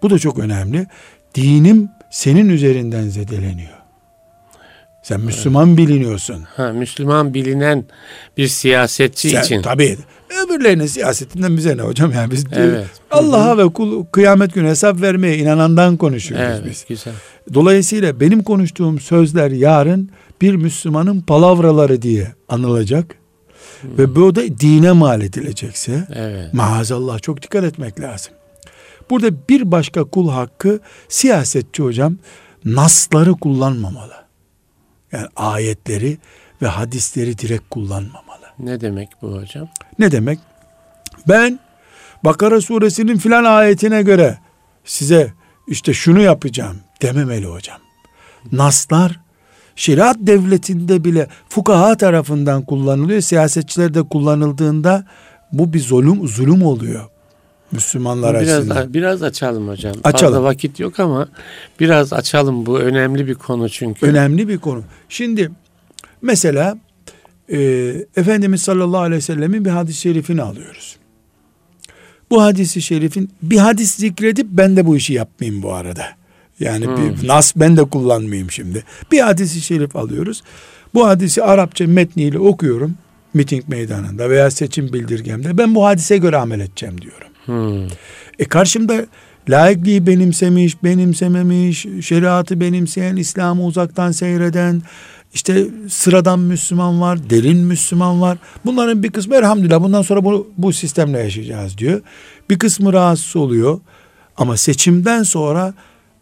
Bu 0.01 0.09
da 0.09 0.19
çok 0.19 0.39
önemli. 0.39 0.87
Dinim 1.35 1.89
senin 2.11 2.49
üzerinden 2.49 3.07
zedeleniyor. 3.07 3.74
Sen 5.05 5.21
Müslüman 5.21 5.67
evet. 5.67 5.77
biliniyorsun. 5.77 6.43
Ha, 6.55 6.71
Müslüman 6.73 7.33
bilinen 7.33 7.85
bir 8.37 8.47
siyasetçi 8.47 9.29
Sen, 9.29 9.43
için. 9.43 9.61
Tabii. 9.61 9.97
Öbürlerinin 10.45 10.85
siyasetinden 10.85 11.57
bize 11.57 11.77
ne 11.77 11.81
hocam? 11.81 12.11
Yani 12.11 12.31
biz 12.31 12.45
evet. 12.51 12.87
Allah'a 13.11 13.57
ve 13.57 13.73
kul, 13.73 14.05
kıyamet 14.05 14.53
günü 14.53 14.67
hesap 14.67 15.01
vermeye 15.01 15.37
inanandan 15.37 15.97
konuşuyoruz 15.97 16.47
evet, 16.49 16.65
biz. 16.69 16.85
Güzel. 16.89 17.13
Dolayısıyla 17.53 18.19
benim 18.19 18.43
konuştuğum 18.43 18.99
sözler 18.99 19.51
yarın 19.51 20.09
bir 20.41 20.55
Müslümanın 20.55 21.21
palavraları 21.21 22.01
diye 22.01 22.33
anılacak. 22.49 23.15
Hmm. 23.81 23.97
Ve 23.97 24.15
bu 24.15 24.35
da 24.35 24.41
dine 24.59 24.91
mal 24.91 25.21
edilecekse 25.21 26.07
evet. 26.15 26.53
maazallah 26.53 27.21
çok 27.21 27.41
dikkat 27.41 27.63
etmek 27.63 27.99
lazım. 27.99 28.33
Burada 29.09 29.27
bir 29.49 29.71
başka 29.71 30.03
kul 30.03 30.29
hakkı 30.29 30.79
siyasetçi 31.09 31.83
hocam 31.83 32.17
nasları 32.65 33.31
kullanmamalı. 33.31 34.24
Yani 35.15 35.27
ayetleri 35.35 36.17
ve 36.61 36.67
hadisleri 36.67 37.37
direkt 37.37 37.69
kullanmamalı. 37.69 38.45
Ne 38.59 38.81
demek 38.81 39.09
bu 39.21 39.41
hocam? 39.41 39.67
Ne 39.99 40.11
demek? 40.11 40.39
Ben 41.27 41.59
Bakara 42.23 42.61
suresinin 42.61 43.17
filan 43.17 43.43
ayetine 43.43 44.01
göre 44.01 44.37
size 44.85 45.33
işte 45.67 45.93
şunu 45.93 46.21
yapacağım 46.21 46.77
dememeli 47.01 47.45
hocam. 47.45 47.77
Naslar 48.51 49.19
şeriat 49.75 50.17
devletinde 50.19 51.03
bile 51.03 51.27
fukaha 51.49 51.97
tarafından 51.97 52.65
kullanılıyor. 52.65 53.21
Siyasetçilerde 53.21 54.03
kullanıldığında 54.03 55.05
bu 55.51 55.73
bir 55.73 55.79
zulüm 55.79 56.27
zulüm 56.27 56.63
oluyor. 56.65 57.09
Müslümanlar 57.75 58.41
biraz, 58.41 58.57
açısından. 58.57 58.93
Biraz 58.93 59.23
açalım 59.23 59.67
hocam. 59.67 59.93
Açalım. 60.03 60.33
Fazla 60.33 60.43
vakit 60.43 60.79
yok 60.79 60.99
ama 60.99 61.27
biraz 61.79 62.13
açalım 62.13 62.65
bu 62.65 62.79
önemli 62.79 63.27
bir 63.27 63.35
konu 63.35 63.69
çünkü. 63.69 64.05
Önemli 64.05 64.47
bir 64.47 64.57
konu. 64.57 64.83
Şimdi 65.09 65.51
mesela 66.21 66.77
e, 67.49 67.57
Efendimiz 68.17 68.61
sallallahu 68.61 69.01
aleyhi 69.01 69.17
ve 69.17 69.21
sellemin 69.21 69.65
bir 69.65 69.69
hadis-i 69.69 70.01
şerifini 70.01 70.41
alıyoruz. 70.41 70.97
Bu 72.29 72.43
hadisi 72.43 72.81
şerifin 72.81 73.29
bir 73.41 73.57
hadis 73.57 73.95
zikredip 73.95 74.47
ben 74.49 74.77
de 74.77 74.85
bu 74.85 74.97
işi 74.97 75.13
yapmayayım 75.13 75.63
bu 75.63 75.73
arada. 75.73 76.05
Yani 76.59 76.85
Hmm. 76.85 76.95
bir 76.97 77.27
nas 77.27 77.53
ben 77.55 77.77
de 77.77 77.83
kullanmayayım 77.83 78.51
şimdi. 78.51 78.83
Bir 79.11 79.19
hadisi 79.19 79.61
şerif 79.61 79.95
alıyoruz. 79.95 80.43
Bu 80.93 81.07
hadisi 81.07 81.43
Arapça 81.43 81.87
metniyle 81.87 82.39
okuyorum 82.39 82.95
miting 83.33 83.63
meydanında 83.67 84.29
veya 84.29 84.51
seçim 84.51 84.93
bildirgemde. 84.93 85.57
Ben 85.57 85.75
bu 85.75 85.85
hadise 85.85 86.17
göre 86.17 86.37
amel 86.37 86.59
edeceğim 86.59 87.01
diyorum. 87.01 87.27
Hmm. 87.45 87.87
E 88.39 88.45
karşımda 88.45 89.05
laikliği 89.49 90.07
benimsemiş, 90.07 90.83
benimsememiş, 90.83 91.85
şeriatı 92.01 92.59
benimseyen, 92.59 93.15
İslam'ı 93.15 93.65
uzaktan 93.65 94.11
seyreden, 94.11 94.81
işte 95.33 95.67
sıradan 95.89 96.39
Müslüman 96.39 97.01
var, 97.01 97.29
derin 97.29 97.57
Müslüman 97.57 98.21
var. 98.21 98.37
Bunların 98.65 99.03
bir 99.03 99.11
kısmı 99.11 99.35
elhamdülillah 99.35 99.83
bundan 99.83 100.01
sonra 100.01 100.23
bu, 100.23 100.51
bu 100.57 100.73
sistemle 100.73 101.19
yaşayacağız 101.19 101.77
diyor. 101.77 102.01
Bir 102.49 102.59
kısmı 102.59 102.93
rahatsız 102.93 103.35
oluyor. 103.35 103.79
Ama 104.37 104.57
seçimden 104.57 105.23
sonra 105.23 105.73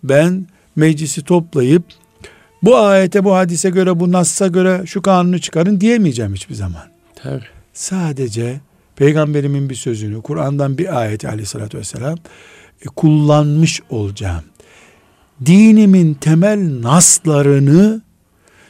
ben 0.03 0.45
meclisi 0.75 1.21
toplayıp 1.23 1.83
bu 2.63 2.77
ayete, 2.77 3.23
bu 3.23 3.35
hadise 3.35 3.69
göre, 3.69 3.99
bu 3.99 4.11
nassa 4.11 4.47
göre 4.47 4.81
şu 4.85 5.01
kanunu 5.01 5.39
çıkarın 5.39 5.81
diyemeyeceğim 5.81 6.33
hiçbir 6.33 6.55
zaman. 6.55 6.83
Tabii. 7.15 7.43
Sadece 7.73 8.59
peygamberimin 8.95 9.69
bir 9.69 9.75
sözünü, 9.75 10.21
Kur'an'dan 10.21 10.77
bir 10.77 10.99
ayet 10.99 11.25
aleyhissalatü 11.25 11.77
vesselam 11.77 12.17
e, 12.81 12.85
kullanmış 12.95 13.81
olacağım. 13.89 14.43
Dinimin 15.45 16.13
temel 16.13 16.81
naslarını 16.81 18.01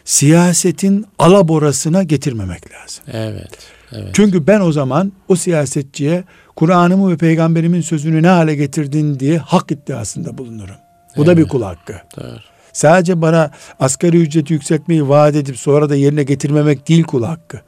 siyasetin 0.05 1.05
alaborasına 1.19 2.03
getirmemek 2.03 2.63
lazım. 2.73 3.03
Evet. 3.11 3.57
Evet. 3.91 4.09
Çünkü 4.13 4.47
ben 4.47 4.59
o 4.59 4.71
zaman 4.71 5.11
o 5.27 5.35
siyasetçiye 5.35 6.23
Kur'an'ımı 6.55 7.11
ve 7.11 7.17
peygamberimin 7.17 7.81
sözünü 7.81 8.23
ne 8.23 8.27
hale 8.27 8.55
getirdin 8.55 9.19
diye 9.19 9.37
hak 9.37 9.71
iddiasında 9.71 10.37
bulunurum. 10.37 10.75
Bu 11.17 11.25
da 11.25 11.31
Evet. 11.31 11.43
bir 11.43 11.49
kul 11.49 11.61
hakkı. 11.61 11.93
Doğru. 12.17 12.39
Sadece 12.73 13.21
bana 13.21 13.51
asgari 13.79 14.17
ücreti 14.17 14.53
yükseltmeyi 14.53 15.09
vaat 15.09 15.35
edip 15.35 15.57
sonra 15.57 15.89
da 15.89 15.95
yerine 15.95 16.23
getirmemek 16.23 16.87
değil 16.89 17.03
kul 17.03 17.23
hakkı. 17.23 17.61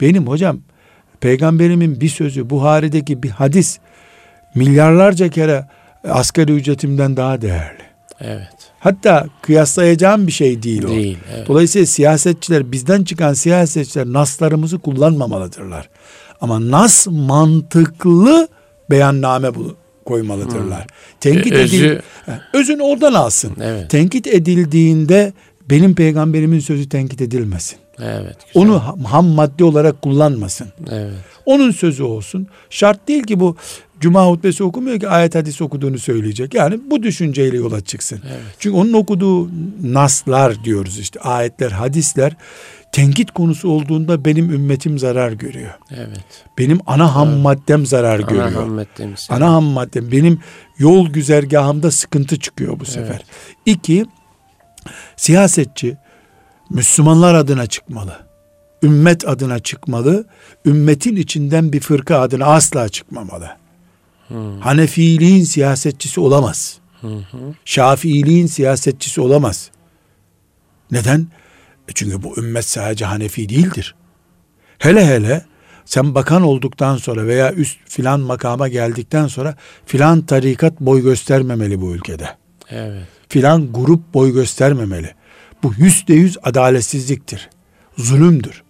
Benim 0.00 0.26
hocam 0.26 0.60
peygamberimin 1.26 2.00
bir 2.00 2.08
sözü 2.08 2.50
Buhari'deki 2.50 3.22
bir 3.22 3.30
hadis 3.30 3.78
milyarlarca 4.54 5.28
kere 5.28 5.66
asgari 6.08 6.52
ücretimden 6.52 7.16
daha 7.16 7.42
değerli. 7.42 7.82
Evet. 8.20 8.48
Hatta 8.80 9.26
kıyaslayacağım 9.42 10.26
bir 10.26 10.32
şey 10.32 10.62
değil 10.62 10.84
o. 10.84 10.88
Değil. 10.88 11.18
Evet. 11.34 11.48
Dolayısıyla 11.48 11.86
siyasetçiler 11.86 12.72
bizden 12.72 13.04
çıkan 13.04 13.34
siyasetçiler 13.34 14.06
naslarımızı 14.06 14.78
kullanmamalıdırlar. 14.78 15.88
Ama 16.40 16.70
nas 16.70 17.06
mantıklı 17.10 18.48
beyanname 18.90 19.54
bu 19.54 19.76
koymalıdırlar. 20.04 20.86
Tenkit 21.20 21.52
Hmm. 21.52 21.58
Özü- 21.58 21.86
edil 21.86 22.00
özünü 22.52 22.82
oradan 22.82 23.14
alsın. 23.14 23.56
Evet. 23.62 23.90
Tenkit 23.90 24.26
edildiğinde 24.26 25.32
benim 25.70 25.94
peygamberimin 25.94 26.60
sözü 26.60 26.88
tenkit 26.88 27.20
edilmesin. 27.20 27.78
Evet. 27.98 28.36
güzel. 28.46 28.62
Onu 28.62 28.84
ham, 28.84 29.04
ham 29.04 29.26
madde 29.26 29.64
olarak 29.64 30.02
kullanmasın. 30.02 30.68
Evet. 30.90 31.14
Onun 31.46 31.70
sözü 31.70 32.02
olsun. 32.02 32.46
Şart 32.70 33.08
değil 33.08 33.22
ki 33.22 33.40
bu 33.40 33.56
cuma 34.00 34.26
hutbesi 34.26 34.64
okumuyor 34.64 35.00
ki 35.00 35.08
ayet 35.08 35.34
hadis 35.34 35.60
okuduğunu 35.60 35.98
söyleyecek. 35.98 36.54
Yani 36.54 36.80
bu 36.90 37.02
düşünceyle 37.02 37.56
yola 37.56 37.80
çıksın. 37.80 38.20
Evet. 38.28 38.56
Çünkü 38.58 38.76
onun 38.76 38.92
okuduğu 38.92 39.50
naslar 39.82 40.64
diyoruz 40.64 40.98
işte 40.98 41.20
ayetler, 41.20 41.70
hadisler 41.70 42.36
tenkit 42.92 43.30
konusu 43.30 43.68
olduğunda 43.68 44.24
benim 44.24 44.50
ümmetim 44.52 44.98
zarar 44.98 45.32
görüyor. 45.32 45.74
Evet. 45.90 46.44
Benim 46.58 46.80
ana 46.86 47.14
ham 47.14 47.28
maddem 47.28 47.86
zarar 47.86 48.18
Ana 48.18 48.26
görüyor. 48.26 48.50
Muhammed 48.50 48.86
demiş. 48.98 49.26
Ana 49.30 49.52
ham 49.52 49.64
maddem 49.64 50.12
benim 50.12 50.40
yol 50.78 51.08
güzergahımda 51.08 51.90
sıkıntı 51.90 52.40
çıkıyor 52.40 52.80
bu 52.80 52.84
sefer. 52.84 53.24
İki, 53.66 54.06
siyasetçi 55.16 55.96
Müslümanlar 56.70 57.34
adına 57.34 57.66
çıkmalı. 57.66 58.26
Ümmet 58.82 59.28
adına 59.28 59.58
çıkmalı. 59.58 60.26
Ümmetin 60.66 61.16
içinden 61.16 61.72
bir 61.72 61.80
fırka 61.80 62.20
adına 62.20 62.44
asla 62.44 62.88
çıkmamalı. 62.88 63.50
Hmm. 64.28 64.60
Hanefiliğin 64.60 65.44
siyasetçisi 65.44 66.20
olamaz. 66.20 66.78
Hı. 67.00 67.08
Şafiiliğin 67.64 68.46
siyasetçisi 68.46 69.20
olamaz. 69.20 69.70
Neden? 70.90 71.26
E 71.88 71.92
çünkü 71.94 72.22
bu 72.22 72.38
ümmet 72.38 72.64
sadece 72.64 73.04
Hanefi 73.04 73.48
değildir. 73.48 73.94
Hele 74.78 75.06
hele 75.06 75.44
sen 75.84 76.14
bakan 76.14 76.42
olduktan 76.42 76.96
sonra 76.96 77.26
veya 77.26 77.52
üst 77.52 77.78
filan 77.84 78.20
makama 78.20 78.68
geldikten 78.68 79.26
sonra 79.26 79.56
filan 79.86 80.22
tarikat 80.22 80.80
boy 80.80 81.02
göstermemeli 81.02 81.80
bu 81.80 81.94
ülkede. 81.94 82.28
Evet. 82.70 83.02
Filan 83.28 83.72
grup 83.72 84.14
boy 84.14 84.32
göstermemeli. 84.32 85.14
Bu 85.66 85.72
yüzde 85.78 86.14
yüz 86.14 86.36
adaletsizliktir. 86.42 87.48
Zulümdür. 87.98 88.62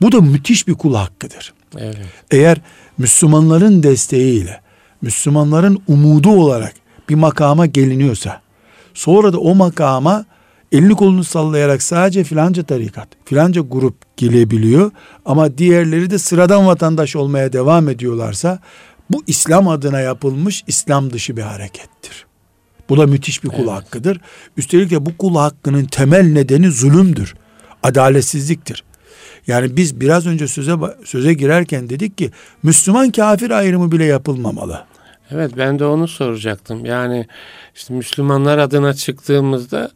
Bu 0.00 0.12
da 0.12 0.20
müthiş 0.20 0.68
bir 0.68 0.74
kul 0.74 0.94
hakkıdır. 0.94 1.54
Evet. 1.78 1.98
Eğer 2.30 2.60
Müslümanların 2.98 3.82
desteğiyle, 3.82 4.60
Müslümanların 5.02 5.82
umudu 5.88 6.30
olarak 6.30 6.74
bir 7.08 7.14
makama 7.14 7.66
geliniyorsa, 7.66 8.40
sonra 8.94 9.32
da 9.32 9.38
o 9.38 9.54
makama 9.54 10.24
elini 10.72 10.94
kolunu 10.94 11.24
sallayarak 11.24 11.82
sadece 11.82 12.24
filanca 12.24 12.62
tarikat, 12.62 13.08
filanca 13.24 13.60
grup 13.60 14.16
gelebiliyor 14.16 14.90
ama 15.24 15.58
diğerleri 15.58 16.10
de 16.10 16.18
sıradan 16.18 16.66
vatandaş 16.66 17.16
olmaya 17.16 17.52
devam 17.52 17.88
ediyorlarsa, 17.88 18.58
bu 19.10 19.22
İslam 19.26 19.68
adına 19.68 20.00
yapılmış 20.00 20.64
İslam 20.66 21.12
dışı 21.12 21.36
bir 21.36 21.42
harekettir. 21.42 22.26
Bu 22.92 22.96
da 22.96 23.06
müthiş 23.06 23.44
bir 23.44 23.48
kul 23.48 23.56
Evet. 23.58 23.68
hakkıdır. 23.70 24.20
Üstelik 24.56 24.90
de 24.90 25.06
bu 25.06 25.16
kul 25.16 25.36
hakkının 25.36 25.84
temel 25.84 26.22
nedeni 26.32 26.70
zulümdür. 26.70 27.34
Adaletsizliktir. 27.82 28.84
Yani 29.46 29.76
biz 29.76 30.00
biraz 30.00 30.26
önce 30.26 30.48
söze 30.48 30.74
söze 31.04 31.34
girerken 31.34 31.88
dedik 31.88 32.18
ki 32.18 32.30
Müslüman 32.62 33.10
kafir 33.10 33.50
ayrımı 33.50 33.92
bile 33.92 34.04
yapılmamalı. 34.04 34.84
Evet 35.30 35.52
ben 35.56 35.78
de 35.78 35.84
onu 35.84 36.08
soracaktım. 36.08 36.84
Yani 36.84 37.26
işte 37.74 37.94
Müslümanlar 37.94 38.58
adına 38.58 38.94
çıktığımızda 38.94 39.90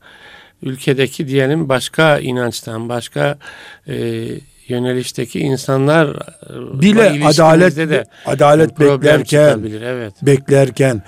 ülkedeki 0.63 1.29
diyelim 1.29 1.69
başka 1.69 2.19
inançtan, 2.19 2.89
başka 2.89 3.39
e, 3.89 4.27
yönelişteki 4.69 5.41
insanlar 5.41 6.07
e, 6.07 6.81
Bile 6.81 7.25
adalet 7.25 7.77
de 7.77 8.05
adalet 8.27 8.81
beklerken. 8.81 9.63
Evet. 9.83 10.15
beklerken 10.23 11.03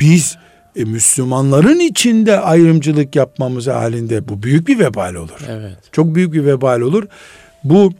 biz 0.00 0.36
e, 0.76 0.84
Müslümanların 0.84 1.80
içinde 1.80 2.40
ayrımcılık 2.40 3.16
yapmamız 3.16 3.66
halinde 3.66 4.28
bu 4.28 4.42
büyük 4.42 4.68
bir 4.68 4.78
vebal 4.78 5.14
olur. 5.14 5.40
Evet. 5.48 5.76
Çok 5.92 6.14
büyük 6.14 6.32
bir 6.32 6.44
vebal 6.44 6.80
olur. 6.80 7.04
Bu 7.64 7.92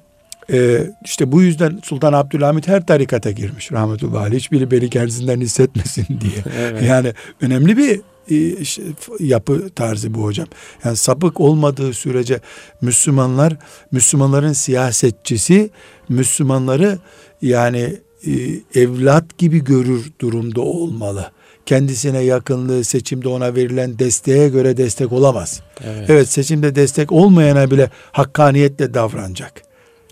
e, 0.52 0.90
işte 1.04 1.32
bu 1.32 1.42
yüzden 1.42 1.80
Sultan 1.84 2.12
Abdülhamit 2.12 2.68
her 2.68 2.86
tarikata 2.86 3.30
girmiş 3.30 3.72
rahmetullahi 3.72 4.26
aleyh. 4.26 4.40
Hiçbiri 4.40 4.70
beni 4.70 4.90
kendisinden 4.90 5.40
hissetmesin 5.40 6.06
diye. 6.20 6.44
Evet. 6.58 6.82
Yani 6.82 7.12
önemli 7.40 7.76
bir 7.76 8.00
e, 8.30 8.64
şey, 8.64 8.84
yapı 9.20 9.70
tarzı 9.70 10.14
bu 10.14 10.22
hocam. 10.22 10.46
Yani 10.84 10.96
sapık 10.96 11.40
olmadığı 11.40 11.92
sürece 11.92 12.40
Müslümanlar, 12.80 13.56
Müslümanların 13.92 14.52
siyasetçisi 14.52 15.70
Müslümanları 16.08 16.98
yani 17.42 17.96
e, 18.26 18.32
evlat 18.80 19.38
gibi 19.38 19.64
görür 19.64 20.12
durumda 20.20 20.60
olmalı. 20.60 21.30
Kendisine 21.66 22.20
yakınlığı 22.20 22.84
seçimde 22.84 23.28
ona 23.28 23.54
verilen 23.54 23.98
desteğe 23.98 24.48
göre 24.48 24.76
destek 24.76 25.12
olamaz. 25.12 25.60
Evet. 25.84 26.10
Evet 26.10 26.28
seçimde 26.28 26.74
destek 26.74 27.12
olmayana 27.12 27.70
bile 27.70 27.90
hakkaniyetle 28.12 28.94
davranacak. 28.94 29.62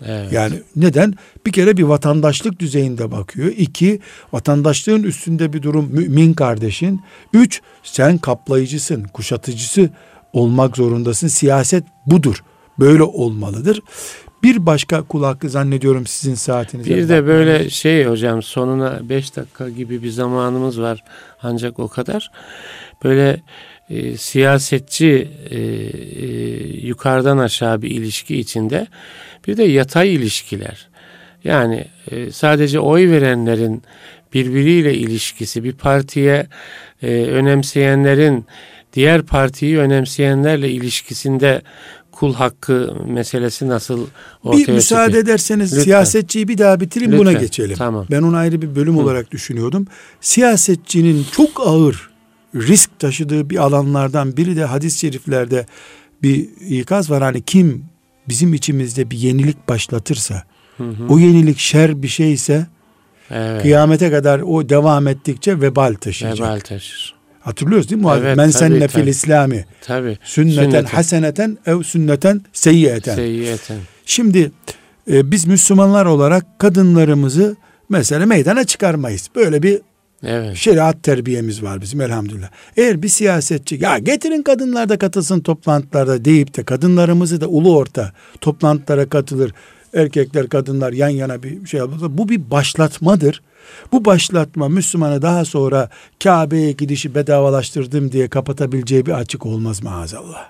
evet. 0.05 0.31
Yani 0.31 0.61
neden? 0.75 1.13
Bir 1.45 1.51
kere 1.51 1.77
bir 1.77 1.83
vatandaşlık 1.83 2.59
düzeyinde 2.59 3.11
bakıyor. 3.11 3.47
İki, 3.57 3.99
vatandaşlığın 4.33 5.03
üstünde 5.03 5.53
bir 5.53 5.61
durum 5.61 5.89
mümin 5.91 6.33
kardeşin. 6.33 7.01
Üç, 7.33 7.61
sen 7.83 8.17
kaplayıcısın, 8.17 9.03
kuşatıcısı 9.03 9.89
olmak 10.33 10.77
zorundasın. 10.77 11.27
Siyaset 11.27 11.83
budur. 12.05 12.43
Böyle 12.79 13.03
olmalıdır. 13.03 13.81
Bir 14.43 14.65
başka 14.65 15.01
kul 15.01 15.23
hakkı 15.23 15.49
zannediyorum 15.49 16.07
sizin 16.07 16.35
saatinize. 16.35 16.89
Bir 16.95 17.09
de 17.09 17.25
böyle 17.25 17.69
şey 17.69 18.05
hocam 18.05 18.43
sonuna 18.43 19.09
5 19.09 19.35
dakika 19.35 19.69
gibi 19.69 20.03
bir 20.03 20.09
zamanımız 20.09 20.81
var 20.81 21.03
ancak 21.43 21.79
o 21.79 21.87
kadar. 21.87 22.31
Böyle 23.03 23.41
e, 23.89 24.17
siyasetçi 24.17 25.31
e, 25.49 25.59
e, 25.59 26.27
yukarıdan 26.87 27.37
aşağı 27.37 27.81
bir 27.81 27.91
ilişki 27.91 28.37
içinde 28.37 28.87
bir 29.47 29.57
de 29.57 29.63
yatay 29.63 30.15
ilişkiler. 30.15 30.87
Yani 31.43 31.85
e, 32.11 32.31
sadece 32.31 32.79
oy 32.79 33.11
verenlerin 33.11 33.83
birbiriyle 34.33 34.93
ilişkisi, 34.93 35.63
bir 35.63 35.73
partiye 35.73 36.47
e, 37.03 37.07
önemseyenlerin 37.07 38.45
diğer 38.93 39.21
partiyi 39.21 39.77
önemseyenlerle 39.77 40.69
ilişkisinde 40.69 41.61
kul 42.15 42.33
hakkı 42.33 42.93
meselesi 43.07 43.67
nasıl 43.67 44.07
ortaya 44.43 44.67
Bir 44.67 44.73
müsaade 44.73 45.05
çıkıyor? 45.05 45.23
ederseniz 45.23 45.71
Lütfen. 45.71 45.83
siyasetçiyi 45.83 46.47
bir 46.47 46.57
daha 46.57 46.79
bitireyim 46.79 47.17
buna 47.17 47.29
Lütfen. 47.29 47.41
geçelim. 47.45 47.75
Tamam. 47.77 48.05
Ben 48.11 48.21
onu 48.21 48.37
ayrı 48.37 48.61
bir 48.61 48.75
bölüm 48.75 48.97
olarak 48.97 49.31
düşünüyordum. 49.31 49.87
Siyasetçinin 50.21 51.25
çok 51.31 51.67
ağır 51.67 52.09
risk 52.55 52.99
taşıdığı 52.99 53.49
bir 53.49 53.57
alanlardan 53.57 54.37
biri 54.37 54.55
de 54.55 54.65
hadis-i 54.65 54.99
şeriflerde 54.99 55.65
bir 56.23 56.49
ikaz 56.69 57.11
var. 57.11 57.23
Hani 57.23 57.41
kim 57.41 57.85
bizim 58.29 58.53
içimizde 58.53 59.11
bir 59.11 59.17
yenilik 59.17 59.69
başlatırsa 59.69 60.43
o 61.09 61.19
yenilik 61.19 61.57
şer 61.59 62.03
bir 62.03 62.07
şeyse 62.07 62.67
Evet. 63.31 63.61
kıyamete 63.61 64.11
kadar 64.11 64.39
o 64.39 64.69
devam 64.69 65.07
ettikçe 65.07 65.61
vebal 65.61 65.93
taşıyacak. 65.93 66.47
Vebal 66.47 66.59
taşır. 66.59 67.14
Hatırlıyoruz 67.45 67.89
değil 67.89 68.01
mi? 68.01 68.07
Evet, 68.19 68.37
Men 68.37 68.49
senne 68.49 68.87
fil 68.87 69.07
İslami 69.07 69.65
Tabii. 69.81 70.17
sünneten 70.23 70.63
Sünneten. 70.63 70.83
haseneten 70.85 71.57
ev 71.65 71.83
sünneten 71.83 72.41
seyyiyeten. 72.53 73.15
Seyyiyeten. 73.15 73.77
Şimdi 74.05 74.51
e, 75.11 75.31
biz 75.31 75.47
Müslümanlar 75.47 76.05
olarak 76.05 76.59
kadınlarımızı 76.59 77.55
mesela 77.89 78.25
meydana 78.25 78.63
çıkarmayız. 78.63 79.29
Böyle 79.35 79.63
bir 79.63 79.81
Evet. 80.23 80.55
şeriat 80.55 81.03
terbiyemiz 81.03 81.63
var 81.63 81.81
bizim 81.81 82.01
elhamdülillah. 82.01 82.49
Eğer 82.77 83.01
bir 83.01 83.07
siyasetçi 83.09 83.77
ya 83.81 83.97
getirin 83.97 84.43
kadınlar 84.43 84.89
da 84.89 84.97
katılsın 84.97 85.39
toplantılarda 85.39 86.25
deyip 86.25 86.57
de 86.57 86.63
kadınlarımızı 86.63 87.41
da 87.41 87.47
ulu 87.47 87.77
orta 87.77 88.11
toplantılara 88.41 89.09
katılır. 89.09 89.51
Erkekler 89.93 90.49
kadınlar 90.49 90.93
yan 90.93 91.09
yana 91.09 91.43
bir 91.43 91.65
şey 91.67 91.77
yapılır. 91.77 92.17
Bu 92.17 92.29
bir 92.29 92.51
başlatmadır. 92.51 93.41
Bu 93.91 94.05
başlatma 94.05 94.69
Müslümanı 94.69 95.21
daha 95.21 95.45
sonra 95.45 95.89
Kabe'ye 96.23 96.71
gidişi 96.71 97.15
bedavalaştırdım 97.15 98.11
diye 98.11 98.27
kapatabileceği 98.27 99.05
bir 99.05 99.11
açık 99.11 99.45
olmaz 99.45 99.83
maazallah. 99.83 100.45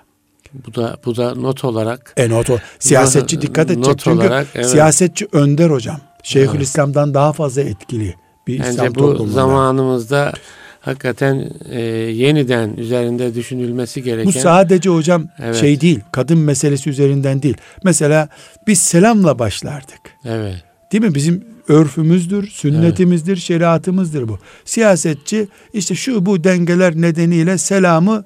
Bu 0.66 0.74
da 0.74 0.96
bu 1.04 1.16
da 1.16 1.34
not 1.34 1.64
olarak 1.64 2.12
En 2.16 2.30
o 2.30 2.40
to- 2.40 2.58
siyasetçi 2.78 3.36
Not- 3.36 3.42
dikkat 3.42 3.66
edecek. 3.70 3.86
not 3.86 3.98
Çünkü 3.98 4.16
olarak, 4.18 4.46
evet. 4.54 4.66
siyasetçi 4.70 5.28
önder 5.32 5.70
hocam. 5.70 6.00
Şeyhülislam'dan 6.22 7.14
daha 7.14 7.32
fazla 7.32 7.62
etkili 7.62 8.14
bir 8.46 8.60
İslam 8.60 8.86
bence 8.86 8.94
bu 9.00 9.26
zamanımızda 9.28 10.32
hakikaten 10.80 11.50
e, 11.70 11.80
yeniden 12.12 12.76
üzerinde 12.76 13.34
düşünülmesi 13.34 14.02
gereken 14.02 14.26
Bu 14.26 14.32
sadece 14.32 14.90
hocam 14.90 15.24
Evet. 15.42 15.56
şey 15.56 15.80
değil, 15.80 16.00
kadın 16.12 16.38
meselesi 16.38 16.90
üzerinden 16.90 17.42
değil. 17.42 17.56
Mesela 17.84 18.28
biz 18.66 18.80
selamla 18.80 19.38
başlardık. 19.38 20.00
evet. 20.24 20.62
Değil 20.92 21.04
mi? 21.04 21.14
Bizim 21.14 21.44
örfümüzdür, 21.68 22.48
sünnetimizdir, 22.48 23.36
şeriatımızdır 23.36 24.28
bu. 24.28 24.38
Siyasetçi 24.64 25.48
işte 25.72 25.94
şu 25.94 26.26
bu 26.26 26.44
dengeler 26.44 26.96
nedeniyle 26.96 27.58
selamı 27.58 28.24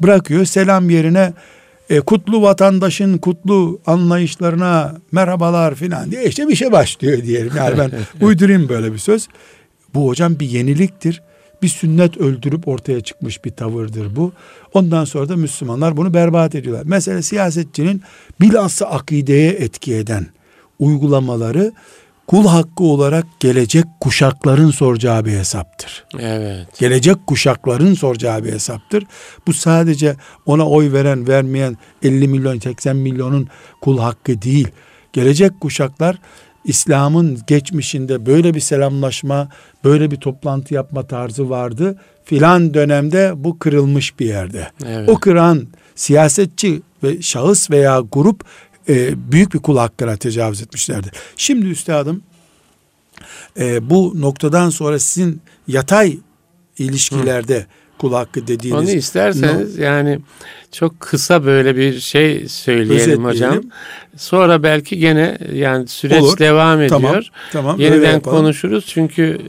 bırakıyor. 0.00 0.44
Selam 0.44 0.90
yerine 0.90 1.32
e, 1.90 2.00
kutlu 2.00 2.42
vatandaşın 2.42 3.18
kutlu 3.18 3.80
anlayışlarına 3.86 4.94
merhabalar 5.12 5.74
filan 5.74 6.10
diye 6.10 6.24
işte 6.24 6.48
bir 6.48 6.54
şey 6.54 6.72
başlıyor 6.72 7.22
diyelim. 7.22 7.52
Yani 7.56 7.78
ben 7.78 7.90
uydurayım 8.26 8.68
böyle 8.68 8.92
bir 8.92 8.98
söz. 8.98 9.28
Bu 9.94 10.08
hocam 10.08 10.40
bir 10.40 10.50
yeniliktir. 10.50 11.22
Bir 11.62 11.68
sünnet 11.68 12.16
öldürüp 12.16 12.68
ortaya 12.68 13.00
çıkmış 13.00 13.44
bir 13.44 13.50
tavırdır 13.50 14.16
bu. 14.16 14.32
Ondan 14.74 15.04
sonra 15.04 15.28
da 15.28 15.36
Müslümanlar 15.36 15.96
bunu 15.96 16.14
berbat 16.14 16.54
ediyorlar. 16.54 16.84
Mesela 16.86 17.22
siyasetçinin 17.22 18.02
bilhassa 18.40 18.86
akideye 18.86 19.50
etki 19.50 19.94
eden 19.94 20.26
uygulamaları 20.78 21.72
kul 22.32 22.46
hakkı 22.46 22.84
olarak 22.84 23.26
gelecek 23.40 23.84
kuşakların 24.00 24.70
soracağı 24.70 25.24
bir 25.24 25.32
hesaptır. 25.32 26.04
Evet. 26.18 26.78
Gelecek 26.78 27.26
kuşakların 27.26 27.94
soracağı 27.94 28.44
bir 28.44 28.52
hesaptır. 28.52 29.06
Bu 29.46 29.52
sadece 29.52 30.16
ona 30.46 30.68
oy 30.68 30.92
veren 30.92 31.28
vermeyen 31.28 31.76
50 32.02 32.28
milyon 32.28 32.58
80 32.58 32.96
milyonun 32.96 33.48
kul 33.80 33.98
hakkı 33.98 34.42
değil. 34.42 34.68
Gelecek 35.12 35.60
kuşaklar 35.60 36.18
İslam'ın 36.64 37.38
geçmişinde 37.46 38.26
böyle 38.26 38.54
bir 38.54 38.60
selamlaşma, 38.60 39.48
böyle 39.84 40.10
bir 40.10 40.16
toplantı 40.16 40.74
yapma 40.74 41.06
tarzı 41.06 41.50
vardı. 41.50 41.98
Filan 42.24 42.74
dönemde 42.74 43.32
bu 43.36 43.58
kırılmış 43.58 44.18
bir 44.20 44.26
yerde. 44.26 44.68
Evet. 44.86 45.08
O 45.08 45.18
kıran 45.18 45.66
siyasetçi 45.94 46.82
ve 47.02 47.22
şahıs 47.22 47.70
veya 47.70 48.02
grup 48.12 48.44
e, 48.88 49.14
büyük 49.32 49.54
bir 49.54 49.58
kul 49.58 49.76
hakkına 49.76 50.16
tecavüz 50.16 50.62
etmişlerdi. 50.62 51.10
Şimdi 51.36 51.66
üstadım 51.66 52.22
e, 53.60 53.90
bu 53.90 54.20
noktadan 54.20 54.70
sonra 54.70 54.98
sizin 54.98 55.40
yatay 55.68 56.18
ilişkilerde 56.78 57.66
kul 57.98 58.12
hakkı 58.12 58.46
dediğiniz 58.46 58.88
Onu 58.88 58.90
isterseniz 58.90 59.78
yani 59.78 60.18
çok 60.72 61.00
kısa 61.00 61.44
böyle 61.44 61.76
bir 61.76 62.00
şey 62.00 62.48
söyleyelim 62.48 63.24
hocam. 63.24 63.60
Sonra 64.16 64.62
belki 64.62 64.98
gene 64.98 65.38
yani 65.52 65.88
süreç 65.88 66.22
Olur. 66.22 66.38
devam 66.38 66.80
ediyor. 66.80 66.90
Tamam, 66.90 67.22
tamam, 67.52 67.80
Yeniden 67.80 68.20
konuşuruz 68.20 68.86
çünkü 68.86 69.40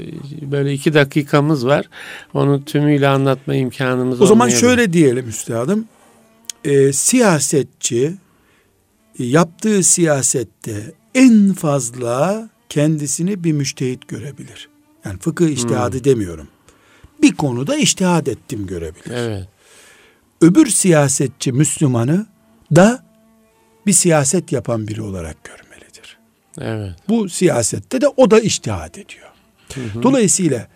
böyle 0.41 0.73
iki 0.73 0.93
dakikamız 0.93 1.65
var. 1.65 1.85
Onu 2.33 2.65
tümüyle 2.65 3.07
anlatma 3.07 3.55
imkanımız 3.55 4.21
O 4.21 4.25
zaman 4.25 4.47
olmayabilir. 4.47 4.67
şöyle 4.67 4.93
diyelim 4.93 5.29
üstadım. 5.29 5.85
E, 6.63 6.93
siyasetçi 6.93 8.13
yaptığı 9.19 9.83
siyasette 9.83 10.93
en 11.15 11.53
fazla 11.53 12.49
kendisini 12.69 13.43
bir 13.43 13.51
müştehit 13.51 14.07
görebilir. 14.07 14.69
Yani 15.05 15.19
fıkıh 15.19 15.47
iştihadı 15.49 15.97
Hmm. 15.97 16.03
demiyorum. 16.03 16.47
Bir 17.21 17.35
konuda 17.35 17.75
iştihad 17.75 18.27
ettim 18.27 18.67
görebilir. 18.67 19.11
Evet. 19.11 19.47
Öbür 20.41 20.67
siyasetçi 20.67 21.51
Müslümanı 21.51 22.25
da 22.75 23.03
bir 23.85 23.93
siyaset 23.93 24.51
yapan 24.51 24.87
biri 24.87 25.01
olarak 25.01 25.37
görmelidir. 25.43 26.17
Evet. 26.61 26.95
Bu 27.09 27.29
siyasette 27.29 28.01
de 28.01 28.07
o 28.07 28.31
da 28.31 28.39
iştihad 28.39 28.95
ediyor. 28.95 29.27
Dolayısıyla 30.03 30.67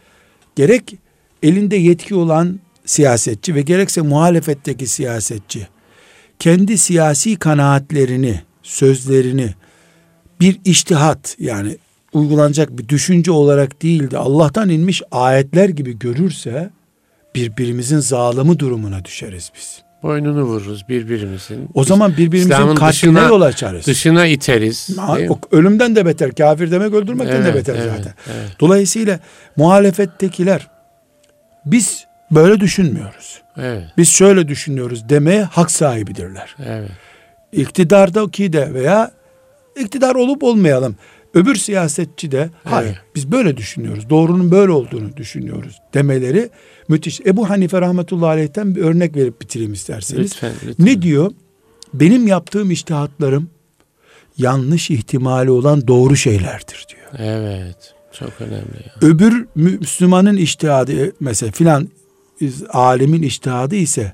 gerek 0.56 0.96
elinde 1.44 1.76
yetki 1.76 2.16
olan 2.16 2.60
siyasetçi 2.86 3.56
ve 3.56 3.62
gerekse 3.62 4.02
muhalefetteki 4.02 4.88
siyasetçi 4.88 5.68
kendi 6.40 6.78
siyasi 6.78 7.36
kanaatlerini, 7.36 8.42
sözlerini 8.64 9.50
bir 10.42 10.60
iştihat 10.66 11.36
yani 11.40 11.78
uygulanacak 12.14 12.78
bir 12.78 12.90
düşünce 12.90 13.32
olarak 13.32 13.82
değil 13.82 14.12
de 14.12 14.18
Allah'tan 14.18 14.70
inmiş 14.70 15.02
ayetler 15.12 15.70
gibi 15.70 16.00
görürse 16.00 16.70
birbirimizin 17.36 18.00
zalimi 18.00 18.60
durumuna 18.60 19.06
düşeriz 19.06 19.52
biz. 19.56 19.82
Boynunu 20.04 20.44
vururuz 20.44 20.90
birbirimizin. 20.90 21.70
O 21.74 21.84
zaman 21.84 22.12
birbirimizin 22.12 22.50
İslam'ın 22.52 22.76
dışına- 22.76 23.28
yol 23.28 23.42
açarız. 23.42 23.88
Dışına 23.88 24.26
iteriz. 24.26 24.90
Ölümden 25.52 25.96
de 25.96 26.06
beter. 26.06 26.36
Kafir 26.36 26.72
demek 26.72 26.94
öldürmekten 26.94 27.44
de 27.44 27.50
Evet, 27.50 27.56
beter 27.56 27.76
evet, 27.76 27.92
zaten. 27.98 28.14
evet. 28.28 28.50
Dolayısıyla 28.60 29.20
muhalefettekiler 29.56 30.68
biz 31.66 32.06
böyle 32.32 32.60
düşünmüyoruz. 32.60 33.42
Evet. 33.58 33.84
Biz 33.98 34.10
şöyle 34.10 34.48
düşünüyoruz 34.48 35.10
demeye 35.10 35.44
hak 35.44 35.72
sahibidirler. 35.72 36.56
Evet. 36.66 36.92
İktidardaki 37.52 38.54
de 38.54 38.74
veya 38.74 39.12
iktidar 39.80 40.16
olup 40.16 40.44
olmayalım. 40.44 40.96
Öbür 41.34 41.56
siyasetçi 41.56 42.32
de 42.32 42.50
hayır 42.64 42.88
Evet. 42.90 42.98
biz 43.16 43.32
böyle 43.32 43.58
düşünüyoruz. 43.58 44.10
Doğrunun 44.10 44.52
böyle 44.52 44.72
olduğunu 44.72 45.18
düşünüyoruz 45.18 45.80
demeleri 45.94 46.50
müthiş. 46.88 47.22
Ebu 47.26 47.50
Hanife 47.50 47.82
rahmetullahi 47.82 48.30
aleyh'ten 48.30 48.76
bir 48.76 48.82
örnek 48.82 49.16
verip 49.16 49.42
bitireyim 49.42 49.74
isterseniz. 49.74 50.24
Lütfen, 50.32 50.52
lütfen. 50.68 50.86
Ne 50.86 51.02
diyor? 51.02 51.32
Benim 51.94 52.28
yaptığım 52.28 52.72
iştihatlarım 52.72 53.50
yanlış 54.38 54.90
ihtimali 54.92 55.52
olan 55.52 55.88
doğru 55.88 56.16
şeylerdir 56.16 56.86
diyor. 56.90 57.28
Evet. 57.30 57.94
Çok 58.14 58.42
önemli. 58.42 58.56
ya. 58.86 58.94
Öbür 59.10 59.46
Müslümanın 59.56 60.38
iştihadı 60.38 61.12
mesela 61.20 61.52
filan 61.52 61.90
alimin 62.74 63.22
iştihadı 63.22 63.76
ise 63.76 64.14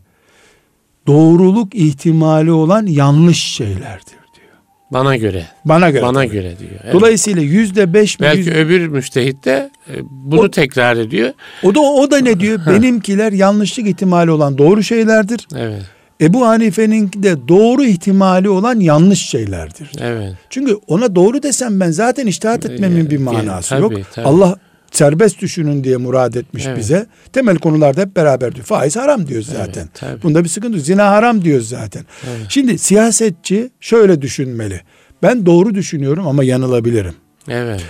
doğruluk 1.07 1.75
ihtimali 1.75 2.51
olan 2.51 2.85
yanlış 2.85 3.37
şeylerdir 3.43 4.11
diyor. 4.35 4.51
Bana 4.91 5.15
göre. 5.17 5.45
Bana 5.65 5.89
göre. 5.89 6.01
Bana 6.01 6.19
tabii. 6.23 6.31
göre 6.31 6.59
diyor. 6.59 6.71
Evet. 6.83 6.93
Dolayısıyla 6.93 7.41
yüzde 7.41 7.93
beş 7.93 8.19
mi? 8.19 8.23
Belki 8.23 8.37
yüzde- 8.39 8.53
öbür 8.55 8.87
müştehit 8.87 9.45
de 9.45 9.71
e, 9.89 9.93
bunu 10.01 10.39
O- 10.41 10.51
tekrar 10.51 10.97
ediyor. 10.97 11.33
O 11.63 11.75
da 11.75 11.79
o 11.79 12.11
da 12.11 12.17
ne 12.17 12.39
diyor? 12.39 12.59
Benimkiler 12.67 13.31
yanlışlık 13.31 13.87
ihtimali 13.87 14.31
olan 14.31 14.57
doğru 14.57 14.83
şeylerdir. 14.83 15.47
Evet. 15.55 15.81
Ebu 16.21 16.47
Hanife'ninki 16.47 17.23
de 17.23 17.47
doğru 17.47 17.83
ihtimali 17.85 18.49
olan 18.49 18.79
yanlış 18.79 19.19
şeylerdir. 19.29 19.91
Evet. 19.99 20.33
Çünkü 20.49 20.77
ona 20.87 21.15
doğru 21.15 21.43
desem 21.43 21.79
ben 21.79 21.91
zaten 21.91 22.27
iştihat 22.27 22.65
etmemin 22.65 23.09
bir 23.09 23.15
Ee, 23.15 23.19
manası 23.19 23.69
tabii, 23.69 23.81
yok. 23.81 23.93
tabii. 24.13 24.25
Allah 24.27 24.57
serbest 24.97 25.41
düşünün 25.41 25.83
diye 25.83 25.97
murad 25.97 26.33
etmiş 26.33 26.65
Evet. 26.67 26.77
bize. 26.77 27.05
Temel 27.33 27.57
konularda 27.57 28.01
hep 28.01 28.15
beraber 28.15 28.55
diyor. 28.55 28.65
Faiz 28.65 28.95
haram 28.95 29.27
diyoruz 29.27 29.49
Evet, 29.55 29.65
zaten. 29.65 29.89
tabii. 29.93 30.23
Bunda 30.23 30.43
bir 30.43 30.49
sıkıntı 30.49 30.77
yok. 30.77 30.85
Zina 30.85 31.11
haram 31.11 31.43
diyoruz 31.43 31.69
zaten. 31.69 32.05
Evet. 32.27 32.45
Şimdi 32.49 32.77
siyasetçi 32.77 33.69
şöyle 33.79 34.21
düşünmeli. 34.21 34.81
Ben 35.23 35.45
doğru 35.45 35.75
düşünüyorum 35.75 36.27
ama 36.27 36.43
yanılabilirim. 36.43 37.13
Evet. 37.47 37.81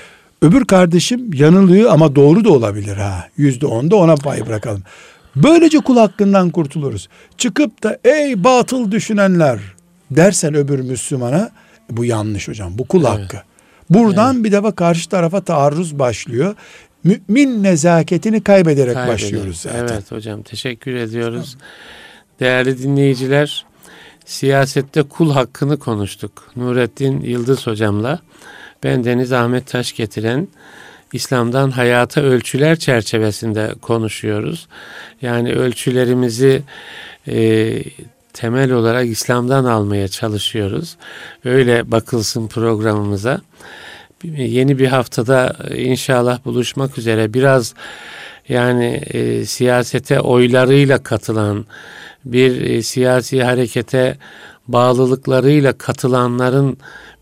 Öbür 0.41 0.65
kardeşim 0.65 1.33
yanılıyor 1.33 1.91
ama 1.91 2.15
doğru 2.15 2.43
da 2.45 2.49
olabilir 2.51 2.97
ha. 2.97 3.27
Yüzde 3.37 3.65
onda 3.65 3.95
ona 3.95 4.15
pay 4.15 4.47
bırakalım. 4.47 4.83
Böylece 5.35 5.77
kul 5.79 5.97
hakkından 5.97 6.49
kurtuluruz. 6.49 7.07
Çıkıp 7.37 7.83
da 7.83 7.97
ey 8.03 8.43
batıl 8.43 8.91
düşünenler 8.91 9.59
dersen 10.11 10.55
öbür 10.55 10.79
Müslümana 10.79 11.49
bu 11.89 12.05
yanlış 12.05 12.47
hocam. 12.47 12.77
Bu 12.77 12.87
kul 12.87 12.99
Evet. 12.99 13.09
hakkı. 13.09 13.37
Buradan 13.89 14.43
bir 14.43 14.51
defa 14.51 14.71
karşı 14.71 15.09
tarafa 15.09 15.41
taarruz 15.41 15.99
başlıyor. 15.99 16.55
Mümin 17.03 17.63
nezaketini 17.63 18.43
kaybederek 18.43 18.93
Kaybeder. 18.93 19.13
başlıyoruz 19.13 19.57
zaten. 19.57 19.79
Evet 19.79 20.11
hocam 20.11 20.41
teşekkür 20.41 20.95
ediyoruz. 20.95 21.57
Değerli 22.39 22.83
dinleyiciler 22.83 23.65
siyasette 24.25 25.03
kul 25.03 25.31
hakkını 25.31 25.79
konuştuk. 25.79 26.51
Nurettin 26.55 27.21
Yıldız 27.21 27.67
hocamla. 27.67 28.19
Ben 28.83 29.03
Deniz 29.03 29.31
Ahmet 29.31 29.67
Taş 29.67 29.95
getiren 29.95 30.47
İslam'dan 31.13 31.71
hayata 31.71 32.21
ölçüler 32.21 32.79
çerçevesinde 32.79 33.73
konuşuyoruz. 33.81 34.67
Yani 35.21 35.53
ölçülerimizi 35.53 36.61
e, 37.27 37.73
temel 38.33 38.71
olarak 38.71 39.07
İslam'dan 39.07 39.65
almaya 39.65 40.07
çalışıyoruz. 40.07 40.97
Öyle 41.45 41.91
bakılsın 41.91 42.47
programımıza. 42.47 43.41
Yeni 44.23 44.79
bir 44.79 44.87
haftada 44.87 45.55
inşallah 45.75 46.45
buluşmak 46.45 46.97
üzere. 46.97 47.33
Biraz 47.33 47.73
yani 48.49 48.85
e, 48.95 49.45
siyasete 49.45 50.19
oylarıyla 50.19 51.03
katılan 51.03 51.65
bir 52.25 52.61
e, 52.61 52.81
siyasi 52.81 53.43
harekete 53.43 54.17
bağlılıklarıyla 54.67 55.77
katılanların 55.77 56.77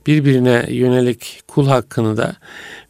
birbirine 0.07 0.65
yönelik 0.69 1.41
kul 1.47 1.67
hakkını 1.67 2.17
da 2.17 2.35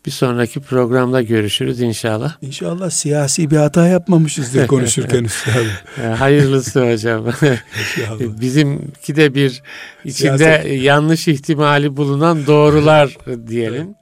bir 0.06 0.12
sonraki 0.12 0.60
programda 0.60 1.22
görüşürüz 1.22 1.82
inşallah. 1.82 2.34
İnşallah 2.42 2.90
siyasi 2.90 3.52
bir 3.52 3.58
hata 3.58 3.88
yapmamışız 3.88 4.54
diye 4.54 4.68
konuşurken 4.68 5.24
üstadım. 5.24 5.68
E, 6.04 6.06
Hayırlısı 6.08 6.92
hocam. 6.92 7.26
Bizimki 8.42 9.16
de 9.16 9.36
bir 9.36 9.62
içinde 10.06 10.38
Siyaset. 10.38 10.84
yanlış 10.84 11.28
ihtimali 11.28 11.98
bulunan 11.98 12.48
doğrular 12.48 13.18
diyelim. 13.48 13.96